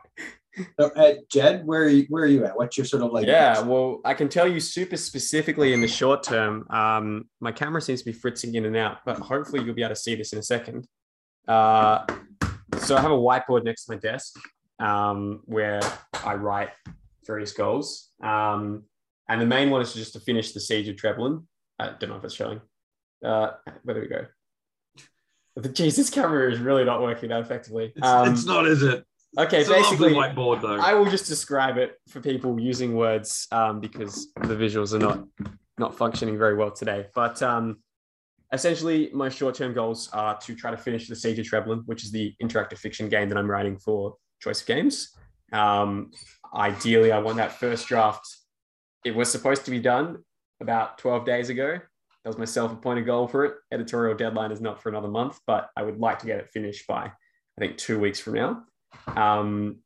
I 0.57 0.61
think 0.61 0.69
so. 0.79 0.91
So, 0.95 1.01
uh, 1.01 1.13
Jed, 1.29 1.65
where 1.65 1.83
are 1.83 1.89
you, 1.89 2.05
where 2.09 2.23
are 2.23 2.27
you 2.27 2.45
at? 2.45 2.57
What's 2.57 2.77
your 2.77 2.85
sort 2.85 3.03
of 3.03 3.11
like? 3.11 3.27
yeah, 3.27 3.59
well, 3.61 4.01
I 4.05 4.13
can 4.13 4.29
tell 4.29 4.47
you 4.47 4.59
super 4.59 4.97
specifically 4.97 5.73
in 5.73 5.81
the 5.81 5.87
short 5.87 6.23
term. 6.23 6.65
Um, 6.69 7.29
my 7.39 7.51
camera 7.51 7.81
seems 7.81 7.99
to 8.01 8.05
be 8.05 8.13
fritzing 8.13 8.55
in 8.55 8.65
and 8.65 8.75
out, 8.77 8.99
but 9.05 9.17
hopefully 9.17 9.63
you'll 9.63 9.75
be 9.75 9.83
able 9.83 9.95
to 9.95 9.99
see 9.99 10.15
this 10.15 10.33
in 10.33 10.39
a 10.39 10.43
second. 10.43 10.87
Uh, 11.47 12.05
so 12.79 12.95
I 12.95 13.01
have 13.01 13.11
a 13.11 13.15
whiteboard 13.15 13.63
next 13.63 13.85
to 13.85 13.93
my 13.93 13.97
desk 13.97 14.37
um, 14.79 15.41
where 15.45 15.81
I 16.23 16.35
write 16.35 16.69
various 17.25 17.51
goals. 17.51 18.09
Um, 18.23 18.83
and 19.27 19.41
the 19.41 19.45
main 19.45 19.69
one 19.69 19.81
is 19.81 19.93
just 19.93 20.13
to 20.13 20.19
finish 20.19 20.51
the 20.51 20.59
Siege 20.59 20.87
of 20.87 20.95
Treboulin. 20.95 21.45
I 21.79 21.93
don't 21.99 22.09
know 22.09 22.17
if 22.17 22.23
it's 22.23 22.33
showing. 22.33 22.61
Uh, 23.23 23.51
where 23.83 23.95
do 23.95 24.01
we 24.01 24.07
go? 24.07 24.25
The 25.55 25.69
Jesus 25.69 26.09
camera 26.09 26.51
is 26.51 26.59
really 26.59 26.83
not 26.83 27.01
working 27.01 27.29
that 27.29 27.39
effectively. 27.41 27.93
it's, 27.95 28.05
Um, 28.05 28.31
it's 28.31 28.45
not 28.45 28.67
is 28.67 28.83
it 28.83 29.05
okay, 29.37 29.61
it's 29.61 29.69
a 29.69 29.73
basically, 29.73 30.13
whiteboard 30.13 30.61
though 30.61 30.79
I 30.79 30.93
will 30.93 31.09
just 31.09 31.27
describe 31.27 31.77
it 31.77 31.95
for 32.09 32.19
people 32.19 32.59
using 32.59 32.95
words 32.95 33.47
um, 33.51 33.79
because 33.79 34.31
the 34.41 34.55
visuals 34.55 34.93
are 34.93 34.99
not 34.99 35.23
not 35.77 35.97
functioning 35.97 36.37
very 36.37 36.55
well 36.55 36.71
today. 36.71 37.07
But 37.13 37.41
um, 37.41 37.77
essentially, 38.53 39.09
my 39.13 39.29
short-term 39.29 39.73
goals 39.73 40.09
are 40.13 40.37
to 40.39 40.55
try 40.55 40.71
to 40.71 40.77
finish 40.77 41.07
the 41.07 41.15
Siege 41.15 41.39
of 41.39 41.45
Treboulin, 41.45 41.83
which 41.85 42.03
is 42.03 42.11
the 42.11 42.33
interactive 42.41 42.77
fiction 42.77 43.09
game 43.09 43.29
that 43.29 43.37
I'm 43.37 43.49
writing 43.49 43.77
for 43.77 44.15
Choice 44.39 44.61
of 44.61 44.67
Games. 44.67 45.15
Um, 45.51 46.11
ideally, 46.53 47.11
I 47.11 47.19
want 47.19 47.37
that 47.37 47.51
first 47.51 47.87
draft. 47.87 48.25
It 49.03 49.15
was 49.15 49.31
supposed 49.31 49.65
to 49.65 49.71
be 49.71 49.79
done 49.79 50.23
about 50.61 50.97
12 50.97 51.25
days 51.25 51.49
ago. 51.49 51.79
That 52.23 52.29
was 52.29 52.37
my 52.37 52.45
self-appointed 52.45 53.05
goal 53.05 53.27
for 53.27 53.45
it. 53.45 53.53
Editorial 53.71 54.15
deadline 54.15 54.51
is 54.51 54.61
not 54.61 54.81
for 54.81 54.89
another 54.89 55.07
month, 55.07 55.39
but 55.45 55.69
I 55.75 55.83
would 55.83 55.99
like 55.99 56.19
to 56.19 56.25
get 56.25 56.39
it 56.39 56.49
finished 56.49 56.87
by 56.87 57.05
I 57.05 57.61
think 57.61 57.77
two 57.77 57.99
weeks 57.99 58.19
from 58.19 58.33
now. 58.33 58.63
Um, 59.07 59.77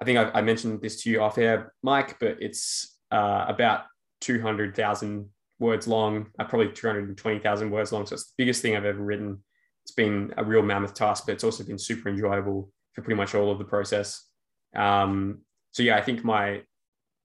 I 0.00 0.04
think 0.04 0.18
I, 0.18 0.30
I 0.38 0.42
mentioned 0.42 0.80
this 0.82 1.02
to 1.02 1.10
you 1.10 1.22
off 1.22 1.38
air, 1.38 1.72
Mike, 1.82 2.18
but 2.18 2.36
it's 2.40 2.98
uh, 3.10 3.44
about 3.48 3.84
200,000 4.20 5.28
words 5.58 5.86
long, 5.86 6.26
uh, 6.38 6.44
probably 6.44 6.72
220,000 6.72 7.70
words 7.70 7.92
long. 7.92 8.06
So 8.06 8.14
it's 8.14 8.26
the 8.26 8.34
biggest 8.38 8.62
thing 8.62 8.76
I've 8.76 8.84
ever 8.84 9.02
written. 9.02 9.42
It's 9.84 9.92
been 9.92 10.32
a 10.36 10.44
real 10.44 10.62
mammoth 10.62 10.94
task, 10.94 11.24
but 11.26 11.32
it's 11.32 11.44
also 11.44 11.64
been 11.64 11.78
super 11.78 12.08
enjoyable 12.08 12.70
for 12.92 13.02
pretty 13.02 13.16
much 13.16 13.34
all 13.34 13.50
of 13.50 13.58
the 13.58 13.64
process. 13.64 14.28
Um, 14.74 15.40
so 15.72 15.82
yeah, 15.82 15.96
I 15.96 16.02
think 16.02 16.24
my 16.24 16.62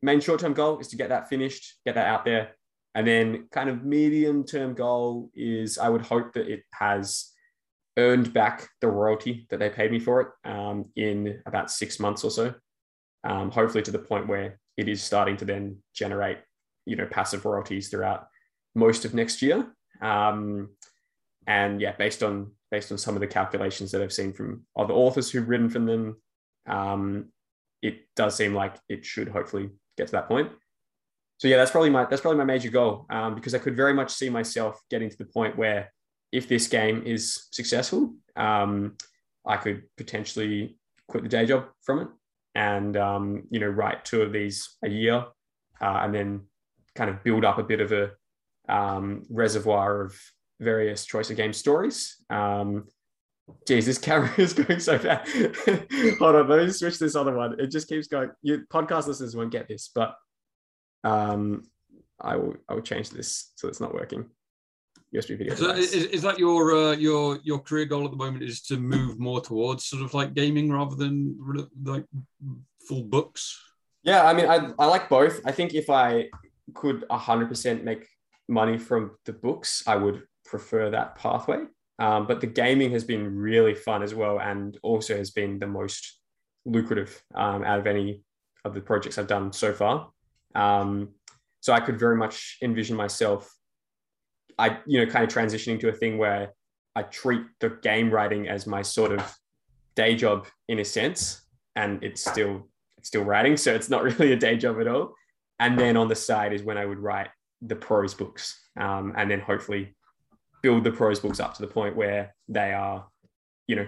main 0.01 0.19
short-term 0.19 0.53
goal 0.53 0.79
is 0.79 0.87
to 0.89 0.95
get 0.95 1.09
that 1.09 1.29
finished, 1.29 1.75
get 1.85 1.95
that 1.95 2.07
out 2.07 2.25
there. 2.25 2.51
And 2.95 3.07
then 3.07 3.47
kind 3.51 3.69
of 3.69 3.83
medium-term 3.83 4.73
goal 4.73 5.29
is 5.35 5.77
I 5.77 5.89
would 5.89 6.01
hope 6.01 6.33
that 6.33 6.47
it 6.47 6.63
has 6.73 7.31
earned 7.99 8.33
back 8.33 8.67
the 8.81 8.87
royalty 8.87 9.45
that 9.49 9.59
they 9.59 9.69
paid 9.69 9.91
me 9.91 9.99
for 9.99 10.21
it 10.21 10.27
um, 10.49 10.85
in 10.95 11.41
about 11.45 11.71
six 11.71 11.99
months 11.99 12.23
or 12.23 12.31
so. 12.31 12.53
Um, 13.23 13.51
hopefully 13.51 13.83
to 13.83 13.91
the 13.91 13.99
point 13.99 14.27
where 14.27 14.59
it 14.77 14.87
is 14.87 15.03
starting 15.03 15.35
to 15.37 15.45
then 15.45 15.77
generate, 15.93 16.37
you 16.85 16.95
know, 16.95 17.05
passive 17.05 17.45
royalties 17.45 17.89
throughout 17.89 18.27
most 18.75 19.03
of 19.03 19.13
next 19.13 19.41
year. 19.41 19.67
Um, 20.01 20.69
and 21.45 21.81
yeah, 21.81 21.91
based 21.91 22.23
on 22.23 22.51
based 22.71 22.91
on 22.91 22.97
some 22.97 23.15
of 23.15 23.21
the 23.21 23.27
calculations 23.27 23.91
that 23.91 24.01
I've 24.01 24.13
seen 24.13 24.31
from 24.31 24.65
other 24.77 24.93
authors 24.93 25.29
who've 25.29 25.49
written 25.49 25.69
from 25.69 25.85
them, 25.85 26.21
um, 26.67 27.29
it 27.81 28.01
does 28.15 28.35
seem 28.35 28.53
like 28.53 28.75
it 28.87 29.03
should 29.03 29.27
hopefully 29.27 29.69
get 29.97 30.07
to 30.07 30.11
that 30.13 30.27
point. 30.27 30.51
So 31.39 31.47
yeah, 31.47 31.57
that's 31.57 31.71
probably 31.71 31.89
my 31.89 32.05
that's 32.05 32.21
probably 32.21 32.37
my 32.37 32.43
major 32.45 32.69
goal 32.69 33.05
um, 33.09 33.35
because 33.35 33.55
I 33.55 33.59
could 33.59 33.75
very 33.75 33.93
much 33.93 34.11
see 34.11 34.29
myself 34.29 34.79
getting 34.89 35.09
to 35.09 35.17
the 35.17 35.25
point 35.25 35.57
where 35.57 35.91
if 36.31 36.47
this 36.47 36.67
game 36.67 37.03
is 37.05 37.47
successful, 37.51 38.13
um, 38.35 38.95
I 39.45 39.57
could 39.57 39.83
potentially 39.97 40.77
quit 41.07 41.23
the 41.23 41.29
day 41.29 41.45
job 41.45 41.65
from 41.81 41.99
it 41.99 42.07
and 42.55 42.97
um, 42.97 43.43
you 43.49 43.59
know 43.59 43.67
write 43.67 44.05
two 44.05 44.21
of 44.21 44.31
these 44.31 44.77
a 44.83 44.89
year 44.89 45.25
uh, 45.81 45.99
and 46.03 46.13
then 46.13 46.41
kind 46.95 47.09
of 47.09 47.23
build 47.23 47.45
up 47.45 47.57
a 47.57 47.63
bit 47.63 47.79
of 47.79 47.91
a 47.91 48.11
um, 48.67 49.23
reservoir 49.29 50.01
of 50.01 50.19
various 50.59 51.05
choice 51.05 51.29
of 51.29 51.37
game 51.37 51.53
stories. 51.53 52.17
Um, 52.29 52.87
geez, 53.67 53.85
this 53.85 53.97
camera 53.97 54.31
is 54.37 54.53
going 54.53 54.79
so 54.79 54.97
bad. 54.97 55.27
Hold 56.19 56.35
on, 56.35 56.49
let 56.49 56.65
me 56.65 56.71
switch 56.71 56.99
this 56.99 57.15
other 57.15 57.33
one. 57.33 57.59
It 57.59 57.67
just 57.67 57.87
keeps 57.87 58.07
going. 58.07 58.31
You 58.41 58.65
podcast 58.71 59.07
listeners 59.07 59.35
won't 59.35 59.51
get 59.51 59.67
this, 59.67 59.89
but 59.93 60.15
um, 61.03 61.63
I 62.19 62.35
will 62.35 62.55
I 62.67 62.73
will 62.73 62.81
change 62.81 63.09
this 63.09 63.51
so 63.55 63.67
it's 63.67 63.79
not 63.79 63.93
working. 63.93 64.25
USB 65.15 65.37
video. 65.37 65.55
so 65.55 65.71
is, 65.71 65.93
is 65.93 66.21
that 66.21 66.37
your 66.37 66.75
uh, 66.75 66.91
your 66.91 67.39
your 67.43 67.59
career 67.59 67.85
goal 67.85 68.05
at 68.05 68.11
the 68.11 68.17
moment 68.17 68.43
is 68.43 68.61
to 68.61 68.77
move 68.77 69.19
more 69.19 69.41
towards 69.41 69.85
sort 69.85 70.03
of 70.03 70.13
like 70.13 70.33
gaming 70.33 70.71
rather 70.71 70.95
than 70.95 71.35
like 71.83 72.05
full 72.87 73.03
books 73.03 73.59
Yeah, 74.03 74.23
I 74.25 74.33
mean, 74.33 74.45
I, 74.45 74.71
I 74.77 74.85
like 74.85 75.09
both. 75.09 75.41
I 75.45 75.51
think 75.51 75.73
if 75.73 75.89
I 75.89 76.29
could 76.73 77.05
100% 77.09 77.83
make 77.83 78.07
money 78.47 78.77
from 78.77 79.11
the 79.25 79.33
books, 79.33 79.83
I 79.85 79.95
would 79.95 80.23
prefer 80.45 80.89
that 80.89 81.15
pathway. 81.15 81.63
Um, 81.99 82.25
but 82.27 82.39
the 82.39 82.47
gaming 82.47 82.91
has 82.91 83.03
been 83.03 83.35
really 83.35 83.75
fun 83.75 84.03
as 84.03 84.15
well, 84.15 84.39
and 84.39 84.77
also 84.83 85.17
has 85.17 85.31
been 85.31 85.59
the 85.59 85.67
most 85.67 86.19
lucrative 86.65 87.21
um, 87.35 87.63
out 87.63 87.79
of 87.79 87.87
any 87.87 88.23
of 88.63 88.73
the 88.73 88.81
projects 88.81 89.17
I've 89.17 89.27
done 89.27 89.51
so 89.51 89.73
far. 89.73 90.09
Um, 90.55 91.09
so 91.59 91.73
I 91.73 91.81
could 91.81 91.99
very 91.99 92.15
much 92.15 92.57
envision 92.61 92.95
myself, 92.95 93.53
I 94.59 94.79
you 94.85 94.99
know, 95.03 95.11
kind 95.11 95.23
of 95.23 95.33
transitioning 95.33 95.79
to 95.79 95.89
a 95.89 95.93
thing 95.93 96.17
where 96.17 96.53
I 96.95 97.03
treat 97.03 97.41
the 97.59 97.69
game 97.81 98.11
writing 98.11 98.47
as 98.47 98.67
my 98.67 98.81
sort 98.81 99.13
of 99.13 99.35
day 99.95 100.15
job 100.15 100.47
in 100.67 100.79
a 100.79 100.85
sense, 100.85 101.41
and 101.75 102.03
it's 102.03 102.21
still 102.21 102.67
it's 102.97 103.07
still 103.07 103.23
writing, 103.23 103.57
so 103.57 103.73
it's 103.73 103.89
not 103.89 104.03
really 104.19 104.33
a 104.33 104.37
day 104.37 104.57
job 104.57 104.79
at 104.79 104.87
all. 104.87 105.15
And 105.59 105.79
then 105.79 105.97
on 105.97 106.07
the 106.07 106.15
side 106.15 106.53
is 106.53 106.63
when 106.63 106.77
I 106.77 106.85
would 106.85 106.99
write 106.99 107.29
the 107.61 107.75
prose 107.75 108.13
books, 108.13 108.59
um, 108.77 109.13
and 109.17 109.31
then 109.31 109.39
hopefully 109.39 109.95
build 110.61 110.83
the 110.83 110.91
prose 110.91 111.19
books 111.19 111.39
up 111.39 111.53
to 111.55 111.61
the 111.61 111.67
point 111.67 111.95
where 111.95 112.35
they 112.49 112.73
are, 112.73 113.07
you 113.67 113.77
know, 113.77 113.87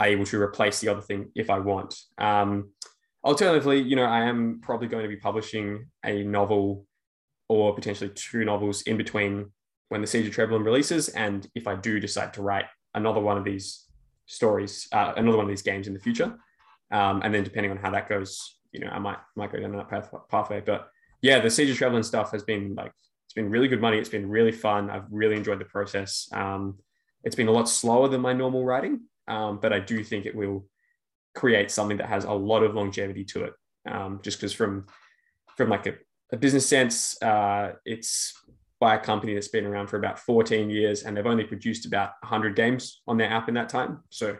able 0.00 0.24
to 0.24 0.40
replace 0.40 0.80
the 0.80 0.88
other 0.88 1.02
thing 1.02 1.30
if 1.34 1.50
I 1.50 1.58
want. 1.58 1.94
Um, 2.16 2.70
alternatively, 3.24 3.80
you 3.80 3.96
know, 3.96 4.04
I 4.04 4.22
am 4.24 4.60
probably 4.62 4.88
going 4.88 5.02
to 5.02 5.08
be 5.08 5.16
publishing 5.16 5.86
a 6.04 6.22
novel 6.22 6.86
or 7.48 7.74
potentially 7.74 8.10
two 8.14 8.44
novels 8.44 8.82
in 8.82 8.96
between 8.96 9.50
when 9.88 10.00
the 10.00 10.06
Siege 10.06 10.26
of 10.26 10.34
Treboulin 10.34 10.64
releases, 10.64 11.08
and 11.10 11.48
if 11.54 11.66
I 11.66 11.74
do 11.74 11.98
decide 12.00 12.34
to 12.34 12.42
write 12.42 12.66
another 12.94 13.20
one 13.20 13.38
of 13.38 13.44
these 13.44 13.86
stories, 14.26 14.88
uh, 14.92 15.14
another 15.16 15.36
one 15.36 15.46
of 15.46 15.50
these 15.50 15.62
games 15.62 15.86
in 15.86 15.94
the 15.94 16.00
future. 16.00 16.36
Um, 16.90 17.22
and 17.22 17.34
then 17.34 17.44
depending 17.44 17.70
on 17.70 17.78
how 17.78 17.90
that 17.90 18.08
goes, 18.08 18.58
you 18.72 18.80
know, 18.80 18.88
I 18.88 18.98
might 18.98 19.18
might 19.36 19.52
go 19.52 19.60
down 19.60 19.72
that 19.76 19.88
path, 19.88 20.12
pathway. 20.30 20.60
But 20.60 20.88
yeah, 21.22 21.40
the 21.40 21.50
Siege 21.50 21.70
of 21.70 21.78
Treboulin 21.78 22.04
stuff 22.04 22.32
has 22.32 22.42
been 22.42 22.74
like 22.74 22.92
it's 23.26 23.34
been 23.34 23.50
really 23.50 23.68
good 23.68 23.80
money. 23.80 23.98
It's 23.98 24.08
been 24.08 24.28
really 24.28 24.52
fun. 24.52 24.90
I've 24.90 25.04
really 25.10 25.36
enjoyed 25.36 25.58
the 25.58 25.66
process. 25.66 26.28
Um, 26.32 26.78
it's 27.24 27.36
been 27.36 27.48
a 27.48 27.52
lot 27.52 27.68
slower 27.68 28.08
than 28.08 28.20
my 28.20 28.32
normal 28.32 28.64
writing, 28.64 29.00
um, 29.26 29.58
but 29.60 29.72
I 29.72 29.80
do 29.80 30.02
think 30.02 30.24
it 30.24 30.34
will 30.34 30.66
create 31.34 31.70
something 31.70 31.98
that 31.98 32.08
has 32.08 32.24
a 32.24 32.32
lot 32.32 32.62
of 32.62 32.74
longevity 32.74 33.24
to 33.24 33.44
it. 33.44 33.52
Um, 33.86 34.20
just 34.22 34.38
because 34.38 34.52
from 34.52 34.86
from 35.56 35.68
like 35.68 35.86
a, 35.86 35.94
a 36.32 36.36
business 36.36 36.66
sense, 36.66 37.20
uh, 37.22 37.72
it's 37.84 38.32
by 38.80 38.94
a 38.94 38.98
company 38.98 39.34
that's 39.34 39.48
been 39.48 39.66
around 39.66 39.88
for 39.88 39.96
about 39.96 40.18
14 40.18 40.70
years 40.70 41.02
and 41.02 41.16
they've 41.16 41.26
only 41.26 41.44
produced 41.44 41.86
about 41.86 42.10
100 42.22 42.54
games 42.54 43.02
on 43.08 43.16
their 43.16 43.30
app 43.30 43.48
in 43.48 43.54
that 43.54 43.68
time. 43.68 44.04
So 44.10 44.36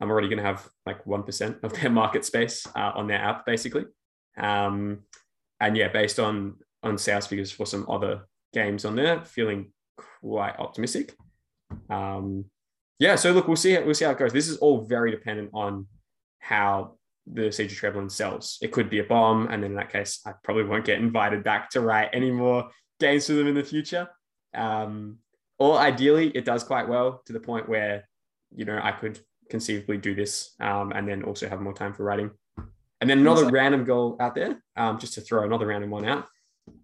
I'm 0.00 0.10
already 0.10 0.28
going 0.28 0.38
to 0.38 0.44
have 0.44 0.68
like 0.86 1.04
1% 1.04 1.62
of 1.62 1.72
their 1.74 1.90
market 1.90 2.24
space 2.24 2.66
uh, 2.74 2.92
on 2.94 3.06
their 3.06 3.18
app, 3.18 3.46
basically. 3.46 3.84
Um, 4.36 5.00
and 5.60 5.76
yeah, 5.76 5.88
based 5.88 6.18
on 6.18 6.56
on 6.82 6.96
sales 6.96 7.26
figures 7.26 7.50
for 7.50 7.66
some 7.66 7.84
other 7.90 8.22
games 8.52 8.84
on 8.84 8.94
there, 8.94 9.24
feeling 9.24 9.72
quite 10.20 10.58
optimistic. 10.58 11.16
Um, 11.90 12.44
yeah, 12.98 13.16
so 13.16 13.32
look, 13.32 13.46
we'll 13.46 13.56
see. 13.56 13.76
We'll 13.78 13.94
see 13.94 14.04
how 14.04 14.12
it 14.12 14.18
goes. 14.18 14.32
This 14.32 14.48
is 14.48 14.58
all 14.58 14.82
very 14.82 15.10
dependent 15.10 15.50
on 15.54 15.86
how 16.38 16.96
the 17.26 17.52
Siege 17.52 17.72
of 17.72 17.78
Treblinka 17.78 18.10
sells. 18.10 18.58
It 18.62 18.72
could 18.72 18.90
be 18.90 19.00
a 19.00 19.04
bomb, 19.04 19.48
and 19.48 19.62
then 19.62 19.72
in 19.72 19.76
that 19.76 19.92
case, 19.92 20.20
I 20.26 20.32
probably 20.42 20.64
won't 20.64 20.84
get 20.84 20.98
invited 20.98 21.44
back 21.44 21.70
to 21.70 21.80
write 21.80 22.10
any 22.12 22.30
more 22.30 22.70
games 23.00 23.26
for 23.26 23.34
them 23.34 23.46
in 23.46 23.54
the 23.54 23.64
future. 23.64 24.08
Um, 24.54 25.18
or 25.58 25.78
ideally, 25.78 26.28
it 26.30 26.44
does 26.44 26.64
quite 26.64 26.88
well 26.88 27.22
to 27.26 27.32
the 27.32 27.40
point 27.40 27.68
where 27.68 28.08
you 28.54 28.64
know 28.64 28.78
I 28.82 28.92
could 28.92 29.20
conceivably 29.50 29.98
do 29.98 30.14
this 30.14 30.54
um, 30.60 30.92
and 30.92 31.08
then 31.08 31.22
also 31.22 31.48
have 31.48 31.60
more 31.60 31.72
time 31.72 31.92
for 31.92 32.04
writing. 32.04 32.30
And 33.00 33.08
then 33.08 33.20
another 33.20 33.48
random 33.50 33.84
goal 33.84 34.16
out 34.20 34.34
there, 34.34 34.62
um, 34.76 34.98
just 34.98 35.14
to 35.14 35.20
throw 35.20 35.44
another 35.44 35.66
random 35.66 35.90
one 35.90 36.04
out, 36.04 36.26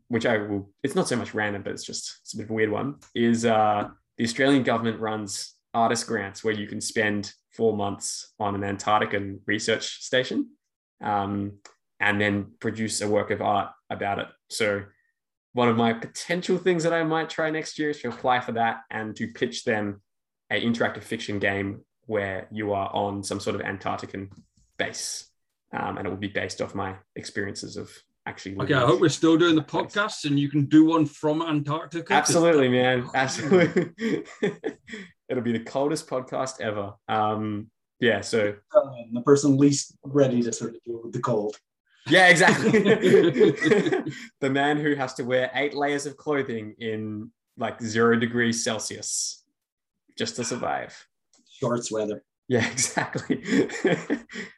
which 0.09 0.27
I 0.27 0.39
will, 0.39 0.71
it's 0.83 0.95
not 0.95 1.09
so 1.09 1.17
much 1.17 1.35
random, 1.35 1.63
but 1.63 1.73
it's 1.73 1.85
just, 1.85 2.19
it's 2.23 2.35
a 2.35 2.37
bit 2.37 2.45
of 2.45 2.51
a 2.51 2.55
weird 2.55 2.71
one, 2.71 2.97
is 3.15 3.45
uh, 3.45 3.89
the 4.17 4.25
Australian 4.25 4.63
government 4.63 5.01
runs 5.01 5.55
artist 5.73 6.07
grants 6.07 6.45
where 6.45 6.55
you 6.55 6.69
can 6.69 6.81
spend 6.81 7.33
four 7.53 7.77
months 7.77 8.33
on 8.39 8.55
an 8.55 8.77
Antarctican 8.77 9.41
research 9.47 10.03
station 10.03 10.51
um, 11.03 11.59
and 11.99 12.21
then 12.21 12.53
produce 12.61 13.01
a 13.01 13.09
work 13.09 13.31
of 13.33 13.43
art 13.43 13.71
about 13.91 14.21
it. 14.21 14.29
So 14.51 14.85
one 15.55 15.69
of 15.69 15.77
my 15.77 15.93
potential 15.93 16.59
things 16.59 16.83
that 16.83 16.93
I 16.93 17.05
might 17.05 17.31
try 17.31 17.49
next 17.49 17.79
year 17.79 17.91
is 17.91 18.01
to 18.01 18.09
apply 18.09 18.41
for 18.41 18.53
that 18.53 18.81
and 18.91 19.15
to 19.17 19.29
pitch 19.29 19.65
them 19.65 20.03
an 20.51 20.61
interactive 20.61 21.05
fiction 21.05 21.39
game 21.39 21.85
where 22.07 22.49
you 22.51 22.73
are 22.73 22.93
on 22.93 23.23
some 23.23 23.39
sort 23.39 23.57
of 23.57 23.63
Antarctican 23.63 24.31
base. 24.79 25.31
Um, 25.73 25.97
and 25.97 26.07
it 26.07 26.11
will 26.11 26.17
be 26.17 26.29
based 26.29 26.61
off 26.61 26.75
my 26.75 26.97
experiences 27.15 27.77
of 27.77 27.91
actually. 28.27 28.57
Okay, 28.59 28.75
I 28.75 28.81
hope 28.81 29.01
we're 29.01 29.09
still 29.09 29.37
doing 29.37 29.55
the 29.55 29.63
podcast 29.63 30.25
and 30.25 30.39
you 30.39 30.51
can 30.51 30.67
do 30.67 30.87
one 30.87 31.07
from 31.07 31.41
Antarctica. 31.41 32.13
Absolutely, 32.13 32.69
man. 32.69 33.09
Absolutely. 33.15 34.25
It'll 35.29 35.43
be 35.43 35.53
the 35.53 35.65
coldest 35.65 36.09
podcast 36.09 36.61
ever. 36.61 36.95
Um, 37.09 37.71
yeah, 38.01 38.23
so 38.23 38.55
the 39.13 39.23
person 39.23 39.57
least 39.57 39.97
ready 40.03 40.43
to 40.43 40.53
sort 40.53 40.75
of 40.75 40.83
deal 40.83 41.01
with 41.05 41.13
the 41.13 41.21
cold. 41.21 41.57
Yeah, 42.09 42.29
exactly. 42.29 42.71
the 44.41 44.51
man 44.51 44.79
who 44.79 44.95
has 44.95 45.15
to 45.15 45.25
wear 45.25 45.51
eight 45.55 45.75
layers 45.75 46.07
of 46.07 46.17
clothing 46.17 46.75
in 46.79 47.31
like 47.57 47.81
zero 47.81 48.19
degrees 48.19 48.63
Celsius 48.63 49.45
just 50.19 50.37
to 50.37 50.45
survive 50.45 51.07
shorts 51.49 51.91
weather. 51.91 52.23
Yeah, 52.47 52.67
exactly. 52.71 53.43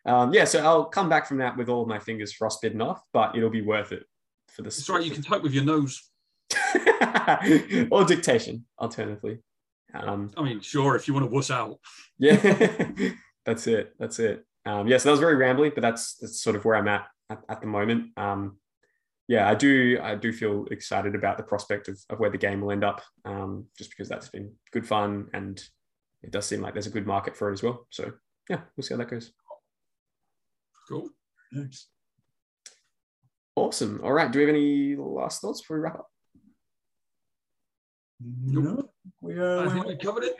um, 0.04 0.34
yeah, 0.34 0.44
so 0.44 0.64
I'll 0.64 0.86
come 0.86 1.08
back 1.08 1.26
from 1.26 1.38
that 1.38 1.56
with 1.56 1.68
all 1.68 1.82
of 1.82 1.88
my 1.88 2.00
fingers 2.00 2.32
frostbitten 2.32 2.80
off, 2.80 3.00
but 3.12 3.36
it'll 3.36 3.50
be 3.50 3.62
worth 3.62 3.92
it 3.92 4.04
for 4.48 4.62
this. 4.62 4.76
That's 4.76 4.88
right. 4.88 5.04
You 5.04 5.12
can 5.12 5.22
type 5.22 5.42
with 5.42 5.54
your 5.54 5.64
nose. 5.64 6.10
or 7.90 8.04
dictation, 8.04 8.64
alternatively. 8.80 9.38
Um, 9.94 10.30
I 10.36 10.42
mean, 10.42 10.60
sure, 10.60 10.96
if 10.96 11.08
you 11.08 11.14
want 11.14 11.26
to 11.26 11.30
wuss 11.30 11.50
out. 11.50 11.78
Yeah, 12.18 12.36
that's 13.44 13.66
it. 13.66 13.94
That's 13.98 14.18
it. 14.18 14.44
Um, 14.64 14.88
yeah, 14.88 14.98
so 14.98 15.08
that 15.08 15.12
was 15.12 15.20
very 15.20 15.36
rambly, 15.36 15.72
but 15.72 15.80
that's 15.80 16.14
that's 16.14 16.42
sort 16.42 16.56
of 16.56 16.64
where 16.64 16.76
I'm 16.76 16.88
at 16.88 17.06
at, 17.30 17.42
at 17.48 17.60
the 17.60 17.66
moment. 17.66 18.10
Um, 18.16 18.58
yeah, 19.28 19.48
I 19.48 19.54
do 19.54 19.98
I 20.02 20.14
do 20.14 20.32
feel 20.32 20.66
excited 20.70 21.14
about 21.14 21.36
the 21.36 21.42
prospect 21.42 21.88
of, 21.88 21.98
of 22.10 22.20
where 22.20 22.30
the 22.30 22.38
game 22.38 22.60
will 22.60 22.70
end 22.70 22.84
up, 22.84 23.02
um, 23.24 23.66
just 23.76 23.90
because 23.90 24.08
that's 24.08 24.28
been 24.28 24.52
good 24.72 24.86
fun 24.86 25.28
and 25.32 25.62
it 26.22 26.30
does 26.30 26.46
seem 26.46 26.60
like 26.60 26.74
there's 26.74 26.86
a 26.86 26.90
good 26.90 27.06
market 27.06 27.36
for 27.36 27.50
it 27.50 27.54
as 27.54 27.62
well. 27.62 27.86
So 27.90 28.12
yeah, 28.48 28.60
we'll 28.76 28.84
see 28.84 28.94
how 28.94 28.98
that 28.98 29.10
goes. 29.10 29.32
Cool. 30.88 31.10
Thanks. 31.52 31.88
Awesome. 33.56 34.00
All 34.04 34.12
right. 34.12 34.30
Do 34.30 34.38
we 34.38 34.44
have 34.44 34.54
any 34.54 34.96
last 34.96 35.40
thoughts 35.40 35.60
before 35.60 35.78
we 35.78 35.82
wrap 35.82 35.94
up? 35.96 36.10
No, 38.20 38.90
we, 39.20 39.38
uh, 39.38 39.64
I 39.64 39.68
think 39.68 39.86
we 39.86 39.96
covered 39.96 40.24
it. 40.24 40.36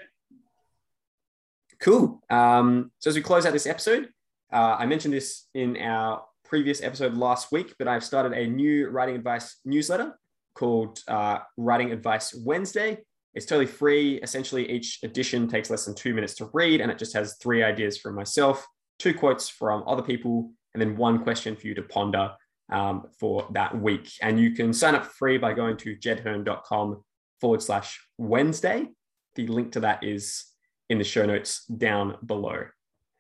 Cool. 1.81 2.23
Um, 2.31 2.91
so 2.99 3.11
as 3.11 3.17
we 3.17 3.23
close 3.23 3.45
out 3.45 3.53
this 3.53 3.67
episode, 3.67 4.09
uh, 4.53 4.77
I 4.79 4.87
mentioned 4.87 5.15
this 5.15 5.47
in 5.55 5.77
our 5.77 6.25
previous 6.49 6.83
episode 6.83 7.15
last 7.15 7.53
week, 7.53 7.75
but 7.79 7.89
I've 7.89 8.05
started 8.05 8.33
a 8.33 8.47
new 8.47 8.89
writing 8.89 9.17
advice 9.17 9.61
newsletter 9.65 10.15
called 10.55 11.01
uh, 11.09 11.39
Writing 11.57 11.93
Advice 11.93 12.35
Wednesday. 12.35 12.99
It's 13.35 13.47
totally 13.47 13.67
free. 13.67 14.17
Essentially, 14.23 14.71
each 14.71 15.01
edition 15.03 15.49
takes 15.49 15.71
less 15.71 15.85
than 15.85 15.95
two 15.95 16.15
minutes 16.15 16.35
to 16.37 16.51
read, 16.53 16.81
and 16.81 16.91
it 16.91 16.99
just 16.99 17.13
has 17.15 17.37
three 17.37 17.63
ideas 17.63 17.99
from 17.99 18.15
myself, 18.15 18.67
two 18.99 19.13
quotes 19.13 19.49
from 19.49 19.85
other 19.87 20.03
people, 20.03 20.51
and 20.75 20.81
then 20.81 20.97
one 20.97 21.23
question 21.23 21.55
for 21.57 21.67
you 21.67 21.75
to 21.75 21.83
ponder 21.83 22.33
um, 22.73 23.07
for 23.19 23.47
that 23.53 23.79
week. 23.79 24.11
And 24.23 24.41
you 24.41 24.53
can 24.53 24.73
sign 24.73 24.95
up 24.95 25.07
free 25.07 25.39
by 25.39 25.53
going 25.53 25.77
to 25.79 25.97
jedherne.com 25.97 27.05
forward 27.41 27.63
slash 27.63 28.01
Wednesday. 28.19 28.87
The 29.35 29.47
link 29.47 29.73
to 29.73 29.81
that 29.81 30.03
is 30.03 30.45
in 30.89 30.99
the 30.99 31.05
show 31.05 31.27
notes 31.27 31.65
down 31.67 32.17
below. 32.25 32.65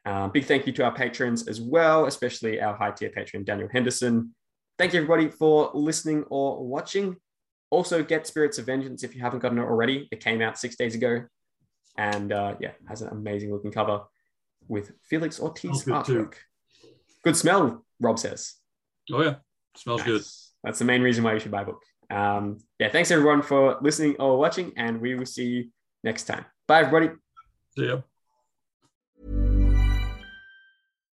Uh, 0.06 0.28
big 0.28 0.44
thank 0.44 0.66
you 0.66 0.72
to 0.72 0.84
our 0.84 0.94
patrons 0.94 1.48
as 1.48 1.60
well, 1.60 2.06
especially 2.06 2.60
our 2.60 2.76
high 2.76 2.92
tier 2.92 3.10
patron, 3.10 3.42
Daniel 3.42 3.68
Henderson. 3.70 4.32
Thank 4.78 4.92
you, 4.92 5.00
everybody, 5.00 5.28
for 5.28 5.70
listening 5.74 6.24
or 6.30 6.64
watching. 6.64 7.16
Also, 7.70 8.04
get 8.04 8.26
Spirits 8.26 8.58
of 8.58 8.66
Vengeance 8.66 9.02
if 9.02 9.16
you 9.16 9.20
haven't 9.20 9.40
gotten 9.40 9.58
it 9.58 9.62
already. 9.62 10.08
It 10.12 10.22
came 10.22 10.40
out 10.40 10.58
six 10.58 10.76
days 10.76 10.94
ago, 10.94 11.24
and 11.98 12.32
uh, 12.32 12.54
yeah, 12.60 12.72
has 12.88 13.02
an 13.02 13.08
amazing 13.08 13.52
looking 13.52 13.72
cover 13.72 14.02
with 14.68 14.92
Felix 15.02 15.40
Ortiz 15.40 15.82
good 15.82 15.94
artwork. 15.94 16.06
too. 16.06 16.30
Good 17.24 17.36
smell, 17.36 17.84
Rob 17.98 18.20
says. 18.20 18.54
Oh 19.12 19.22
yeah, 19.22 19.36
smells 19.76 20.04
good. 20.04 20.22
That's 20.62 20.78
the 20.78 20.84
main 20.84 21.02
reason 21.02 21.24
why 21.24 21.32
you 21.34 21.40
should 21.40 21.50
buy 21.50 21.62
a 21.62 21.64
book. 21.64 21.82
Um, 22.10 22.58
yeah, 22.78 22.90
thanks 22.90 23.10
everyone 23.10 23.42
for 23.42 23.78
listening 23.80 24.14
or 24.20 24.38
watching, 24.38 24.72
and 24.76 25.00
we 25.00 25.16
will 25.16 25.26
see 25.26 25.46
you 25.46 25.64
next 26.04 26.24
time. 26.24 26.44
Bye, 26.68 26.82
everybody. 26.82 27.10
See 27.76 27.86
ya. 27.86 28.02